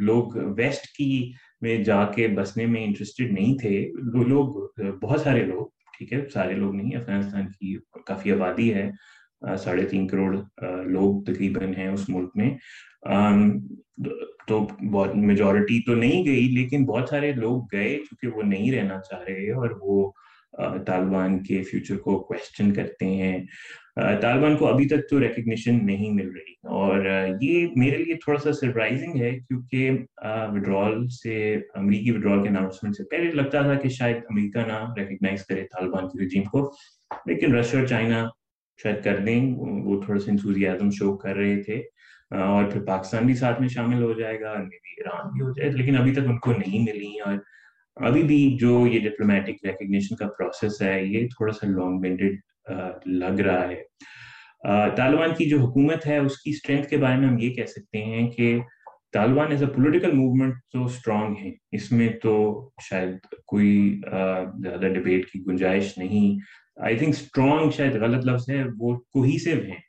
لوگ 0.00 0.36
ویسٹ 0.56 0.86
کی 0.96 1.32
میں 1.60 1.84
جا 1.84 2.04
کے 2.04 2.28
بسنے 2.28 2.66
میں 2.66 2.84
انٹرسٹڈ 2.84 3.32
نہیں 3.32 3.58
تھے۔ 3.58 3.92
لوگ، 4.26 4.68
بہت 5.02 5.20
سارے 5.20 5.44
لوگ، 5.44 5.66
ٹھیک 5.98 6.12
ہے، 6.12 6.28
سارے 6.34 6.54
لوگ 6.54 6.74
نہیں، 6.74 6.96
افغانستان 6.96 7.46
کی 7.48 7.76
کافی 8.06 8.32
آبادی 8.32 8.74
ہے۔ 8.74 8.90
ساڑھے 9.58 9.84
تین 9.84 10.06
کروڑ 10.06 10.36
لوگ 10.84 11.22
تقریباً 11.24 11.74
ہیں 11.74 11.88
اس 11.88 12.08
ملک 12.08 12.30
میں۔ 12.34 12.50
تو 14.48 14.68
بہت 14.92 15.16
میجورٹی 15.16 15.82
تو 15.82 15.94
نہیں 15.94 16.24
گئی، 16.24 16.48
لیکن 16.48 16.84
بہت 16.86 17.08
سارے 17.08 17.32
لوگ 17.32 17.62
گئے 17.72 17.88
کیونکہ 17.88 18.38
وہ 18.38 18.42
نہیں 18.42 18.72
رہنا 18.72 19.00
چاہ 19.00 19.22
رہے 19.28 19.52
اور 19.52 19.70
وہ 19.80 20.10
طالبان 20.86 21.42
کے 21.42 21.62
فیوچر 21.62 21.96
کو 21.96 22.18
کوشچن 22.20 22.72
کرتے 22.72 23.06
ہیں۔ 23.06 23.38
طالبان 23.96 24.56
کو 24.56 24.66
ابھی 24.66 24.86
تک 24.86 25.08
تو 25.10 25.20
ریکگنیشن 25.20 25.86
نہیں 25.86 26.10
مل 26.10 26.28
رہی۔ 26.28 26.52
اور 26.62 27.06
یہ 27.40 27.68
میرے 27.76 27.96
لیے 27.96 28.14
تھوڑا 28.14 28.40
سا 28.40 28.52
سرپرائزنگ 28.52 29.20
ہے 29.20 29.30
کیونکہ 29.30 29.90
وڈرال 30.24 31.08
سے، 31.08 31.56
امریکی 31.74 32.10
وڈرال 32.10 32.42
کے 32.42 32.48
اناؤنسمنٹ 32.48 32.96
سے 32.96 33.04
پہلے 33.04 33.30
لگتا 33.30 33.62
تھا 33.62 33.74
کہ 33.74 33.88
شاید 33.88 34.16
امریکہ 34.16 34.58
نہ 34.58 34.94
ریکگنائز 34.96 35.46
کرے 35.46 35.62
طالبان 35.62 36.08
کی 36.08 36.24
رجیم 36.24 36.42
کو۔ 36.42 36.72
لیکن 37.26 37.54
رشیا 37.54 37.80
اور 37.80 37.88
چائنا 37.88 38.28
شاید 38.82 39.04
کر 39.04 39.16
دیں، 39.16 39.54
وہ 39.58 40.02
تھوڑا 40.02 40.20
سا 40.20 40.30
انسوزیازم 40.30 40.90
شو 40.90 41.16
کر 41.16 41.36
رہے 41.36 41.62
تھے۔ 41.62 41.82
اور 42.30 42.64
پھر 42.64 42.80
پاکستان 42.80 43.26
بھی 43.26 43.34
ساتھ 43.34 43.60
میں 43.60 43.68
شامل 43.68 44.02
ہو 44.02 44.12
جائے 44.12 44.40
گا 44.40 44.50
ایران 44.50 45.28
بھی 45.28 45.40
ہو 45.40 45.52
جائے۔ 45.52 45.70
لیکن 45.70 45.96
ابھی 45.96 46.12
تک 46.12 46.28
ان 46.28 46.38
کو 46.38 46.52
نہیں 46.52 46.78
ملی 46.78 47.20
اور 47.20 47.34
ابھی 47.96 48.22
بھی 48.22 48.56
جو 48.60 48.86
یہ 48.86 49.00
ڈپلومیٹک 49.00 49.64
ریکگنیشن 49.64 50.16
کا 50.16 50.26
پروسیس 50.38 50.82
ہے، 50.82 51.04
یہ 51.06 51.26
تھوڑا 51.26 51.52
سا 51.52 51.66
لانگ 51.66 52.00
بینڈڈ 52.00 52.36
لگ 53.06 53.40
رہا 53.40 53.68
ہے۔ 53.68 53.82
طالبان 54.96 55.30
کی 55.38 55.48
جو 55.48 55.60
حکومت 55.60 56.06
ہے، 56.06 56.18
اس 56.18 56.40
کی 56.40 56.50
اسٹرینتھ 56.50 56.88
کے 56.88 56.96
بارے 56.96 57.16
میں 57.16 57.28
ہم 57.28 57.38
یہ 57.38 57.50
کہہ 57.50 57.64
سکتے 57.64 58.04
ہیں 58.04 58.28
کہ 58.28 58.58
Taliban 59.12 59.50
as 59.50 59.62
a 59.62 59.68
political 59.68 60.12
movement 60.12 60.54
تو 60.72 60.84
اسٹرانگ 60.84 61.34
ہے۔ 61.42 61.50
اس 61.72 61.92
میں 61.92 62.08
تو 62.22 62.70
شاید 62.90 63.16
کوئی 63.46 64.00
زیادہ 64.56 64.86
ڈبیٹ 64.86 65.30
کی 65.30 65.40
گنجائش 65.46 65.98
نہیں۔ 65.98 66.38
آئی 66.82 66.96
تھنک 66.96 67.08
اسٹرانگ 67.08 67.70
شاید 67.70 67.94
غلط 67.94 68.26
لفظ 68.26 68.50
ہے، 68.50 68.64
وہ 68.78 68.96
کوہیسو 68.96 69.50
ہیں۔ 69.50 69.80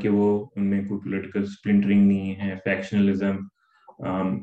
کہ 0.00 0.08
وہ 0.08 0.46
ان 0.56 0.70
میں 0.70 0.84
کوئی 0.84 1.00
پولیٹیکل 1.00 1.44
سپلنٹرنگ 1.44 2.06
نہیں 2.06 2.34
ہے 2.34 2.54
فیکشنلزم 2.64 3.36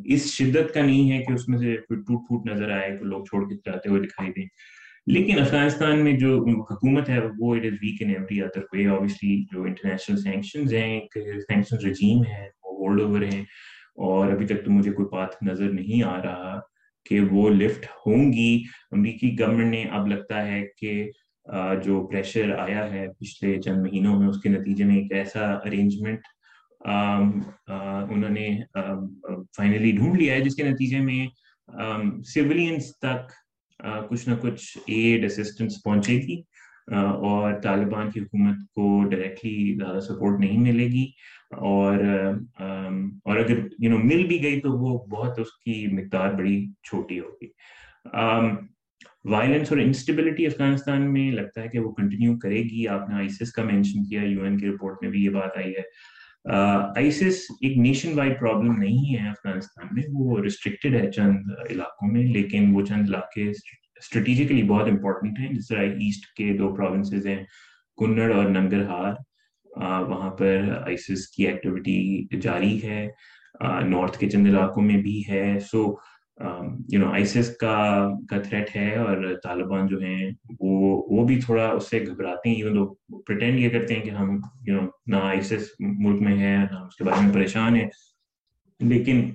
اس 0.05 0.25
شدت 0.25 0.73
کا 0.73 0.81
نہیں 0.81 1.11
ہے 1.11 1.23
کہ 1.23 1.33
اس 1.33 1.47
میں 1.47 1.57
سے 1.57 1.77
کوئی 1.77 1.99
ٹوٹ 1.99 2.27
پھوٹ 2.27 2.51
نظر 2.51 2.71
آئے 2.71 2.97
کہ 2.97 3.03
لوگ 3.03 3.23
چھوڑ 3.23 3.49
کے 3.49 3.55
جاتے 3.55 3.89
ہوئے 3.89 4.01
دکھائی 4.01 4.31
دیں۔ 4.31 4.45
لیکن 5.07 5.39
افغانستان 5.39 6.03
میں 6.03 6.13
جو 6.17 6.37
حکومت 6.71 7.09
ہے 7.09 7.19
وہ 7.39 7.55
it 7.55 7.65
is 7.65 7.73
weak 7.81 8.01
in 8.01 8.09
every 8.09 8.41
other 8.41 8.61
way 8.73 8.87
obviously 8.87 9.43
جو 9.51 9.63
انٹرنیشنل 9.63 10.17
سینکشنز 10.17 10.73
ہیں 10.73 10.99
سینکشن 11.15 11.87
رجیم 11.87 12.23
ہے، 12.23 12.47
وہ 12.63 12.73
ہولڈ 12.79 13.01
اوور 13.01 13.21
ہیں۔ 13.21 13.41
اور 14.05 14.31
ابھی 14.31 14.45
تک 14.45 14.63
تو 14.65 14.71
مجھے 14.71 14.91
کوئی 14.91 15.07
بات 15.11 15.41
نظر 15.43 15.71
نہیں 15.71 16.03
آ 16.03 16.17
رہا 16.23 16.59
کہ 17.05 17.19
وہ 17.31 17.49
لفٹ 17.49 17.85
ہوں 18.05 18.31
گی۔ 18.33 18.63
امریکی 18.91 19.39
گورنمنٹ 19.39 19.71
نے 19.71 19.83
اب 19.91 20.07
لگتا 20.07 20.45
ہے 20.47 20.61
کہ 20.77 21.09
جو 21.83 22.07
پریشر 22.07 22.51
آیا 22.57 22.91
ہے 22.91 23.07
پچھلے 23.19 23.61
چند 23.61 23.81
مہینوں 23.81 24.19
میں، 24.19 24.27
اس 24.27 24.41
کے 24.41 24.49
نتیجے 24.49 24.83
میں 24.83 24.95
ایک 24.95 25.11
ایسا 25.13 25.51
ارینجمنٹ 25.65 26.19
انہوں 26.85 28.29
نے 28.29 28.47
فائنلی 29.57 29.91
ڈھونڈ 29.91 30.21
لیا 30.21 30.33
ہے، 30.35 30.41
جس 30.41 30.55
کے 30.55 30.63
نتیجے 30.63 30.99
میں 30.99 31.25
سولینس 32.25 32.97
تک 32.97 33.31
کچھ 34.09 34.29
نہ 34.29 34.33
کچھ 34.41 34.77
ایڈ 34.87 35.25
اسسٹنس 35.25 35.83
پہنچے 35.83 36.13
گی 36.13 36.41
اور 36.95 37.53
طالبان 37.53 38.11
کی 38.11 38.19
حکومت 38.19 38.55
کو 38.75 39.03
ڈائریکٹلی 39.09 39.75
زیادہ 39.75 39.99
سپورٹ 39.99 40.39
نہیں 40.39 40.57
ملے 40.57 40.87
گی۔ 40.87 41.11
اور 41.51 41.97
اور 43.25 43.37
اگر 43.37 43.57
یو 43.79 43.89
نو 43.91 43.97
مل 43.97 44.27
بھی 44.27 44.43
گئی 44.43 44.59
تو 44.59 44.71
وہ 44.71 45.05
بہت 45.05 45.39
اس 45.39 45.47
کی 45.65 45.87
مقدار 45.87 46.33
بڑی 46.33 46.67
چھوٹی 46.83 47.19
ہوگی۔ 47.19 47.47
وائلنس 49.25 49.71
اور 49.71 49.79
انسٹیبلٹی 49.79 50.45
افغانستان 50.45 51.13
میں 51.13 51.31
لگتا 51.31 51.61
ہے 51.61 51.67
کہ 51.67 51.79
وہ 51.79 51.91
کنٹینیو 51.91 52.37
کرے 52.37 52.63
گی۔ 52.63 52.87
آپ 52.87 53.09
نے 53.09 53.15
آئیسس 53.15 53.51
کا 53.51 53.63
مینشن 53.63 54.03
کیا، 54.03 54.23
یو 54.23 54.43
این 54.43 54.57
کی 54.57 54.67
رپورٹ 54.67 54.95
میں 55.01 55.09
بھی 55.09 55.23
یہ 55.23 55.29
بات 55.29 55.57
آئی 55.57 55.71
ہے۔ 55.71 55.81
آئیسس 56.45 57.45
ایک 57.61 57.77
نیشن 57.77 58.17
وائڈ 58.17 58.39
پرابلم 58.39 58.77
نہیں 58.77 59.15
ہے 59.15 59.29
افغانستان 59.29 59.87
میں، 59.91 60.03
وہ 60.13 60.39
ریسٹرکٹیڈ 60.39 60.95
ہے 60.95 61.11
چند 61.11 61.37
علاقوں 61.69 62.11
میں، 62.11 62.23
لیکن 62.23 62.75
وہ 62.75 62.81
چند 62.85 63.09
علاقے 63.09 63.49
اسٹریٹجیکلی 63.49 64.63
بہت 64.63 64.87
امپورٹنٹ 64.89 65.39
ہیں، 65.39 65.53
جس 65.53 65.67
طرح 65.67 65.81
ایسٹ 65.81 66.25
کے 66.33 66.57
دو 66.57 66.75
پروونسز 66.75 67.27
ہیں، 67.27 67.43
کنڑ 67.97 68.33
اور 68.33 68.45
ننگرہار۔ 68.45 69.13
وہاں 70.07 70.29
پر 70.29 70.83
آئیسس 70.87 71.27
کی 71.27 71.47
ایکٹیویٹی 71.47 72.27
جاری 72.41 72.83
ہے۔ 72.83 73.07
نارتھ 73.85 74.17
کے 74.17 74.29
چند 74.29 74.47
علاقوں 74.47 74.83
میں 74.83 74.97
بھی 74.97 75.23
ہے۔ 75.29 75.59
سو 75.71 75.95
یو 76.89 76.99
نو 76.99 77.11
آئیسس 77.11 77.49
کا 77.57 77.75
کا 78.29 78.39
تھریٹ 78.41 78.75
ہے 78.75 78.95
اور 78.95 79.23
طالبان 79.43 79.87
جو 79.87 79.99
ہیں 80.01 80.29
وہ 80.59 81.01
وہ 81.07 81.25
بھی 81.27 81.39
تھوڑا 81.41 81.67
اس 81.69 81.89
سے 81.89 81.99
گھبراتے 82.05 82.49
ہیں 82.49 82.55
ایون 82.55 82.75
دو 82.75 82.85
پرٹینڈ 83.27 83.59
یہ 83.59 83.69
کرتے 83.69 83.95
ہیں 83.95 84.01
کہ 84.01 84.09
ہم 84.09 84.39
یو 84.67 84.81
نو 84.81 84.87
نہ 85.07 85.21
آئیسس 85.23 85.69
ملک 85.79 86.21
میں 86.21 86.37
ہے 86.39 86.55
نہ 86.71 86.77
اس 86.77 86.95
کے 86.95 87.03
بارے 87.03 87.25
میں 87.25 87.33
پریشان 87.33 87.75
ہے 87.75 87.87
لیکن 88.79 89.29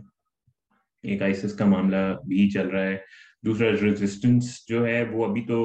ایک 1.05 1.22
آئیسس 1.22 1.55
کا 1.57 1.64
معاملہ 1.64 1.97
بھی 2.28 2.49
چل 2.51 2.68
رہا 2.68 2.82
ہے. 2.82 2.97
دوسرا 3.44 3.70
ریزسٹنس 3.82 4.44
جو 4.68 4.86
ہے 4.86 5.03
وہ 5.11 5.24
ابھی 5.26 5.44
تو 5.47 5.59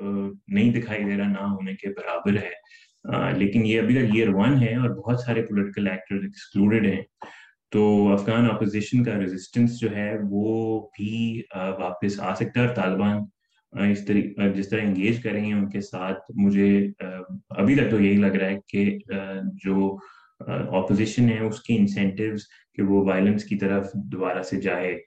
نہیں 0.00 0.70
دکھائی 0.72 1.04
دے 1.04 1.16
رہا 1.16 1.28
نہ 1.28 1.40
ہونے 1.40 1.74
کے 1.74 1.88
برابر 1.88 2.36
ہے. 2.42 2.52
لیکن 3.38 3.66
یہ 3.66 3.80
ابھی 3.80 3.94
تک 3.94 4.14
ایئر 4.14 4.28
ون 4.34 4.62
ہے 4.62 4.74
اور 4.76 4.90
بہت 4.90 5.20
سارے 5.20 5.42
پولیٹیکل 5.46 5.88
ایکٹر 5.88 6.14
ایکسکلوڈیڈ 6.14 6.86
ہیں. 6.86 7.02
تو 7.72 8.12
افغان 8.12 8.50
اپوزیشن 8.50 9.02
کا 9.04 9.18
ریزسٹنس 9.20 9.78
جو 9.80 9.94
ہے 9.96 10.12
وہ 10.30 10.80
بھی 10.98 11.42
واپس 11.78 12.20
آ 12.20 12.34
سکتا 12.34 12.60
ہے 12.60 12.66
اور 12.66 12.74
طالبان 12.74 13.18
اس 13.90 14.04
طرح 14.04 14.48
جس 14.54 14.68
طرح 14.68 14.80
انگیج 14.80 15.22
کریں 15.22 15.44
گے 15.44 15.52
ان 15.52 15.68
کے 15.70 15.80
ساتھ، 15.80 16.30
مجھے 16.34 16.88
ابھی 17.50 17.74
تک 17.74 17.90
تو 17.90 18.00
یہی 18.00 18.16
لگ 18.16 18.36
رہا 18.36 18.50
ہے 18.50 18.58
کہ 18.68 18.98
جو 19.64 19.96
اپوزیشن 20.40 21.28
ہے 21.28 21.38
اس 21.40 21.60
کی 21.62 21.76
انسینٹیوز 21.76 22.42
کہ 22.74 22.82
وہ 22.82 23.04
وائلنس 23.04 23.44
کی 23.44 23.56
طرف 23.56 23.92
دوبارہ 23.94 24.42
سے 24.42 24.60
جائے 24.60 24.98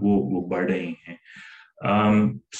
وہ 0.00 0.16
وہ 0.30 0.46
بڑھ 0.48 0.70
رہے 0.70 0.86
ہیں۔ 0.86 1.16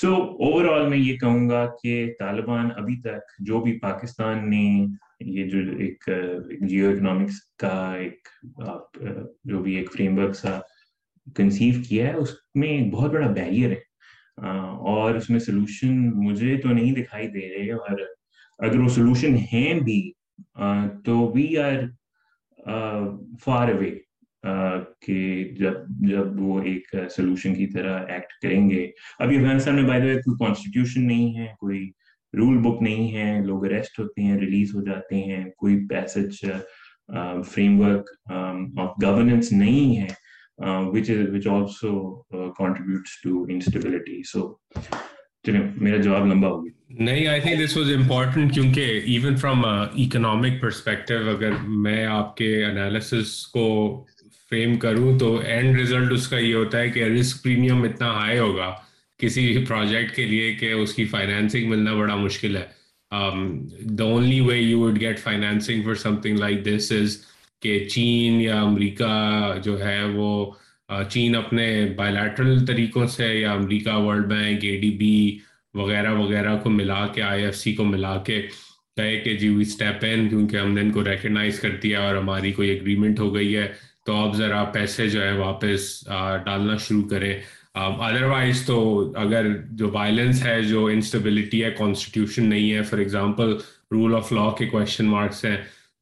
سو 0.01 0.15
اوور 0.15 0.65
آل 0.65 0.89
میں 0.89 0.99
یہ 0.99 1.17
کہوں 1.17 1.49
گا 1.49 1.67
کہ 1.83 2.13
طالبان 2.19 2.69
ابھی 2.77 3.01
تک 3.01 3.33
جو 3.39 3.61
بھی 3.61 3.79
پاکستان 3.79 4.51
نے 4.51 4.87
یہ 5.21 5.49
جو 5.51 5.59
ایک 5.79 6.09
جیو 6.61 6.91
اکنامکس 6.91 7.41
کا 7.59 7.93
ایک، 7.93 8.29
آپ، 8.67 8.99
جو 9.45 9.63
بھی 9.63 9.75
ایک 9.77 9.93
فریم 9.93 10.19
ورک 10.19 10.35
سا 10.35 10.59
کنسیو 11.37 11.75
کیا 11.89 12.09
ہے، 12.09 12.15
اس 12.15 12.35
میں 12.55 12.69
ایک 12.69 12.93
بہت 12.93 13.11
بڑا 13.11 13.31
بیریئر 13.31 13.71
ہے۔ 13.71 13.87
اور 14.93 15.15
اس 15.15 15.31
میں 15.31 15.39
سلوشن 15.39 16.11
مجھے 16.25 16.57
تو 16.57 16.69
نہیں 16.69 16.93
دکھائی 16.95 17.29
دے 17.29 17.49
رہے، 17.49 17.73
اور 17.73 18.01
اگر 18.59 18.79
وہ 18.79 18.89
سلوشن 18.89 19.37
ہیں 19.53 19.81
بھی 19.81 20.01
تو 21.05 21.19
وی 21.35 21.57
آر 21.59 21.79
فار 23.45 23.69
اوے 23.69 23.91
کہ 25.03 25.45
جب 25.59 25.75
جب 26.09 26.41
وہ 26.41 26.61
ایک 26.63 26.95
سولوشن 27.11 27.55
کی 27.55 27.67
طرح 27.67 28.05
ایکٹ 28.09 28.33
کریں 28.43 28.69
گے۔ 28.71 28.91
ابھی 29.19 29.37
افغانستان 29.37 29.75
میں 29.75 29.85
بائی 29.85 30.01
کوئی 30.01 30.45
کانسٹیٹیوشن 30.45 31.07
نہیں 31.07 31.37
ہے، 31.39 31.47
کوئی 31.61 31.91
رول 32.35 32.59
بک 32.63 32.83
نہیں 32.83 33.15
ہے، 33.15 33.41
لوگ 33.45 33.65
اریسٹ 33.67 33.99
ہوتے 34.01 34.23
ہیں 34.23 34.39
ریلیز 34.41 34.75
ہو 34.75 34.81
جاتے 34.87 35.23
ہیں، 35.25 35.45
کوئی 35.57 35.77
passage 35.89 36.45
frame 37.53 37.81
work 37.81 38.11
of 38.31 38.91
governance 39.05 39.53
نہیں 39.53 39.97
ہے 39.97 40.07
which 40.93 41.11
which 41.33 41.47
also 41.47 41.93
contributes 42.59 43.21
to 43.23 43.45
instability 43.51 44.23
so 44.33 44.49
میرا 45.47 45.97
جواب 45.97 46.27
لمبا 46.27 46.49
ہو 46.49 46.65
گیا۔ 46.65 47.05
نہیں 47.05 47.27
I 47.27 47.41
think 47.41 47.65
this 47.65 47.77
was 47.77 47.93
important 47.93 48.53
کیونکہ 48.55 49.01
ایون 49.05 49.37
فرام 49.37 49.65
اکنامک 49.65 50.61
پرسپیکٹو 50.61 51.29
اگر 51.31 51.53
میں 51.85 52.05
آپ 52.07 52.37
کے 52.37 52.65
انالیسس 52.65 53.47
کو 53.47 53.67
فریم 54.51 54.79
کروں 54.79 55.19
تو 55.19 55.37
اینڈ 55.37 55.77
ریزلٹ 55.79 56.13
اس 56.13 56.29
کا 56.29 56.39
یہ 56.39 56.55
ہوتا 56.55 56.81
ہے 56.81 56.91
کہ 56.91 57.05
رسک 57.05 57.43
پریمیم 57.45 57.83
اتنا 57.83 58.11
ہائی 58.13 58.39
ہوگا۔ 58.39 58.73
کسی 59.19 59.53
بھی 59.53 59.65
پروجیکٹ 59.65 60.17
کے 60.17 60.25
لیے 60.25 60.55
کہ 60.55 60.73
اس 60.73 60.95
کی 60.95 61.05
فائنینسنگ 61.05 61.71
ملنا 61.71 61.95
بڑا 61.95 62.17
مشکل 62.17 62.57
ہے۔ 62.57 62.67
The 63.99 64.05
only 64.05 64.41
way 64.41 64.59
you 64.59 64.81
would 64.81 65.01
get 65.01 65.19
financing 65.19 65.83
for 65.83 65.95
something 66.17 66.39
like 66.39 66.65
this 66.65 66.93
is 66.93 67.17
کہ 67.63 67.79
چین 67.85 68.41
یا 68.41 68.61
امریکہ 68.63 69.55
جو 69.65 69.85
ہے 69.85 70.05
وہ 70.05 70.51
چین 71.11 71.37
اپنے 71.37 71.67
بائیلیٹرل 71.97 72.65
طریقوں 72.67 73.07
سے 73.07 73.35
یا 73.35 73.53
امریکہ 73.53 73.97
World 73.97 74.27
Bank 74.27 74.65
A 74.65 74.77
D 74.81 74.91
B 74.91 75.39
وغیرہ 75.75 76.13
وغیرہ 76.15 76.57
کو 76.63 76.71
ملا 76.71 77.07
کے 77.07 77.23
آئی 77.23 77.45
ایف 77.45 77.57
سی 77.57 77.75
کو 77.75 77.85
ملا 77.85 78.17
کے 78.27 78.41
کہے 78.97 79.17
کہ 79.21 79.37
جی 79.37 79.49
وی 79.49 79.63
اسٹیپ 79.63 80.05
ان 80.11 80.29
کیونکہ 80.29 80.57
ہم 80.57 80.73
نے 80.75 80.81
ان 80.81 80.91
کو 80.93 81.05
ریکگنائز 81.05 81.61
کر 81.61 81.77
دیا 81.83 82.01
اور 82.01 82.17
ہماری 82.17 82.53
کوئی 82.53 82.71
اگریمنٹ 82.71 83.19
ہو 83.21 83.35
گئی 83.35 83.57
ہے۔ 83.57 83.67
تو 84.07 84.17
آپ 84.17 84.37
ذرا 84.37 84.65
پیسے 84.65 85.09
جو 85.09 85.23
ہے 85.23 85.33
واپس 85.33 86.05
ڈالنا 86.45 86.77
شروع 86.77 87.09
کریں۔ 87.09 87.35
ادروائز 87.79 88.65
تو 88.67 88.79
اگر 89.17 89.47
جو 89.71 89.91
وائلنس 89.93 90.45
ہے 90.47 90.63
جو 90.63 90.87
انسٹیبلٹی 90.87 91.65
ہے 91.65 91.71
کانسٹیٹیوشن 91.71 92.45
نہیں 92.45 92.73
ہے 92.73 92.83
for 92.83 92.99
example 92.99 93.57
rule 93.91 94.15
of 94.15 94.33
law 94.33 94.51
کے 94.59 94.67
کوشچن 94.67 95.07
مارکس 95.07 95.45
ہیں 95.45 95.57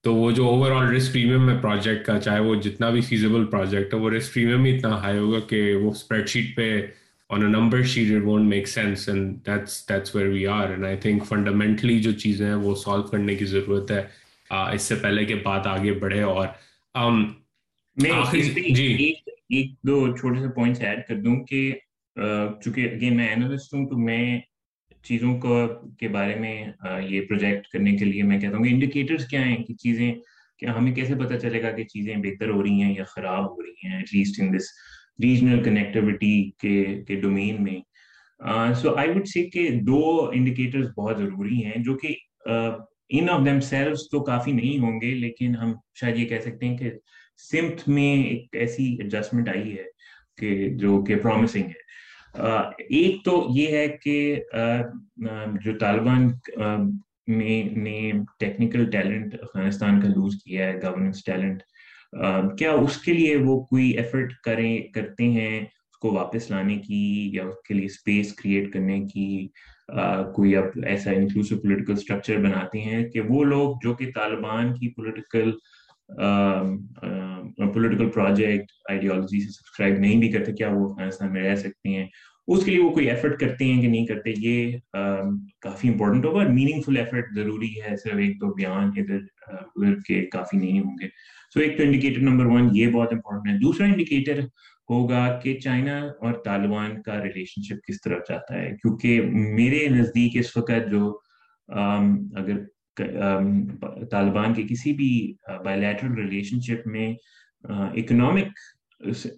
تو 0.05 0.15
وہ 0.15 0.31
جو 0.31 0.47
اوور 0.47 0.71
آل 0.71 0.87
رسک 0.87 1.13
پریمیم 1.13 1.49
ہے 1.51 1.57
پروجیکٹ 1.63 2.07
کا 2.07 2.19
چاہے 2.21 2.41
وہ 2.41 2.55
جتنا 2.55 2.91
بھی 2.91 3.01
فیزیبل 3.01 3.45
پروجیکٹ 3.45 3.95
ہے 3.95 3.99
وہ 3.99 4.11
رسک 4.11 4.35
پریمیم 4.35 4.65
ہی 4.65 4.77
اتنا 4.77 4.97
ہائی 5.03 5.19
ہوگا 5.19 5.41
کہ 5.41 5.75
وہ 5.77 5.91
اسپریڈ 5.91 6.29
شیٹ 6.29 6.57
پہ 6.57 6.87
on 7.31 7.43
a 7.43 7.49
number 7.49 7.83
sheet 7.83 8.17
it 8.17 8.23
won't 8.23 8.49
make 8.49 8.69
sense 8.69 9.09
and 9.09 9.37
that's 9.47 9.89
that's 9.89 10.15
where 10.17 10.29
we 10.29 10.47
are 10.47 10.69
and 10.69 10.85
I 10.85 10.97
think 10.97 11.25
fundamentally 11.25 11.99
جو 12.01 12.13
چیزیں 12.13 12.47
ہیں 12.47 12.55
وہ 12.55 12.75
سالو 12.75 13.03
کرنے 13.03 13.35
کی 13.35 13.45
ضرورت 13.45 13.91
ہے۔ 13.91 14.03
اس 14.51 14.83
سے 14.83 14.95
پہلے 14.95 15.25
کہ 15.25 15.35
بات 15.35 15.67
آگے 15.67 15.93
بڑھے 15.93 16.23
اور 16.23 16.47
میں 17.97 18.11
جی۔ 18.71 19.15
ایک 19.51 19.71
دو 19.87 20.17
چھوٹے 20.17 20.41
سے 20.41 20.49
پوائنٹس 20.55 20.81
ایڈ 20.81 21.07
کر 21.09 21.17
دوں 21.17 21.37
کہ 21.45 21.73
چونکہ 22.63 22.89
اگین 22.93 23.17
میں 23.17 23.29
اینالسٹ 23.29 23.75
ہوں 23.75 23.87
تو 23.89 23.99
میں 23.99 24.39
چیزوں 25.05 25.37
کو 25.41 25.57
کے 25.99 26.09
بارے 26.09 26.35
میں 26.35 26.55
یہ 27.09 27.21
پروجیکٹ 27.21 27.67
کرنے 27.69 27.97
کے 27.97 28.05
لیے 28.05 28.23
میں 28.23 28.41
کہتا 28.41 28.57
ہوں 28.57 28.65
کہ 28.65 28.71
انڈیکیٹرز 28.71 29.27
کیا 29.27 29.45
ہیں 29.45 29.57
کہ 29.65 29.75
چیزیں 29.75 30.13
کیا 30.59 30.77
ہمیں 30.77 30.95
کیسے 30.95 31.15
پتہ 31.15 31.35
چلے 31.39 31.63
گا 31.63 31.71
کہ 31.71 31.85
چیزیں 31.85 32.15
بہتر 32.17 32.51
ہو 32.51 32.63
رہی 32.63 32.83
ہیں 32.83 32.95
یا 32.95 33.05
خراب 33.05 33.45
ہو 33.51 33.63
رہی 33.63 33.89
ہیں 33.89 33.97
at 33.97 34.15
least 34.15 34.41
in 34.41 34.57
this 34.57 34.71
regional 35.23 35.63
connectivity 35.65 36.51
کے 36.61 36.85
کے 37.09 37.17
ڈومین 37.21 37.63
میں۔ 37.65 37.81
سو 38.75 38.95
آئی 38.97 39.11
وڈ 39.11 39.27
سی 39.29 39.45
کہ 39.51 39.69
دو 39.83 40.01
انڈیکیٹرز 40.35 40.89
بہت 40.97 41.19
ضروری 41.19 41.65
ہیں 41.65 41.83
جو 41.85 41.97
کہ 41.99 42.15
ان 43.09 43.29
آف 43.31 43.45
دیم 43.45 43.61
سیلوز 43.61 44.09
تو 44.11 44.23
کافی 44.25 44.53
نہیں 44.53 44.79
ہوں 44.79 45.01
گے، 45.01 45.15
لیکن 45.15 45.57
ہم 45.57 45.73
شاید 46.01 46.19
یہ 46.19 46.29
کہہ 46.29 46.41
سکتے 46.45 46.67
ہیں 46.67 46.77
کہ 46.77 46.91
سمت 47.41 47.89
میں 47.89 48.13
ایک 48.25 48.57
ایسی 48.57 48.85
ایڈجسٹمنٹ 48.93 49.49
آئی 49.49 49.73
ہے 49.73 49.85
کہ 50.39 50.69
جو 50.79 51.03
کہ 51.05 51.17
پرومسنگ 51.17 51.67
ہے۔ 51.67 51.85
ایک 52.91 53.25
تو 53.25 53.47
یہ 53.55 53.77
ہے 53.77 53.87
کہ 54.03 54.37
جو 55.65 55.77
طالبان 55.81 56.29
میں، 57.29 57.63
نے 57.77 58.11
ٹیکنیکل 58.41 58.91
ٹیلنٹ 58.91 59.35
افغانستان 59.35 60.01
کا 60.01 60.09
لوز 60.09 60.35
کیا 60.45 60.67
ہے 60.67 60.77
گورننس 60.83 61.25
ٹیلنٹ 61.25 61.63
کیا 62.59 62.73
اس 62.73 62.97
کے 62.99 63.13
لیے 63.13 63.37
وہ 63.37 63.59
کوئی 63.61 63.91
ایفرٹ 63.91 64.33
کریں، 64.45 64.79
کرتے 64.95 65.25
ہیں 65.31 65.59
اس 65.61 65.99
کو 65.99 66.13
واپس 66.13 66.51
لانے 66.51 66.77
کی 66.79 67.31
یا 67.35 67.45
اس 67.45 67.55
کے 67.69 67.75
لیے 67.75 67.87
اسپیس 67.87 68.33
کریٹ 68.35 68.73
کرنے 68.73 69.01
کی؟ 69.13 69.47
کوئی 70.35 70.55
اب 70.57 70.79
ایسا 70.87 71.11
انکلوسو 71.11 71.57
پولیٹیکل 71.59 71.93
اسٹرکچر 71.93 72.37
بناتے 72.45 72.81
ہیں 72.81 73.03
کہ 73.11 73.21
وہ 73.29 73.45
لوگ 73.45 73.75
جو 73.83 73.95
کہ 73.95 74.11
طالبان 74.15 74.73
کی 74.75 74.89
پولیٹیکل 74.95 75.51
پولیٹیکل 77.75 78.09
پروجیکٹ 78.11 78.73
آئیڈیالوجی 78.91 79.41
سے 79.41 79.51
سبسکرائب 79.51 79.99
نہیں 79.99 80.19
بھی 80.21 80.31
کرتے، 80.33 80.53
کیا 80.53 80.69
وہ 80.73 80.89
افغانستان 80.91 81.33
میں 81.33 81.43
رہ 81.43 81.55
سکتے 81.57 81.89
ہیں؟ 81.89 82.07
اس 82.49 82.65
کے 82.65 82.71
لیے 82.71 82.81
وہ 82.81 82.91
کوئی 82.91 83.09
ایفرٹ 83.11 83.39
کرتے 83.41 83.65
ہیں 83.65 83.81
کہ 83.83 83.89
نہیں 83.89 84.07
کرتے؟ 84.07 84.33
یہ 84.39 84.77
کافی 85.63 85.89
امپورٹنٹ 85.89 86.25
ہوگا 86.25 86.39
اور 86.39 86.53
میننگ 86.53 86.83
فل 86.83 86.97
ایفرٹ 86.97 87.35
ضروری 87.35 87.73
ہے، 87.83 87.97
صرف 87.97 88.17
ایک 88.17 88.41
دو 88.41 88.53
بیان 88.55 88.91
ادھر 88.97 89.21
ادھر 89.49 89.95
کے 90.07 90.21
کافی 90.27 90.57
نہیں 90.57 90.81
ہوں 90.81 90.97
گے۔ 91.03 91.09
سو 91.55 91.61
ایک 91.61 91.77
تو 91.77 91.83
انڈیکیٹر 91.83 92.21
نمبر 92.21 92.47
ون 92.47 92.69
یہ 92.73 92.91
بہت 92.93 93.13
امپورٹنٹ 93.13 93.53
ہے۔ 93.53 93.59
دوسرا 93.59 93.87
انڈیکیٹر 93.87 94.41
ہوگا 94.91 95.27
کہ 95.43 95.59
چائنا 95.61 95.99
اور 95.99 96.33
طالبان 96.45 97.01
کا 97.03 97.23
ریلیشن 97.23 97.63
شپ 97.63 97.87
کس 97.89 98.01
طرف 98.01 98.21
جاتا 98.29 98.55
ہے؟ 98.55 98.71
کیونکہ 98.83 99.21
میرے 99.31 99.87
نزدیک 99.89 100.37
اس 100.37 100.57
وقت 100.57 100.91
جو 100.91 101.19
اگر 101.69 102.59
طالبان 104.11 104.55
کے 104.55 104.63
کسی 104.63 104.93
بھی 104.93 105.11
بائیلیٹرل 105.65 106.15
ریلیشن 106.15 106.61
شپ 106.61 106.87
میں 106.87 107.13
اکنامک 107.69 108.59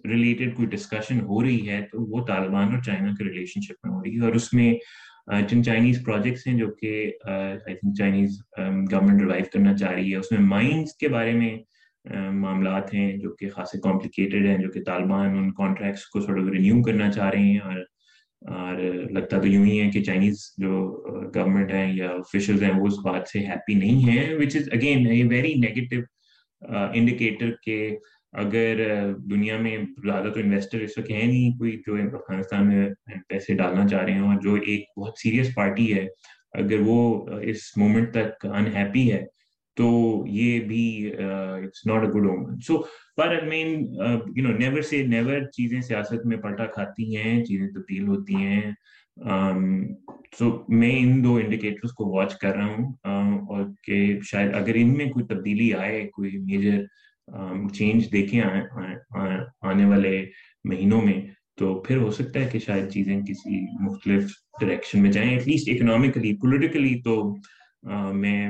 ریلیٹڈ 0.05 0.55
کوئی 0.55 0.67
ڈسکشن 0.67 1.19
ہو 1.19 1.43
رہی 1.43 1.69
ہے 1.69 1.81
تو 1.91 2.01
وہ 2.09 2.25
طالبان 2.25 2.73
اور 2.75 2.81
چائنا 2.83 3.11
کے 3.17 3.23
ریلیشن 3.23 3.61
شپ 3.61 3.85
میں 3.85 3.93
ہو 3.95 4.03
رہی 4.03 4.15
ہے 4.15 4.25
اور 4.25 4.35
اس 4.35 4.53
میں 4.53 4.73
جن 5.49 5.63
چائنیز 5.63 6.03
پروجیکٹس 6.05 6.47
ہیں 6.47 6.57
جو 6.57 6.67
کہ 6.71 7.11
I 7.25 7.75
think 7.75 7.97
Chinese 7.97 8.39
government 8.91 9.21
review 9.21 9.43
کرنا 9.53 9.75
چاہ 9.77 9.91
رہی 9.91 10.11
ہے، 10.11 10.17
اس 10.17 10.31
میں 10.31 10.39
مائنس 10.39 10.95
کے 10.97 11.07
بارے 11.07 11.33
میں 11.33 11.57
معاملات 12.31 12.93
ہیں 12.93 13.11
جو 13.17 13.33
کہ 13.35 13.49
خاصے 13.49 13.79
کمپلیکیٹڈ 13.79 14.45
ہیں، 14.45 14.57
جو 14.57 14.69
کہ 14.71 14.83
طالبان 14.83 15.37
ان 15.37 15.51
کانٹریکٹس 15.53 16.05
کو 16.05 16.21
تھوڑا 16.21 16.43
رینیو 16.51 16.81
کرنا 16.83 17.11
چاہ 17.11 17.29
رہے 17.29 17.39
ہیں 17.39 17.59
اور 17.59 17.79
اور 18.41 18.77
لگتا 19.11 19.39
تو 19.41 19.47
یوں 19.47 19.65
ہی 19.65 19.79
ہے 19.81 19.89
کہ 19.91 20.03
چائنیز 20.03 20.37
جو 20.57 20.71
گورنمنٹ 21.35 21.71
ہیں 21.73 21.91
یا 21.93 22.09
آفیشلز 22.09 22.63
ہیں 22.63 22.71
وہ 22.79 22.87
اس 22.87 22.99
بات 23.03 23.27
سے 23.27 23.39
ہیپی 23.39 23.73
نہیں 23.73 24.09
ہیں 24.09 24.35
which 24.35 24.55
is 24.55 24.69
again 24.71 25.07
a 25.07 25.23
very 25.29 25.53
negative 25.53 26.01
indicator 26.93 27.51
کہ 27.63 27.97
اگر 28.33 28.81
دنیا 29.31 29.57
میں 29.57 29.77
زیادہ 30.03 30.29
تو 30.33 30.39
انویسٹر 30.39 30.79
اس 30.79 30.97
وقت 30.97 31.11
ہے 31.11 31.25
نہیں 31.25 31.57
کوئی 31.57 31.71
جو 31.87 31.95
افغانستان 31.95 32.67
میں 32.67 32.87
پیسے 33.29 33.53
ڈالنا 33.53 33.87
چاہ 33.87 34.03
رہے 34.03 34.13
ہیں 34.13 34.27
اور 34.27 34.41
جو 34.41 34.53
ایک 34.53 34.83
بہت 34.97 35.19
سیریس 35.19 35.53
پارٹی 35.55 35.93
ہے، 35.93 36.05
اگر 36.53 36.79
وہ 36.85 36.99
اس 37.41 37.77
مومنٹ 37.77 38.13
تک 38.13 38.45
انہیپی 38.45 39.11
ہے 39.13 39.23
تو 39.79 39.89
یہ 40.27 40.59
بھی 40.67 40.85
it's 41.17 41.85
not 41.87 42.03
a 42.03 42.09
good 42.09 42.27
omen 42.29 42.59
so 42.67 42.77
per 43.17 43.39
man 43.47 43.67
you 44.35 44.43
know 44.43 44.57
never 44.57 44.81
say 44.81 45.01
never 45.07 45.39
چیزیں 45.57 45.79
سیاست 45.81 46.25
میں 46.25 46.37
پلٹا 46.37 46.65
کھاتی 46.73 47.15
ہیں، 47.17 47.43
چیزیں 47.45 47.67
تبدیل 47.67 48.07
ہوتی 48.07 48.35
ہیں۔ 48.35 48.71
سو 50.37 50.51
میں 50.69 50.91
ان 50.99 51.23
دو 51.23 51.35
انڈیکیٹرز 51.35 51.91
کو 51.93 52.09
واچ 52.09 52.35
کر 52.39 52.55
رہا 52.55 52.75
ہوں 52.75 52.91
اور 53.49 53.65
کہ 53.83 54.19
شاید 54.31 54.53
اگر 54.55 54.75
ان 54.75 54.93
میں 54.97 55.05
کوئی 55.05 55.25
تبدیلی 55.25 55.73
آئے، 55.73 56.01
کوئی 56.13 56.37
میجر 56.37 56.83
چینج 57.73 58.11
دیکھیں 58.11 58.41
آنے 58.41 59.85
والے 59.85 60.25
مہینوں 60.69 61.01
میں، 61.01 61.19
تو 61.57 61.73
پھر 61.81 61.97
ہو 61.97 62.11
سکتا 62.11 62.39
ہے 62.39 62.49
کہ 62.51 62.59
شاید 62.59 62.89
چیزیں 62.91 63.19
کسی 63.21 63.59
مختلف 63.85 64.31
ڈائریکشن 64.61 65.01
میں 65.01 65.11
جائیں۔ 65.11 65.29
ایٹ 65.31 65.47
لیسٹ 65.47 65.69
اکنامکلی 65.69 66.35
پولیٹیکلی 66.41 67.01
تو 67.03 67.21
میں 68.13 68.49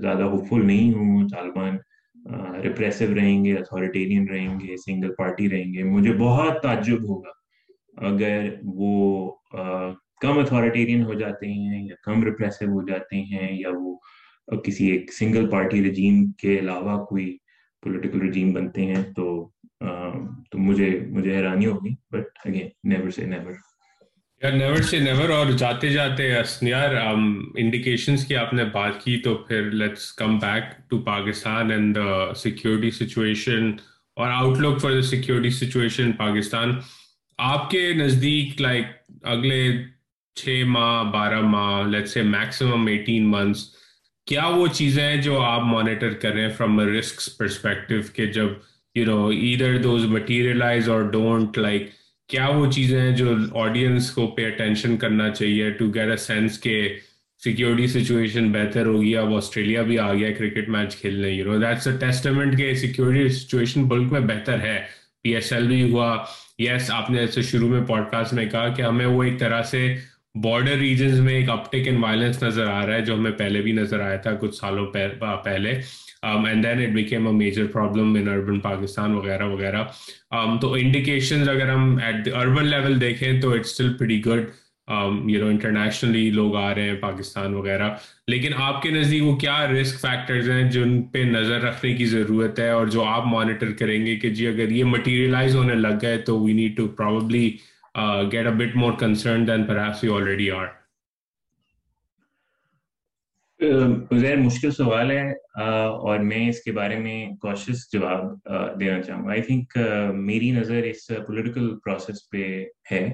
زیادہ 0.00 0.22
ہوپ 0.22 0.48
فل 0.48 0.66
نہیں 0.66 0.92
ہوں، 0.94 1.28
طالبان 1.28 1.76
ریپریسو 2.62 3.14
رہیں 3.14 3.44
گے 3.44 3.54
اتھارٹیرین 3.56 4.28
رہیں 4.28 4.60
گے 4.60 4.76
سنگل 4.76 5.12
پارٹی 5.18 5.48
رہیں 5.50 5.72
گے، 5.74 5.82
مجھے 5.84 6.12
بہت 6.18 6.62
تعجب 6.62 7.08
ہوگا۔ 7.08 7.30
اگر 8.06 8.48
وہ 8.64 9.30
کم 10.20 10.38
اتھارٹیرین 10.38 11.02
ہو 11.02 11.14
جاتے 11.14 11.52
ہیں 11.52 11.86
یا 11.86 11.94
کم 12.02 12.22
ریپریسو 12.24 12.64
ہو 12.72 12.86
جاتے 12.88 13.20
ہیں 13.22 13.48
یا 13.58 13.68
وہ 13.74 13.96
کسی 14.64 14.90
ایک 14.90 15.12
سنگل 15.12 15.48
پارٹی 15.50 15.82
رجیم 15.88 16.30
کے 16.32 16.58
علاوہ 16.58 17.04
کوئی 17.04 17.36
پولیٹیکل 17.82 18.28
رجیم 18.28 18.52
بنتے 18.52 18.86
ہیں 18.86 19.02
تو 19.16 19.48
تو 20.50 20.58
مجھے 20.58 20.88
مجھے 21.10 21.36
حیرانی 21.36 21.66
ہوگی۔ 21.66 21.94
But 22.10 22.38
again 22.44 22.68
never 22.84 23.10
say 23.10 23.26
never 23.26 23.52
never 24.42 24.82
say 24.82 24.98
never 24.98 25.28
اور 25.30 25.46
جاتے 25.58 25.88
جاتے 25.88 26.28
یار 26.62 26.94
انڈیکیشنز 26.94 28.24
کی 28.26 28.36
آپ 28.36 28.52
نے 28.54 28.64
بات 28.72 29.02
کی 29.04 29.16
تو 29.16 29.34
پھر 29.38 29.70
let's 29.72 30.12
come 30.12 30.38
back 30.38 30.64
to 30.90 30.98
Pakistan 30.98 31.70
and 31.70 31.96
the 31.96 32.34
security 32.34 32.90
situation 32.90 33.70
اور 34.16 34.30
outlook 34.58 34.80
for 34.82 34.92
the 34.92 35.02
security 35.02 35.50
situation 35.50 36.12
Pakistan 36.12 36.72
آپ 37.38 37.70
کے 37.70 37.92
نزدیک 37.92 38.60
لائک 38.60 38.86
اگلے 39.24 39.62
چھ 40.36 40.62
ماہ، 40.66 41.02
بارہ 41.12 41.40
ماہ 41.42 41.82
لیٹ 41.82 42.08
سے 42.08 42.22
میکسیمم 42.22 42.86
ایٹین 42.86 43.30
منتھس 43.30 43.68
کیا 44.26 44.46
وہ 44.46 44.66
چیزیں 44.72 45.02
ہیں 45.02 45.22
جو 45.22 45.40
آپ 45.42 45.62
مانیٹر 45.66 46.12
کر 46.14 46.32
رہے 46.32 46.42
ہیں 46.42 46.54
فرام 46.56 46.80
رسک 46.88 47.38
پرسپیکٹو 47.38 48.00
کہ 48.14 48.26
جب 48.32 48.48
یو 48.96 49.04
نو 49.06 49.26
ادھر 49.28 49.78
دوز 49.82 50.04
مٹیریلائز 50.08 50.88
اور 50.88 51.02
ڈونٹ 51.12 51.58
لائک 51.58 51.88
کیا 52.30 52.48
وہ 52.48 52.70
چیزیں 52.70 53.00
ہیں 53.00 53.10
جو 53.10 53.34
آڈینس 53.54 54.10
کو 54.10 54.26
پے 54.26 54.44
اٹینشن 54.46 54.96
کرنا 54.96 55.30
چاہیے 55.30 55.70
ٹو 55.70 55.86
گیٹ 55.94 56.10
اے 56.10 56.16
سینس 56.16 56.60
کہ 56.60 56.96
سیکورٹی 57.44 57.86
سچویشن 57.86 58.50
بہتر 58.52 58.86
ہوگی 58.86 59.16
اب 59.16 59.34
آسٹریلیا 59.34 59.82
بھی 59.82 59.98
آ 59.98 60.12
گیا 60.14 60.30
کرکٹ 60.38 60.68
میچ 60.68 60.96
کھیلنے 60.96 61.30
you 61.30 61.44
know 61.44 61.58
that's 61.58 61.86
a 61.86 61.96
testament 62.00 62.58
کہ 62.58 62.74
سیکورٹی 62.74 63.28
سچویشن 63.28 63.88
ملک 63.88 64.12
میں 64.12 64.20
بہتر 64.20 64.60
ہے۔ 64.60 64.78
پی 65.22 65.34
ایس 65.34 65.52
ایل 65.52 65.66
بھی 65.66 65.82
ہوا۔ 65.90 66.16
یس 66.58 66.90
آپ 66.90 67.10
نے 67.10 67.18
ایسے 67.18 67.42
شروع 67.42 67.68
میں 67.68 67.80
پوڈ 67.80 68.10
کاسٹ 68.10 68.32
میں 68.34 68.46
کہا 68.46 68.68
کہ 68.68 68.82
ہمیں 68.82 69.06
وہ 69.06 69.22
ایک 69.22 69.38
طرح 69.38 69.62
سے 69.62 69.94
بارڈر 70.34 70.76
ریجنز 70.76 71.20
میں 71.20 71.34
ایک 71.34 71.50
اپٹیک 71.50 71.88
ان 71.88 71.96
وائلنس 72.04 72.42
نظر 72.42 72.66
آ 72.66 72.86
رہا 72.86 72.94
ہے 72.94 73.00
جو 73.00 73.14
ہمیں 73.14 73.30
پہلے 73.30 73.62
بھی 73.62 73.72
نظر 73.72 74.00
آیا 74.00 74.16
تھا 74.16 74.30
کچھ 74.40 74.56
سالوں 74.56 74.86
پہلے۔ 75.44 75.80
And 76.22 76.64
then 76.64 76.82
it 76.82 76.92
became 76.94 77.26
a 77.26 77.32
major 77.34 77.66
problem 77.66 78.14
in 78.14 78.28
urban 78.28 78.58
Pakistan 78.60 79.14
وغیرہ 79.14 79.44
وغیرہ 79.44 79.84
تو 80.60 80.72
انڈیکیشنز 80.72 81.48
اگر 81.48 81.68
ہم 81.68 81.96
ایٹ 82.02 82.28
اربن 82.34 82.66
لیول 82.66 83.00
دیکھیں 83.00 83.40
تو 83.40 83.52
it's 83.52 83.70
still 83.70 83.92
pretty 83.92 84.20
good 84.26 84.44
you 85.26 85.40
know 85.40 85.46
internationally 85.46 86.28
لوگ 86.30 86.56
آ 86.56 86.74
رہے 86.74 86.88
ہیں 86.88 86.96
پاکستان 86.96 87.54
وغیرہ 87.54 87.88
لیکن 88.28 88.52
آپ 88.58 88.82
کے 88.82 88.90
نزدیک 88.90 89.22
وہ 89.22 89.36
کیا 89.36 89.66
رسک 89.68 90.00
فیکٹرز 90.00 90.50
ہیں 90.50 90.70
جن 90.70 91.02
پہ 91.02 91.22
نظر 91.26 91.60
رکھنے 91.60 91.94
کی 91.96 92.06
ضرورت 92.06 92.58
ہے 92.58 92.68
اور 92.70 92.86
جو 92.86 93.04
آپ 93.04 93.26
مانیٹر 93.26 93.72
کریں 93.72 94.04
گے 94.06 94.16
کہ 94.16 94.30
جی 94.30 94.46
اگر 94.46 94.70
یہ 94.70 94.84
مٹیریلائز 94.86 95.56
ہونے 95.56 95.74
لگ 95.74 95.98
گئے 96.02 96.18
تو 96.18 96.40
we 96.40 96.52
need 96.52 96.76
to 96.76 96.88
probably 96.96 97.48
get 98.32 98.46
a 98.46 98.54
bit 98.54 98.76
more 98.76 98.92
concerned 98.98 99.46
then 99.46 99.64
perhaps 99.64 100.04
you 100.04 100.16
already 100.16 100.50
are 100.50 100.66
there 103.60 104.36
مشکل 104.36 104.70
سوال 104.70 105.10
ہے 105.10 105.30
اور 105.60 106.18
میں 106.18 106.48
اس 106.48 106.60
کے 106.62 106.72
بارے 106.72 106.98
میں 106.98 107.26
کوشش 107.40 107.90
جواب 107.92 108.50
دینا 108.80 109.00
چاہوں 109.02 109.24
گا۔ 109.24 109.30
آئی 109.30 109.42
تھنک 109.42 109.76
میری 110.14 110.50
نظر 110.50 110.82
اس 110.82 111.06
پولیٹیکل 111.26 111.68
پروسیس 111.84 112.28
پہ 112.30 112.64
ہے۔ 112.92 113.08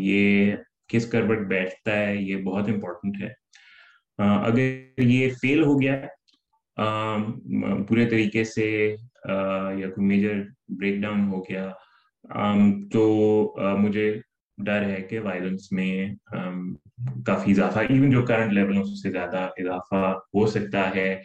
یہ 0.00 0.52
کس 0.88 1.06
کربٹ 1.10 1.46
بیٹھتا 1.48 1.98
ہے، 1.98 2.16
یہ 2.16 2.36
بہت 2.44 2.68
امپورٹنٹ 2.68 3.22
ہے۔ 3.22 3.30
اگر 4.18 5.00
یہ 5.02 5.30
فیل 5.40 5.62
ہو 5.62 5.80
گیا 5.80 5.96
پورے 7.88 8.06
طریقے 8.10 8.44
سے 8.44 8.70
یا 9.24 9.88
کوئی 9.90 10.06
میجر 10.06 10.42
بریک 10.78 11.00
ڈاؤن 11.02 11.28
ہو 11.28 11.40
گیا 11.40 11.70
تو 12.92 13.04
مجھے 13.78 14.12
ڈر 14.58 14.82
ہے 14.82 15.00
کہ 15.02 15.20
وائلنس 15.20 15.72
میں 15.72 16.14
کافی 17.26 17.50
اضافہ 17.50 17.78
ایون 17.78 18.10
جو 18.10 18.22
کرنٹ 18.22 18.52
لیول 18.52 18.78
اس 18.78 19.02
سے 19.02 19.10
زیادہ 19.10 19.48
اضافہ 19.58 20.18
ہو 20.34 20.46
سکتا 20.46 20.94
ہے۔ 20.94 21.22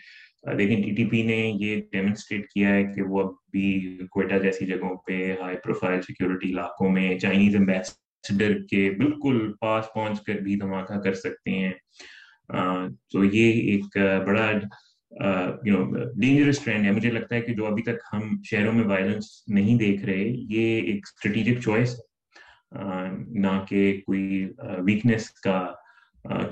لیکن 0.53 0.81
ٹی 0.81 0.91
ٹی 0.95 1.05
پی 1.05 1.21
نے 1.23 1.51
یہ 1.59 1.81
ڈیمونسٹریٹ 1.91 2.47
کیا 2.49 2.69
ہے 2.69 2.83
کہ 2.83 3.01
وہ 3.01 3.19
اب 3.21 3.29
بھی 3.51 3.97
کوئٹہ 4.11 4.35
جیسی 4.43 4.65
جگہوں 4.65 4.95
پہ 4.97 5.35
ہائی 5.41 5.57
پروفائل 5.63 6.01
سیکیورٹی 6.01 6.51
علاقوں 6.51 6.89
میں 6.89 7.19
چائنیز 7.19 7.55
امبیسڈر 7.55 8.53
کے 8.69 8.89
بالکل 8.97 9.51
پاس 9.61 9.85
پہنچ 9.93 10.21
کر 10.21 10.33
بھی 10.33 10.55
دھماکہ 10.55 10.99
کر 10.99 11.13
سکتے 11.13 11.51
ہیں۔ 11.51 11.71
تو 13.11 13.23
یہ 13.25 13.51
ایک 13.71 13.97
بڑا 14.27 14.51
ڈینجرس 16.19 16.59
ٹرینڈ 16.59 16.85
ہے۔ 16.85 16.91
مجھے 16.91 17.11
لگتا 17.11 17.35
ہے 17.35 17.41
کہ 17.41 17.53
جو 17.53 17.65
ابھی 17.65 17.83
تک 17.83 17.99
ہم 18.13 18.21
شہروں 18.45 18.73
میں 18.73 18.83
وائلنس 18.83 19.43
نہیں 19.47 19.77
دیکھ 19.77 20.05
رہے، 20.05 20.23
یہ 20.49 20.81
ایک 20.81 20.99
اسٹریٹجک 21.03 21.61
چوائس 21.61 21.93
ہے 21.95 22.10
نہ 22.71 23.63
کہ 23.69 24.01
کوئی 24.05 24.47
ویکنیس 24.85 25.29
کا 25.29 25.67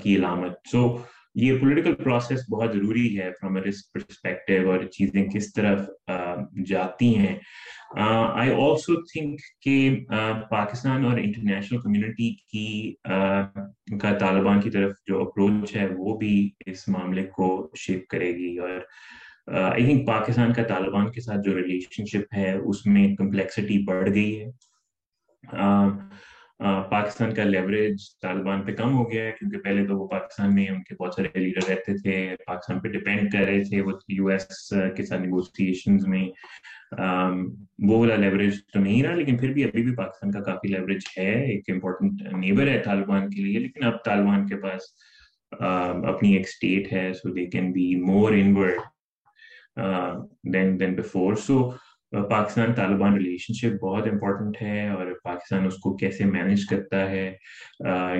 کی 0.02 0.16
علامت۔ 0.16 0.68
سو 0.70 0.96
یہ 1.34 1.58
پولیٹیکل 1.58 1.94
پروسیس 1.94 2.40
بہت 2.50 2.72
ضروری 2.74 3.18
ہے 3.18 3.30
فرام 3.40 3.56
رسک 3.56 3.92
پرسپیکٹو 3.92 4.70
اور 4.70 4.82
چیزیں 4.84 5.24
کس 5.26 5.52
طرف 5.52 5.80
جاتی 6.66 7.16
ہیں۔ 7.16 7.36
آئی 7.98 8.50
آلسو 8.50 8.94
تھنک 9.02 9.40
کہ 9.62 10.04
پاکستان 10.50 11.04
اور 11.04 11.18
انٹرنیشنل 11.18 11.78
کمیونٹی 11.78 12.30
کی 12.52 12.94
کا 14.00 14.16
طالبان 14.18 14.60
کی 14.60 14.70
طرف 14.70 14.92
جو 15.06 15.20
اپروچ 15.20 15.76
ہے 15.76 15.86
وہ 15.96 16.16
بھی 16.18 16.50
اس 16.66 16.88
معاملے 16.88 17.22
کو 17.22 17.70
شیپ 17.76 18.06
کرے 18.08 18.32
گی 18.36 18.56
اور 18.58 18.70
آئی 19.46 19.84
تھنک 19.84 20.06
پاکستان 20.06 20.52
کا 20.52 20.62
طالبان 20.62 21.10
کے 21.12 21.20
ساتھ 21.20 21.40
جو 21.44 21.56
ریلیشن 21.56 22.04
شپ 22.06 22.34
ہے 22.36 22.52
اس 22.52 22.86
میں 22.86 23.16
کمپلیکسٹی 23.16 23.82
بڑھ 23.84 24.10
گئی 24.14 24.40
ہے۔ 24.40 24.50
پاکستان 26.90 27.34
کا 27.34 27.44
لیوریج 27.44 28.00
طالبان 28.22 28.62
پہ 28.62 28.72
کم 28.76 28.94
ہو 28.94 29.10
گیا 29.10 29.24
ہے 29.24 29.32
کیونکہ 29.38 29.58
پہلے 29.58 29.86
تو 29.86 29.98
وہ 29.98 30.06
پاکستان 30.08 30.54
میں 30.54 30.68
ان 30.68 30.82
کے 30.82 30.94
بہت 31.00 31.14
سارے 31.14 31.38
لیڈر 31.40 31.68
رہتے 31.68 31.96
تھے، 31.98 32.36
پاکستان 32.46 32.80
پہ 32.80 32.88
ڈپینڈ 32.88 33.32
کر 33.32 33.44
رہے 33.46 33.62
تھے 33.64 33.80
وہ 33.82 33.92
یو 34.08 34.26
ایس 34.28 34.72
کے 34.96 35.04
ساتھ 35.06 35.20
نیگوسیشنز 35.20 36.06
میں۔ 36.08 36.24
وہ 37.88 37.98
والا 37.98 38.16
لیوریج 38.16 38.54
تو 38.72 38.80
نہیں 38.80 39.02
رہا، 39.02 39.14
لیکن 39.14 39.36
پھر 39.38 39.52
بھی 39.52 39.64
ابھی 39.64 39.82
بھی 39.82 39.94
پاکستان 39.96 40.30
کا 40.32 40.40
کافی 40.42 40.68
لیوریج 40.68 41.06
ہے، 41.18 41.32
ایک 41.52 41.70
امپورٹنٹ 41.72 42.22
نیبر 42.32 42.68
ہے 42.68 42.78
طالبان 42.84 43.28
کے 43.30 43.42
لیے، 43.42 43.58
لیکن 43.58 43.84
اب 43.84 44.04
طالبان 44.04 44.46
کے 44.46 44.56
پاس 44.62 44.92
اپنی 45.52 46.32
ایک 46.32 46.46
اسٹیٹ 46.46 46.92
ہے 46.92 47.12
so 47.12 47.32
they 47.34 47.46
can 47.50 47.72
be 47.72 47.94
more 48.02 48.32
inward 48.32 48.78
then 50.52 50.78
then 50.80 50.94
before 50.94 51.34
so 51.46 51.70
Pakistan 52.10 52.74
Taliban 52.74 53.14
relationship 53.54 53.84
بہت 53.84 54.06
امپورٹنٹ 54.12 54.62
ہے 54.62 54.88
اور 54.88 55.06
پاکستان 55.24 55.66
اس 55.66 55.76
کو 55.76 55.96
کیسے 55.96 56.24
مینج 56.24 56.66
کرتا 56.66 57.10
ہے 57.10 57.36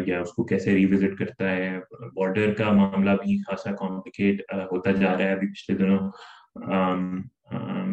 یا 0.07 0.21
اس 0.21 0.33
کو 0.33 0.45
کیسے 0.45 0.75
ریوزٹ 0.75 1.19
کرتا 1.19 1.51
ہے۔ 1.51 1.79
بارڈر 2.17 2.53
کا 2.55 2.73
معاملہ 2.73 3.11
بھی 3.11 3.39
خاصا 3.43 3.75
کمپلیکیٹ 3.75 4.41
ہوتا 4.53 4.91
جا 4.91 5.13
رہا 5.13 5.25
ہے 5.25 5.33
ابھی 5.33 5.49
پچھلے 5.49 5.77
دنوں۔ 5.77 6.11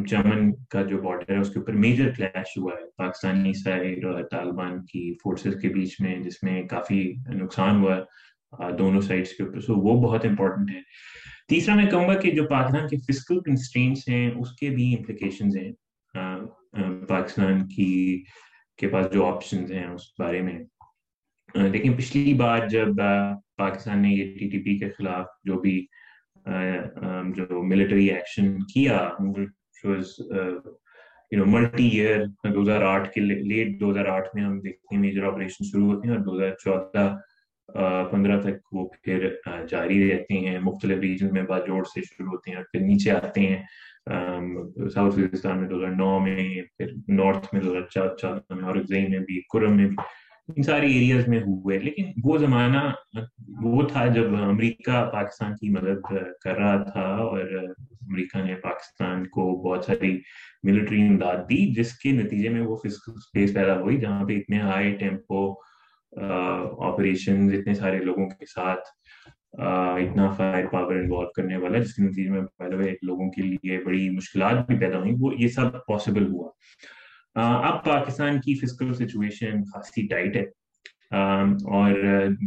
چمن 0.07 0.51
کا 0.69 0.81
جو 0.81 0.97
بارڈر 0.97 1.33
ہے، 1.33 1.37
اس 1.37 1.49
کے 1.53 1.59
اوپر 1.59 1.73
میجر 1.73 2.09
کلیش 2.17 2.57
ہوا 2.57 2.71
ہے۔ 2.73 2.85
پاکستانی 2.97 3.53
سائڈ 3.53 4.05
اور 4.05 4.21
طالبان 4.31 4.85
کی 4.85 5.13
فورسز 5.13 5.61
کے 5.61 5.69
بیچ 5.69 6.01
میں، 6.01 6.19
جس 6.19 6.43
میں 6.43 6.63
کافی 6.63 7.13
نقصان 7.29 7.83
ہوا 7.83 7.97
ہے 7.97 8.71
دونوں 8.77 9.01
سائڈس 9.01 9.31
کے 9.31 9.43
اوپر۔ 9.43 9.59
سو 9.59 9.75
وہ 9.75 10.01
بہت 10.01 10.25
امپورٹنٹ 10.25 10.69
ہے۔ 10.69 10.81
تیسرا 11.47 11.75
میں 11.75 11.85
کہوں 11.85 12.07
گا 12.07 12.13
کہ 12.13 12.31
جو 12.31 12.43
پاکستان 12.43 12.87
کے 12.87 12.97
فزیکل 12.97 13.39
کنسٹینٹس 13.39 14.09
ہیں، 14.09 14.31
اس 14.35 14.51
کے 14.51 14.69
بھی 14.69 14.95
امپلیکیشنز 14.97 15.57
ہیں۔ 15.57 15.71
پاکستان 17.07 17.68
کی، 17.68 18.24
کے 18.78 18.88
پاس 18.88 19.11
جو 19.13 19.26
آپشنز 19.26 19.72
ہیں 19.72 19.86
اس 19.86 20.01
بارے 20.20 20.41
میں۔ 20.41 20.59
لیکن 21.55 21.93
پچھلی 21.93 22.34
بار 22.34 22.68
جب 22.68 22.88
پاکستان 23.57 24.01
نے 24.01 24.09
یہ 24.09 24.39
ٹی 24.39 24.49
ٹی 24.49 24.59
پی 24.59 24.78
کے 24.78 24.89
خلاف 24.89 25.26
جو 25.43 25.59
بھی 25.59 25.86
جو 27.36 27.63
ملٹری 27.63 28.07
ایکشن 28.11 28.63
کیا 28.74 29.09
ملٹی 31.32 31.88
ایئر 31.88 32.26
دو 32.53 32.61
ہزار 32.61 32.82
آٹھ 32.82 33.11
کے 33.11 33.22
لیٹ 33.22 33.80
دو 33.80 33.91
ہزار 33.91 34.05
آٹھ 34.05 34.36
میں 34.36 34.43
ہم 34.43 34.59
دیکھتے 34.59 34.95
ہیں 34.95 35.01
میجر 35.01 35.24
آپریشن 35.24 35.65
شروع 35.65 35.93
ہوتے 35.93 36.07
ہیں 36.07 36.15
اور 36.15 36.24
دو 36.26 36.36
ہزار 36.38 36.51
چودہ 36.63 37.18
پندرہ 38.11 38.41
تک 38.41 38.74
وہ 38.74 38.88
پھر 39.03 39.30
جاری 39.70 40.11
رہتے 40.11 40.34
ہیں۔ 40.34 40.59
مختلف 40.59 40.99
ریجن 40.99 41.28
میں 41.32 41.43
باجوڑ 41.43 41.84
سے 41.84 42.01
شروع 42.01 42.28
ہوتے 42.28 42.51
ہیں 42.51 42.57
اور 42.57 42.65
پھر 42.65 42.80
نیچے 42.80 43.11
آتے 43.11 43.41
ہیں۔ 43.41 43.63
ساؤتھ 44.07 45.19
وزستان 45.19 45.59
میں 45.59 45.67
دو 45.69 45.77
ہزار 45.77 45.95
نو 45.95 46.19
میں 46.19 46.61
پھر 46.77 46.93
نارتھ 47.07 47.53
میں 47.53 47.61
دو 47.61 47.77
ہزار 47.77 48.15
چودہ 48.15 48.53
میں 48.53 48.63
اور 48.63 48.75
میں 49.09 49.19
بھی 49.19 49.41
کرم 49.53 49.75
میں 49.77 49.87
بھی 49.87 49.95
ان 50.47 50.63
ساری 50.63 50.91
ایریاز 50.93 51.27
میں 51.27 51.39
ہوئے 51.39 51.77
لیکن 51.79 52.11
وہ 52.23 52.37
زمانہ 52.37 52.81
وہ 53.63 53.81
تھا 53.83 54.05
جب 54.07 54.35
امریکہ 54.35 55.03
پاکستان 55.13 55.55
کی 55.55 55.69
مدد 55.69 56.01
کر 56.41 56.57
رہا 56.57 56.83
تھا 56.83 57.01
اور 57.01 57.39
امریکہ 58.07 58.45
نے 58.45 58.55
پاکستان 58.55 59.27
کو 59.27 59.49
بہت 59.61 59.85
ساری 59.85 60.17
ملٹری 60.63 61.07
امداد 61.07 61.43
دی 61.49 61.65
جس 61.73 61.93
کے 61.93 62.11
نتیجے 62.11 62.49
میں 62.49 62.61
وہ 62.61 62.75
فزیکل 62.75 63.11
اسپیس 63.15 63.53
پیدا 63.53 63.79
ہوئی 63.79 63.97
جہاں 63.97 64.25
پہ 64.25 64.37
اتنے 64.37 64.61
ہائی 64.61 64.93
ٹیمپو 64.95 65.43
آپریشن 66.87 67.49
اتنے 67.53 67.73
سارے 67.73 67.99
لوگوں 67.99 68.29
کے 68.29 68.45
ساتھ 68.45 68.87
اتنا 69.53 70.31
فائر 70.31 70.65
پاور 70.67 70.95
انوالو 70.95 71.29
کرنے 71.29 71.57
والا 71.57 71.77
جس 71.77 71.93
کے 71.93 72.03
نتیجے 72.03 72.29
میں 72.29 72.41
پہلے 72.57 72.91
لوگوں 73.01 73.31
کے 73.31 73.41
لیے 73.41 73.79
بڑی 73.85 74.09
مشکلات 74.09 74.67
بھی 74.67 74.79
پیدا 74.79 74.99
ہوئی 74.99 75.11
وہ 75.19 75.31
یہ 75.37 75.47
سب 75.47 75.85
پاسبل 75.87 76.27
ہوا۔ 76.27 76.49
اب 77.67 77.85
پاکستان 77.85 78.41
کی 78.41 78.55
فزیکل 78.55 78.93
سچویشن 78.93 79.63
خاصی 79.63 80.07
ٹائٹ 80.07 80.35
ہے۔ 80.35 80.45
اور 81.11 81.91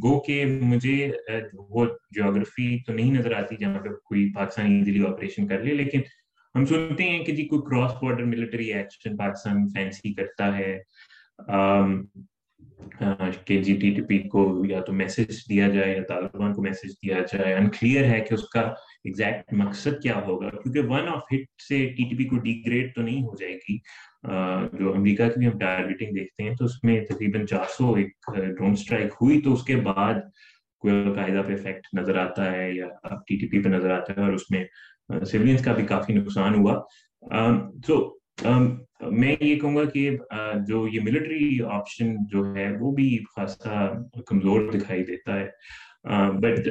گو 0.02 0.20
کہ 0.20 0.60
مجھے 0.62 1.12
وہ 1.52 1.86
جیوگرافی 2.10 2.82
تو 2.82 2.92
نہیں 2.92 3.14
نظر 3.14 3.34
آتی 3.34 3.56
جہاں 3.56 3.78
پہ 3.78 3.88
کوئی 3.88 4.32
پاکستان 4.34 4.66
ایزیلی 4.66 5.06
آپریشن 5.06 5.46
کر 5.46 5.62
لے، 5.62 5.74
لیکن 5.74 6.00
ہم 6.54 6.64
سنتے 6.64 7.04
ہیں 7.04 7.24
کہ 7.24 7.32
جی 7.32 7.44
کوئی 7.44 7.62
cross 7.70 7.92
border 8.02 8.24
military 8.24 8.72
action 8.72 9.16
Pakistan 9.16 9.68
fancy 9.68 10.14
کرتا 10.14 10.58
ہے۔ 10.58 10.82
کہ 13.44 13.62
جی 13.62 13.74
ٹی 13.76 13.90
ٹی 13.94 14.02
پی 14.02 14.18
کو 14.28 14.64
یا 14.68 14.80
تو 14.80 14.92
میسج 14.92 15.48
دیا 15.50 15.68
جائے 15.68 15.96
یا 15.96 16.02
طالبان 16.08 16.52
کو 16.54 16.62
میسج 16.62 16.92
دیا 17.02 17.18
جائے 17.32 17.54
انکلیئر 17.54 18.04
ہے 18.04 18.20
کہ 18.20 18.34
اس 18.34 18.48
کا 18.48 18.60
ایگزیکٹ 19.04 19.52
مقصد 19.52 20.00
کیا 20.02 20.20
ہوگا، 20.26 20.50
کیونکہ 20.50 20.80
ون 20.80 21.08
آف 21.08 21.32
ہٹ 21.32 21.62
سے 21.68 21.78
ٹی 21.96 22.04
ٹی 22.10 22.16
پی 22.16 22.24
کو 22.24 22.38
ڈی 22.38 22.62
گریڈ 22.66 22.94
تو 22.94 23.02
نہیں 23.02 23.22
ہو 23.22 23.34
جائے 23.40 23.54
گی۔ 23.54 23.78
جو 24.78 24.94
امریکہ 24.94 25.28
کی 25.28 25.38
بھی 25.38 25.46
ہم 25.46 25.58
ٹارگیٹنگ 25.58 26.12
دیکھتے 26.14 26.42
ہیں 26.42 26.54
تو 26.54 26.64
اس 26.64 26.82
میں 26.84 27.00
تقریباً 27.04 27.46
چار 27.46 27.64
سو 27.78 27.94
ایک 27.94 28.10
ڈرون 28.34 28.72
اسٹرائک 28.72 29.12
ہوئی 29.20 29.40
تو 29.40 29.52
اس 29.52 29.62
کے 29.64 29.76
بعد 29.76 30.14
کوئی 30.78 30.94
القاعدہ 30.94 31.42
پہ 31.46 31.52
افیکٹ 31.52 31.86
نظر 31.94 32.16
آتا 32.16 32.52
ہے 32.52 32.72
یا 32.72 32.86
ٹی 33.26 33.36
ٹی 33.36 33.48
پی 33.48 33.62
پہ 33.62 33.68
نظر 33.68 33.90
آتا 33.90 34.12
ہے 34.16 34.22
اور 34.22 34.32
اس 34.32 34.50
میں 34.50 34.64
سولینس 35.24 35.64
کا 35.64 35.72
بھی 35.72 35.86
کافی 35.86 36.12
نقصان 36.12 36.54
ہوا۔ 36.54 36.80
تو 37.86 38.19
Um, 38.48 38.66
میں 39.10 39.36
یہ 39.40 39.58
کہوں 39.58 39.76
گا 39.76 39.84
کہ 39.84 40.10
جو 40.66 40.88
یہ 40.88 41.00
ملٹری 41.00 41.58
آپشن 41.70 42.14
جو 42.30 42.54
ہے، 42.54 42.76
وہ 42.80 42.92
بھی 42.92 43.18
خاصا 43.36 44.02
کمزور 44.26 44.72
دکھائی 44.72 45.04
دیتا 45.04 45.40
ہے۔ 45.40 45.48
بٹ 46.40 46.68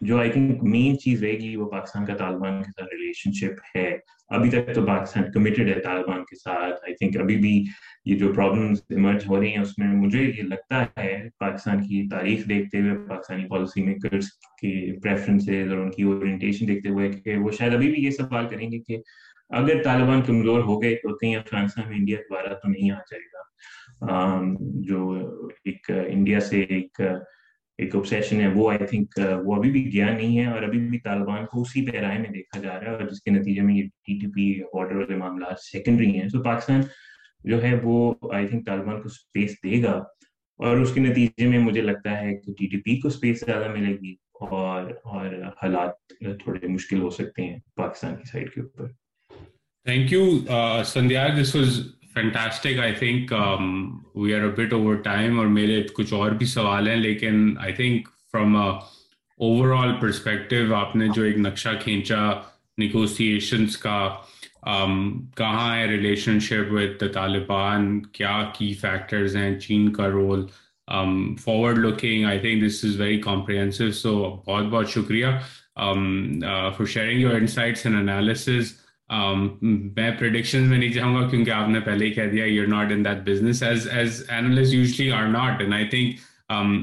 جو 0.00 0.18
آئی 0.18 0.30
تھنک 0.30 0.62
مین 0.62 0.98
چیز 0.98 1.22
رہے 1.22 1.32
گی، 1.32 1.56
وہ 1.56 1.70
پاکستان 1.70 2.04
کا 2.06 2.16
طالبان 2.16 2.62
کے 2.62 2.70
ساتھ 2.70 2.94
ریلیشن 2.94 3.32
شپ 3.32 3.76
ہے۔ 3.76 3.96
ابھی 4.28 4.50
تک 4.50 4.74
تو 4.74 4.86
پاکستان 4.86 5.24
کمیٹڈ 5.34 5.68
ہے 5.68 5.80
طالبان 5.80 6.22
کے 6.22 6.36
ساتھ۔ 6.36 6.74
آئی 6.74 6.94
تھنک 6.94 7.16
ابھی 7.22 7.36
بھی 7.36 7.64
یہ 8.04 8.18
جو 8.18 8.32
پرابلمس 8.32 8.82
ایمرج 8.90 9.24
ہو 9.28 9.40
رہی 9.40 9.50
ہیں، 9.50 9.62
اس 9.62 9.78
میں 9.78 9.88
مجھے 9.88 10.22
یہ 10.22 10.42
لگتا 10.42 10.84
ہے، 10.98 11.28
پاکستان 11.38 11.82
کی 11.82 12.08
تاریخ 12.10 12.48
دیکھتے 12.48 12.80
ہوئے، 12.80 13.08
پاکستانی 13.08 13.44
پالیسی 13.48 13.82
میکرز 13.82 14.26
کی 14.60 15.00
پریفرنسز 15.00 15.70
اور 15.70 15.78
ان 15.78 15.90
کی 15.90 16.02
اورینٹیشن 16.02 16.68
دیکھتے 16.68 16.88
ہوئے 16.88 17.10
کہ 17.24 17.36
وہ 17.36 17.50
شاید 17.50 17.74
ابھی 17.74 17.90
بھی 17.92 18.04
یہ 18.04 18.10
سوال 18.10 18.48
کریں 18.48 18.70
گے 18.72 18.78
کہ 18.78 18.96
اگر 19.50 19.82
طالبان 19.82 20.22
کمزور 20.22 20.62
ہو 20.64 20.82
گئے 20.82 20.94
تو 20.94 21.16
کہیں 21.16 21.36
افغانستان 21.36 21.88
میں 21.88 21.96
انڈیا 21.98 22.18
دوبارہ 22.18 22.54
تو 22.54 22.70
نہیں 22.70 22.90
آ 22.90 22.98
جائے 23.10 23.24
گا۔ 23.24 23.42
جو 24.86 25.12
ایک 25.64 25.90
انڈیا 26.06 26.40
سے 26.40 26.60
ایک 26.60 27.00
ایک 27.78 27.94
اوبسیشن 27.94 28.40
ہے، 28.40 28.48
وہ 28.48 28.70
آئی 28.70 28.86
تھنک 28.86 29.18
وہ 29.44 29.54
ابھی 29.54 29.70
بھی 29.70 29.92
گیا 29.92 30.08
نہیں 30.12 30.38
ہے 30.38 30.46
اور 30.46 30.62
ابھی 30.62 30.78
بھی 30.88 30.98
طالبان 30.98 31.46
کو 31.46 31.60
اسی 31.60 31.84
پیرائے 31.86 32.18
میں 32.18 32.30
دیکھا 32.34 32.60
جا 32.60 32.78
رہا 32.80 32.90
ہے 32.90 32.94
اور 32.96 33.08
جس 33.10 33.22
کے 33.22 33.30
نتیجے 33.30 33.60
میں 33.60 33.74
یہ 33.74 33.86
ٹی 34.06 34.18
ٹی 34.20 34.26
پی 34.26 34.62
بارڈر 34.74 34.96
والے 34.96 35.16
معاملات 35.16 35.60
سیکنڈری 35.60 36.10
ہیں۔ 36.20 36.28
سو 36.28 36.42
پاکستان 36.42 36.80
جو 37.44 37.62
ہے 37.62 37.74
وہ 37.82 38.14
آئی 38.32 38.46
تھنک 38.48 38.66
طالبان 38.66 38.96
کو 38.96 39.06
اسپیس 39.06 39.56
دے 39.64 39.82
گا 39.82 39.92
اور 40.60 40.76
اس 40.76 40.92
کے 40.94 41.00
نتیجے 41.00 41.48
میں 41.48 41.58
مجھے 41.58 41.80
لگتا 41.82 42.20
ہے 42.20 42.34
کہ 42.36 42.52
ٹی 42.52 42.66
ٹی 42.66 42.80
پی 42.80 42.98
کو 43.00 43.08
اسپیس 43.08 43.40
زیادہ 43.46 43.72
ملے 43.72 43.94
گی 44.02 44.14
اور 44.40 44.90
اور 45.04 45.26
حالات 45.62 45.92
تھوڑے 46.42 46.66
مشکل 46.68 47.00
ہو 47.00 47.10
سکتے 47.10 47.42
ہیں 47.42 47.58
پاکستان 47.76 48.16
کی 48.16 48.28
سائڈ 48.32 48.52
کے 48.52 48.60
اوپر۔ 48.60 48.86
Thank 49.86 50.12
you 50.12 50.24
Sandhya 50.86 51.26
this 51.38 51.54
was 51.54 51.80
fantastic 52.14 52.78
I 52.80 52.92
think 52.98 53.32
we 54.14 54.34
are 54.34 54.46
bit 54.56 54.72
over 54.72 54.94
time 55.04 55.38
اور 55.38 55.46
میرے 55.46 55.82
کچھ 55.94 56.12
اور 56.14 56.30
بھی 56.32 56.46
سوال 56.46 56.88
ہیں 56.88 56.96
لیکن 56.96 57.52
I 57.60 57.72
think 57.72 58.08
from 58.32 58.56
overall 59.76 59.92
perspective 60.00 60.74
آپ 60.74 60.94
نے 60.96 61.08
جو 61.14 61.22
ایک 61.22 61.36
نقشہ 61.38 61.68
کھینچا 61.80 62.20
نیگوسیشنس 62.78 63.76
کا 63.76 63.98
کہاں 65.36 65.76
ہے 65.76 65.86
ریلیشن 65.86 66.40
شپ 66.40 66.72
وتھ 66.72 67.04
طالبان 67.14 68.00
کیا 68.12 68.40
کی 68.58 68.72
فیکٹرز 68.80 69.36
ہیں 69.36 69.58
چین 69.60 69.90
کا 69.92 70.08
role 70.08 70.46
forward 71.38 71.78
looking 71.78 72.24
I 72.24 72.38
think 72.38 72.64
this 72.66 72.84
is 72.84 73.00
very 73.00 73.20
comprehensive 73.20 73.90
so 73.92 74.14
بہت 74.46 74.64
بہت 74.64 74.88
شکریہ 74.90 75.26
for 75.76 76.84
sharing 76.86 77.20
your 77.20 77.34
insights 77.34 77.86
and 77.86 77.98
analysis 77.98 78.72
Um, 79.10 79.46
میں 79.60 80.10
پرڈکشن 80.18 80.62
میں 80.62 80.76
نہیں 80.78 80.92
چاہوں 80.92 81.14
گا 81.14 81.28
کیونکہ 81.28 81.50
آپ 81.50 81.68
نے 81.68 81.80
پہلے 81.80 82.04
ہی 82.04 82.12
کہہ 82.12 82.26
دیا 82.26 82.44
you 82.44 82.66
not 82.66 82.92
in 82.92 83.04
that 83.04 83.18
business 83.24 83.62
as 83.62 83.88
as 83.92 84.22
analyst 84.28 84.74
usually 84.74 85.10
are 85.12 85.26
not 85.26 85.60
and 85.60 85.74
I 85.74 85.88
think 85.88 86.16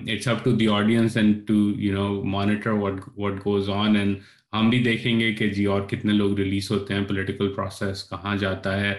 it's 0.10 0.28
up 0.28 0.44
to 0.44 0.52
the 0.52 0.68
audience 0.68 1.18
and 1.18 1.48
to 1.48 1.56
you 1.78 1.94
know 1.94 2.24
monitor 2.24 2.72
what 2.72 3.00
what 3.18 3.40
goes 3.46 3.70
on 3.70 3.96
and 3.96 4.18
ہم 4.54 4.70
بھی 4.70 4.84
دیکھیں 4.84 5.20
گے 5.20 5.34
کہ 5.34 5.48
جی 5.50 5.66
اور 5.66 5.82
کتنے 5.82 6.14
لوگ 6.14 6.38
ریلیز 6.38 6.70
ہوتے 6.72 6.94
ہیں 6.94 7.06
پولیٹیکل 7.06 7.54
پروسیس 7.54 8.10
کہاں 8.10 8.36
جاتا 8.36 8.80
ہے. 8.82 8.94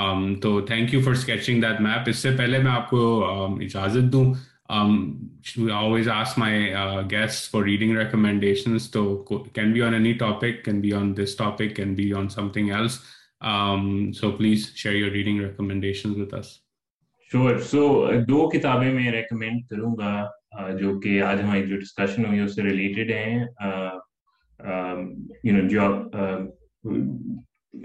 Um, 0.00 0.34
تو 0.40 0.60
thank 0.60 0.94
you 0.94 1.00
for 1.00 1.12
sketching 1.12 1.60
that 1.60 1.80
map 1.80 2.08
اس 2.08 2.16
سے 2.16 2.30
پہلے 2.36 2.58
میں 2.58 2.70
آپ 2.70 2.90
کو 2.90 3.00
um, 3.24 3.60
اجازت 3.62 4.12
دوں 4.12 4.24
um, 4.70 5.30
we 5.56 5.70
always 5.70 6.08
ask 6.08 6.38
my 6.38 6.72
uh, 6.72 7.02
guests 7.02 7.46
for 7.46 7.62
reading 7.62 7.94
recommendations. 7.94 8.90
So 8.90 9.24
can 9.52 9.74
be 9.74 9.82
on 9.82 9.94
any 9.94 10.14
topic, 10.14 10.64
can 10.64 10.80
be 10.80 10.92
on 10.92 11.14
this 11.14 11.34
topic, 11.34 11.74
can 11.74 11.94
be 11.94 12.12
on 12.12 12.30
something 12.30 12.70
else. 12.70 13.04
Um, 13.40 14.14
so 14.14 14.32
please 14.32 14.72
share 14.74 14.94
your 14.94 15.10
reading 15.10 15.42
recommendations 15.42 16.16
with 16.16 16.32
us. 16.32 16.60
Sure. 17.28 17.60
So 17.60 18.04
uh, 18.04 18.24
two 18.24 18.50
kitabe 18.52 18.94
may 18.94 19.10
recommend 19.10 19.64
karunga, 19.70 20.28
uh, 20.56 20.72
jo 20.74 21.00
ke 21.00 21.20
aaj 21.26 21.68
jo 21.68 21.78
discussion 21.78 22.24
related 22.24 23.10
hai. 23.10 23.46
Uh, 23.60 23.98
um, 24.64 25.28
you 25.42 25.52
know, 25.52 25.66
jo 25.68 26.08
uh, 26.12 26.42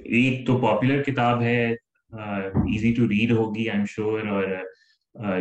ek 0.06 0.46
to 0.46 0.60
popular 0.60 1.04
kitab 1.04 1.42
hai, 1.42 1.76
uh, 2.18 2.50
easy 2.68 2.94
to 2.94 3.08
read 3.08 3.32
hogi, 3.32 3.72
I'm 3.72 3.86
sure, 3.86 4.28
or 4.28 4.64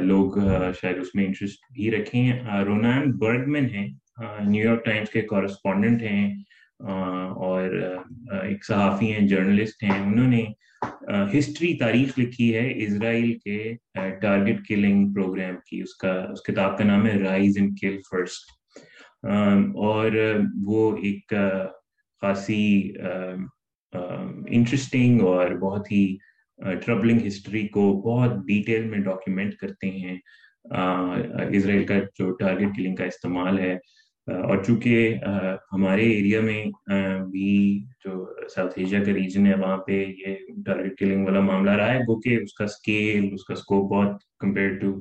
لوگ 0.02 0.32
شاید 0.80 0.98
اس 0.98 1.14
میں 1.14 1.26
interest 1.26 1.72
بھی 1.72 1.90
رکھیں۔ 1.90 2.32
Ronen 2.64 3.12
Bergman 3.12 3.64
ہیں۔ 3.64 3.88
New 4.44 4.64
York 4.64 4.84
Times 4.84 5.10
کے 5.10 5.20
correspondent 5.22 6.02
ہیں۔ 6.02 6.34
اور 7.30 7.70
ایک 8.42 8.64
صحافی 8.64 9.12
ہیں 9.12 9.28
جرنلسٹ 9.28 9.82
ہیں۔ 9.82 10.06
انہوں 10.06 10.28
نے 10.28 10.44
ہسٹری 11.38 11.74
تاریخ 11.74 12.18
لکھی 12.18 12.54
ہے 12.54 12.72
اسرائیل 12.74 13.38
کے 13.38 13.74
ٹارگٹ 13.94 14.66
کلنگ 14.68 15.12
پروگرام 15.12 15.54
کی۔ 15.66 15.80
اس 15.80 15.94
کا، 15.94 16.12
اس 16.12 16.42
کتاب 16.42 16.78
کا 16.78 16.84
نام 16.84 17.06
ہے 17.06 17.18
رائز 17.18 17.58
اینڈ 17.58 17.72
کل 17.80 17.98
فرسٹ 18.10 18.50
اور 19.74 20.10
وہ 20.64 20.96
ایک 20.96 21.32
خاصی 22.20 22.92
انٹرسٹنگ 24.46 25.20
اور 25.20 25.48
بہت 25.48 25.92
ہی 25.92 26.16
ٹربلنگ 26.58 27.18
ہسٹری 27.26 27.68
کو 27.68 28.00
بہت 28.00 28.30
ڈیٹیل 28.46 28.84
میں 28.84 28.98
ڈاکیومنٹ 28.98 29.54
کرتے 29.54 29.90
ہیں۔ 29.90 30.16
اسرائیل 31.50 31.84
کا 31.84 31.94
جو 32.18 32.30
ٹارگٹ 32.30 32.76
کلنگ 32.76 32.94
کا 32.94 33.04
استعمال 33.04 33.58
ہے۔ 33.58 33.72
اور 34.26 34.64
چونکہ 34.64 35.16
ہمارے 35.72 36.02
ایریا 36.02 36.40
میں 36.40 36.64
بھی 37.30 37.84
جو 38.04 38.34
ساؤتھ 38.54 38.72
ایشیا 38.76 39.04
کا 39.04 39.12
ریجن 39.12 39.46
ہے، 39.46 39.54
وہاں 39.54 39.76
پہ 39.76 40.04
یہ 40.26 40.34
ٹارگٹ 40.66 40.98
کلنگ 40.98 41.24
والا 41.24 41.40
معاملہ 41.40 41.70
رہا 41.70 41.94
ہے 41.94 42.00
وہ 42.08 42.20
کہ 42.20 42.38
اس 42.42 42.54
کا 42.54 42.64
اسکیل 42.64 43.28
اس 43.32 43.44
کا 43.44 43.54
اسکوپ 43.54 43.92
بہت 43.92 44.20
کمپیئر 44.38 44.78
ٹو 44.78 45.00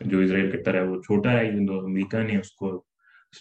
جو 0.00 0.18
اسرائیل 0.18 0.50
کرتا 0.50 0.72
ہے، 0.72 0.82
وہ 0.82 1.02
چھوٹا 1.02 1.32
ہے۔ 1.32 1.48
امریکہ 1.48 2.22
نے 2.32 2.38
اس 2.38 2.52
کو 2.52 2.84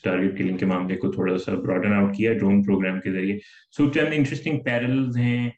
ٹارگیٹ 0.04 0.38
کلنگ 0.38 0.58
کے 0.58 0.66
معاملے 0.66 0.96
کو 0.96 1.12
تھوڑا 1.12 1.38
سا 1.38 1.54
براڈن 1.54 1.94
آؤٹ 1.94 2.16
کیا 2.16 2.34
ڈرون 2.34 2.64
پروگرام 2.64 3.00
کے 3.00 3.12
ذریعے۔ 3.12 3.38
سو 3.78 3.92
چند 3.92 4.08
انٹرسٹنگ 4.12 4.60
پیرلز 4.60 5.18
ہیں۔ 5.18 5.50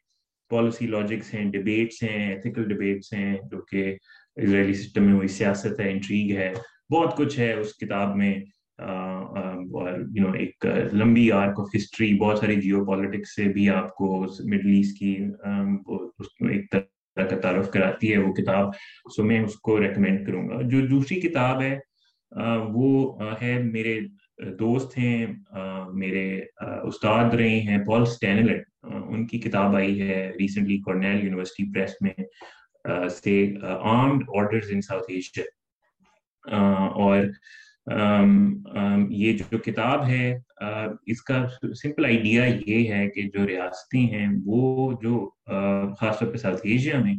پالیسی 0.50 0.86
لاجکس 0.86 1.32
ہیں 1.34 1.44
ڈبیٹس 1.52 2.02
ہیں 2.02 2.28
ایتھیکل 2.28 2.68
ڈبیٹس 2.68 3.12
ہیں، 3.12 3.36
جو 3.50 3.60
کہ 3.62 3.94
اسرائیلی 4.36 4.74
سسٹم 4.74 5.04
میں 5.04 5.14
وہی 5.14 5.28
سیاست 5.28 5.80
ہے 5.80 5.90
انٹریگ 5.90 6.36
ہے، 6.36 6.52
بہت 6.90 7.16
کچھ 7.16 7.38
ہے 7.38 7.52
اس 7.52 7.74
کتاب 7.76 8.16
میں 8.16 8.34
اور 8.78 9.98
یو 10.16 10.26
نو 10.26 10.32
ایک 10.32 10.66
لمبی 10.92 11.30
آرک 11.32 11.60
آف 11.60 11.74
ہسٹری 11.76 12.12
بہت 12.18 12.38
ساری 12.38 12.60
جیو 12.60 12.84
پالیٹکس 12.84 13.34
سے 13.36 13.44
بھی 13.52 13.68
آپ 13.70 13.94
کو 13.94 14.06
مڈل 14.44 14.68
ایسٹ 14.68 14.98
کی 14.98 15.16
ایک 16.50 16.70
طرح 16.72 17.26
کا 17.26 17.36
تعارف 17.36 17.70
کراتی 17.70 18.12
ہے 18.12 18.18
وہ 18.18 18.32
کتاب، 18.34 18.70
سو 19.16 19.24
میں 19.24 19.40
اس 19.44 19.56
کو 19.60 19.80
ریکمینڈ 19.80 20.26
کروں 20.26 20.48
گا۔ 20.48 20.60
جو 20.62 20.86
دوسری 20.86 21.20
کتاب 21.20 21.60
ہے 21.62 21.76
وہ 22.72 23.18
ہے 23.42 23.58
میرے 23.62 23.98
دوست 24.58 24.98
ہیں 24.98 25.26
میرے 25.94 26.40
استاد 26.60 27.34
رہے 27.34 27.58
ہیں 27.60 27.78
پال 27.84 28.02
اسٹینلٹ 28.02 28.67
ان 28.84 29.26
کی 29.26 29.38
کتاب 29.40 29.74
آئی 29.76 30.00
ہے 30.00 30.30
ریسنٹلی 30.40 30.78
کارنیل 30.86 31.24
یونیورسٹی 31.24 31.64
پریس 31.72 31.94
میں 32.00 32.12
سے 33.22 33.54
armed 33.62 34.24
orders 34.36 34.70
in 34.72 34.80
South 34.80 35.10
Asia 35.12 35.44
اور 36.94 37.24
یہ 39.10 39.36
جو 39.50 39.58
کتاب 39.58 40.06
ہے 40.08 40.32
اس 41.06 41.22
کا 41.22 41.44
سمپل 41.82 42.04
آئیڈیا 42.04 42.44
یہ 42.44 42.92
ہے 42.92 43.08
کہ 43.10 43.22
جو 43.34 43.46
ریاستیں 43.46 44.00
ہیں، 44.02 44.26
وہ 44.46 44.92
جو 45.02 45.28
خاص 46.00 46.18
طور 46.18 46.32
پہ 46.32 46.36
ساؤتھ 46.36 46.60
ایشیا 46.64 46.98
میں، 47.02 47.14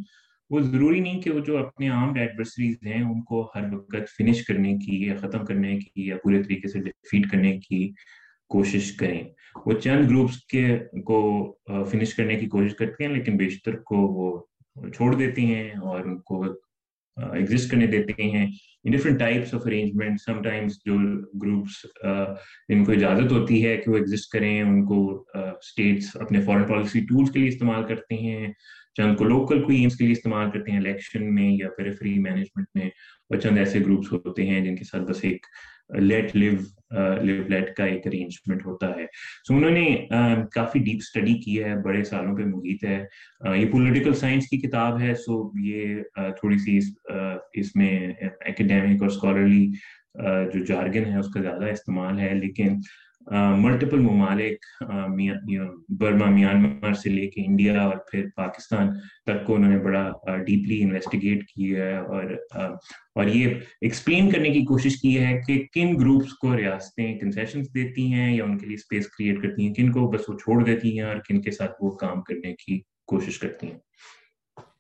وہ 0.50 0.60
ضروری 0.62 1.00
نہیں 1.00 1.22
کہ 1.22 1.32
وہ 1.32 1.40
جو 1.46 1.58
اپنے 1.58 1.90
عام 1.90 2.14
ایڈورسریز 2.14 2.76
ہیں، 2.86 3.02
ان 3.02 3.22
کو 3.24 3.42
ہر 3.56 3.74
وقت 3.74 4.10
فنش 4.18 4.46
کرنے 4.46 4.78
کی 4.78 5.06
یا 5.06 5.16
ختم 5.18 5.46
کرنے 5.46 5.78
کی 5.80 6.08
یا 6.08 6.16
پورے 6.24 6.42
طریقے 6.44 6.68
سے 6.68 6.80
ڈیفیٹ 6.80 7.30
کرنے 7.32 7.58
کی 7.60 7.92
کوشش 8.50 8.92
کریں۔ 8.92 9.24
وہ 9.66 9.74
چند 9.74 10.10
گروپس 10.10 10.38
کے 10.46 10.78
کو 11.06 11.20
فنش 11.92 12.14
کرنے 12.14 12.36
کی 12.36 12.46
کوشش 12.46 12.76
کرتے 12.76 13.06
ہیں، 13.06 13.14
لیکن 13.14 13.38
بیشتر 13.38 13.76
کو 13.76 13.96
وہ 13.98 14.90
چھوڑ 14.94 15.16
دیتے 15.16 15.42
ہیں 15.42 15.70
اور 15.72 16.00
ان 16.06 16.20
کو 16.20 16.44
ایگزسٹ 17.34 17.72
کرنے 17.72 17.88
دیتے 17.88 18.24
ہیں۔ 18.24 18.46
In 18.84 18.92
different 18.92 19.20
types 19.20 19.54
of 19.54 19.62
arrangement 19.66 20.22
sometimes 20.42 20.74
جو 20.86 20.98
گروپس 21.42 21.86
ان 22.70 22.84
کو 22.86 22.92
اجازت 22.92 23.32
ہوتی 23.32 23.66
ہے 23.66 23.78
کہ 23.78 23.92
وہ 23.92 23.98
ایگزسٹ 23.98 24.30
کریں، 24.34 24.62
ان 24.62 24.86
کو 24.86 25.26
اسٹیٹس 25.36 26.16
اپنے 26.16 26.42
فارن 26.42 26.64
پالیسی 26.64 27.00
ٹولس 27.00 27.32
کے 27.32 27.40
لیے 27.40 27.48
استعمال 27.48 27.84
کرتے 27.88 28.16
ہیں۔ 28.16 28.48
چند 28.98 29.18
کو 29.18 29.24
لوکل 29.24 29.64
کو 29.64 29.72
ایمس 29.72 29.96
کے 29.98 30.04
لیے 30.04 30.12
استعمال 30.12 30.52
کرتے 30.52 30.72
ہیں 30.72 30.80
الیکشن 30.80 31.34
میں 31.36 31.52
یا 31.52 31.70
پھر 31.78 31.92
فری 32.00 32.20
مینجمنٹ 32.20 32.68
میں۔ 32.76 32.88
اور 33.30 33.38
چند 33.38 33.58
ایسے 33.58 33.80
گروپس 33.80 34.12
ہوتے 34.12 34.46
ہیں 34.48 34.60
جن 34.66 34.76
کے 34.76 34.84
ساتھ 34.84 35.04
بس 35.04 35.20
ایک 35.22 35.46
لیٹ 35.90 36.36
لیو 36.36 36.52
لیو 37.22 37.44
لیٹ 37.48 37.76
کا 37.76 37.86
ایک 37.86 38.08
ارینجمنٹ 38.08 38.66
ہوتا 38.66 38.90
ہے۔ 38.96 39.06
سو 39.48 39.56
انہوں 39.56 39.72
نے 39.72 40.08
uh, 40.16 40.50
کافی 40.56 40.80
ڈیپ 40.80 40.96
اسٹڈی 40.96 41.34
کی 41.34 41.64
ہے، 41.64 41.76
بڑے 41.82 42.04
سالوں 42.04 42.38
پہ 42.38 42.42
محیط 42.42 42.84
ہے۔ 42.84 43.06
uh, 43.48 43.58
یہ 43.58 43.66
پولیٹیکل 43.72 44.14
سائنس 44.14 44.48
کی 44.48 44.58
کتاب 44.58 45.02
ہے 45.02 45.14
سو 45.16 45.52
یہ 45.60 45.96
uh, 46.20 46.30
تھوڑی 46.30 46.58
سی 46.58 46.80
اس 47.54 47.76
میں 47.76 48.14
اکیڈیمک 48.42 49.02
اور 49.02 49.10
اسکالرلی 49.10 49.72
جو 50.54 50.66
جارگن 50.66 51.06
ہے، 51.06 51.20
اس 51.20 51.34
کا 51.34 51.42
زیادہ 51.42 51.66
استعمال 51.66 52.20
ہے۔ 52.20 52.34
لیکن 52.34 52.78
ملٹیپل 53.32 54.00
ممالک 54.00 54.66
برما، 56.00 56.26
میانمار 56.26 56.94
سے 56.94 57.10
لے 57.10 57.28
کے 57.30 57.42
انڈیا 57.46 57.82
اور 57.82 57.98
پھر 58.12 58.26
پاکستان 58.36 58.90
تک 59.26 59.46
کو 59.46 59.56
انہوں 59.56 59.72
نے 59.72 59.78
بڑا 59.84 60.04
ڈیپلی 60.46 60.82
انویسٹیگیٹ 60.84 61.46
کیا 61.48 61.86
ہے 61.86 61.98
اور 61.98 62.32
اور 63.16 63.28
یہ 63.28 63.54
ایکسپلین 63.82 64.30
کرنے 64.32 64.50
کی 64.50 64.64
کوشش 64.66 64.96
کی 65.02 65.18
ہے 65.20 65.34
کہ 65.48 65.64
کن 65.74 65.96
گروپس 66.00 66.34
کو 66.34 66.56
ریاستیں 66.58 67.20
کنسیشنز 67.20 67.68
دیتی 67.76 68.12
ہیں 68.14 68.34
یا 68.36 68.44
ان 68.44 68.58
کے 68.58 68.66
لیے 68.66 68.76
اسپیس 68.76 69.08
کریٹ 69.08 69.42
کرتی 69.44 69.68
ہیں، 69.68 69.74
کن 69.74 69.92
کو 69.92 70.08
بس 70.12 70.30
وہ 70.30 70.38
چھوڑ 70.38 70.64
دیتی 70.66 70.98
ہیں 70.98 71.06
اور 71.06 71.18
کن 71.28 71.42
کے 71.42 71.52
ساتھ 71.52 71.84
وہ 71.84 71.92
کام 71.98 72.22
کرنے 72.22 72.54
کی 72.56 72.80
کوشش 73.08 73.40
کرتی 73.40 73.68
ہیں۔ 73.68 73.78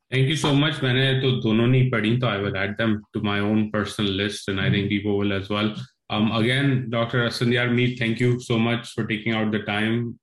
تھینک 0.09 0.29
یو 0.29 0.35
سو 0.35 0.53
مچ 0.53 0.81
میں 0.83 0.93
نے 0.93 1.11
تو 1.21 1.29
دونوں 1.41 1.67
نہیں 1.67 1.89
پڑھی، 1.91 2.19
تو 2.19 2.27
I 2.27 2.41
will 2.43 2.55
add 2.57 2.77
them 2.79 2.95
to 3.13 3.23
my 3.23 3.41
own 3.41 3.69
personal 3.71 4.11
list 4.17 4.49
and 4.49 4.61
I 4.61 4.71
think 4.71 4.89
people 4.89 5.09
will 5.09 5.31
as 5.31 5.51
well 5.51 5.69
Um, 6.09 6.31
again, 6.31 6.89
Dr. 6.89 7.27
Asandiyar, 7.27 7.71
Meet, 7.71 7.99
thank 7.99 8.19
you 8.19 8.39
so 8.39 8.57
much 8.57 8.93
for 8.93 9.05
taking 9.05 9.33
out 9.33 9.51
the 9.51 9.59
time 9.59 10.19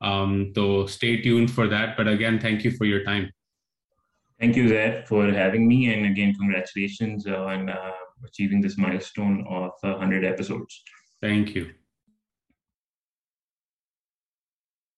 Um, 0.00 0.52
so 0.54 0.86
stay 0.86 1.20
tuned 1.20 1.50
for 1.50 1.68
that. 1.68 1.96
But 1.96 2.08
again, 2.08 2.38
thank 2.38 2.64
you 2.64 2.70
for 2.70 2.84
your 2.84 3.04
time. 3.04 3.30
Thank 4.38 4.56
you, 4.56 4.68
Zaid, 4.68 5.06
for 5.06 5.30
having 5.30 5.68
me. 5.68 5.92
And 5.92 6.06
again, 6.06 6.34
congratulations 6.34 7.26
on 7.26 7.68
uh, 7.68 7.90
achieving 8.26 8.62
this 8.62 8.78
milestone 8.78 9.44
of 9.50 9.72
100 9.82 10.24
episodes. 10.24 10.82
Thank 11.20 11.54
you. 11.54 11.74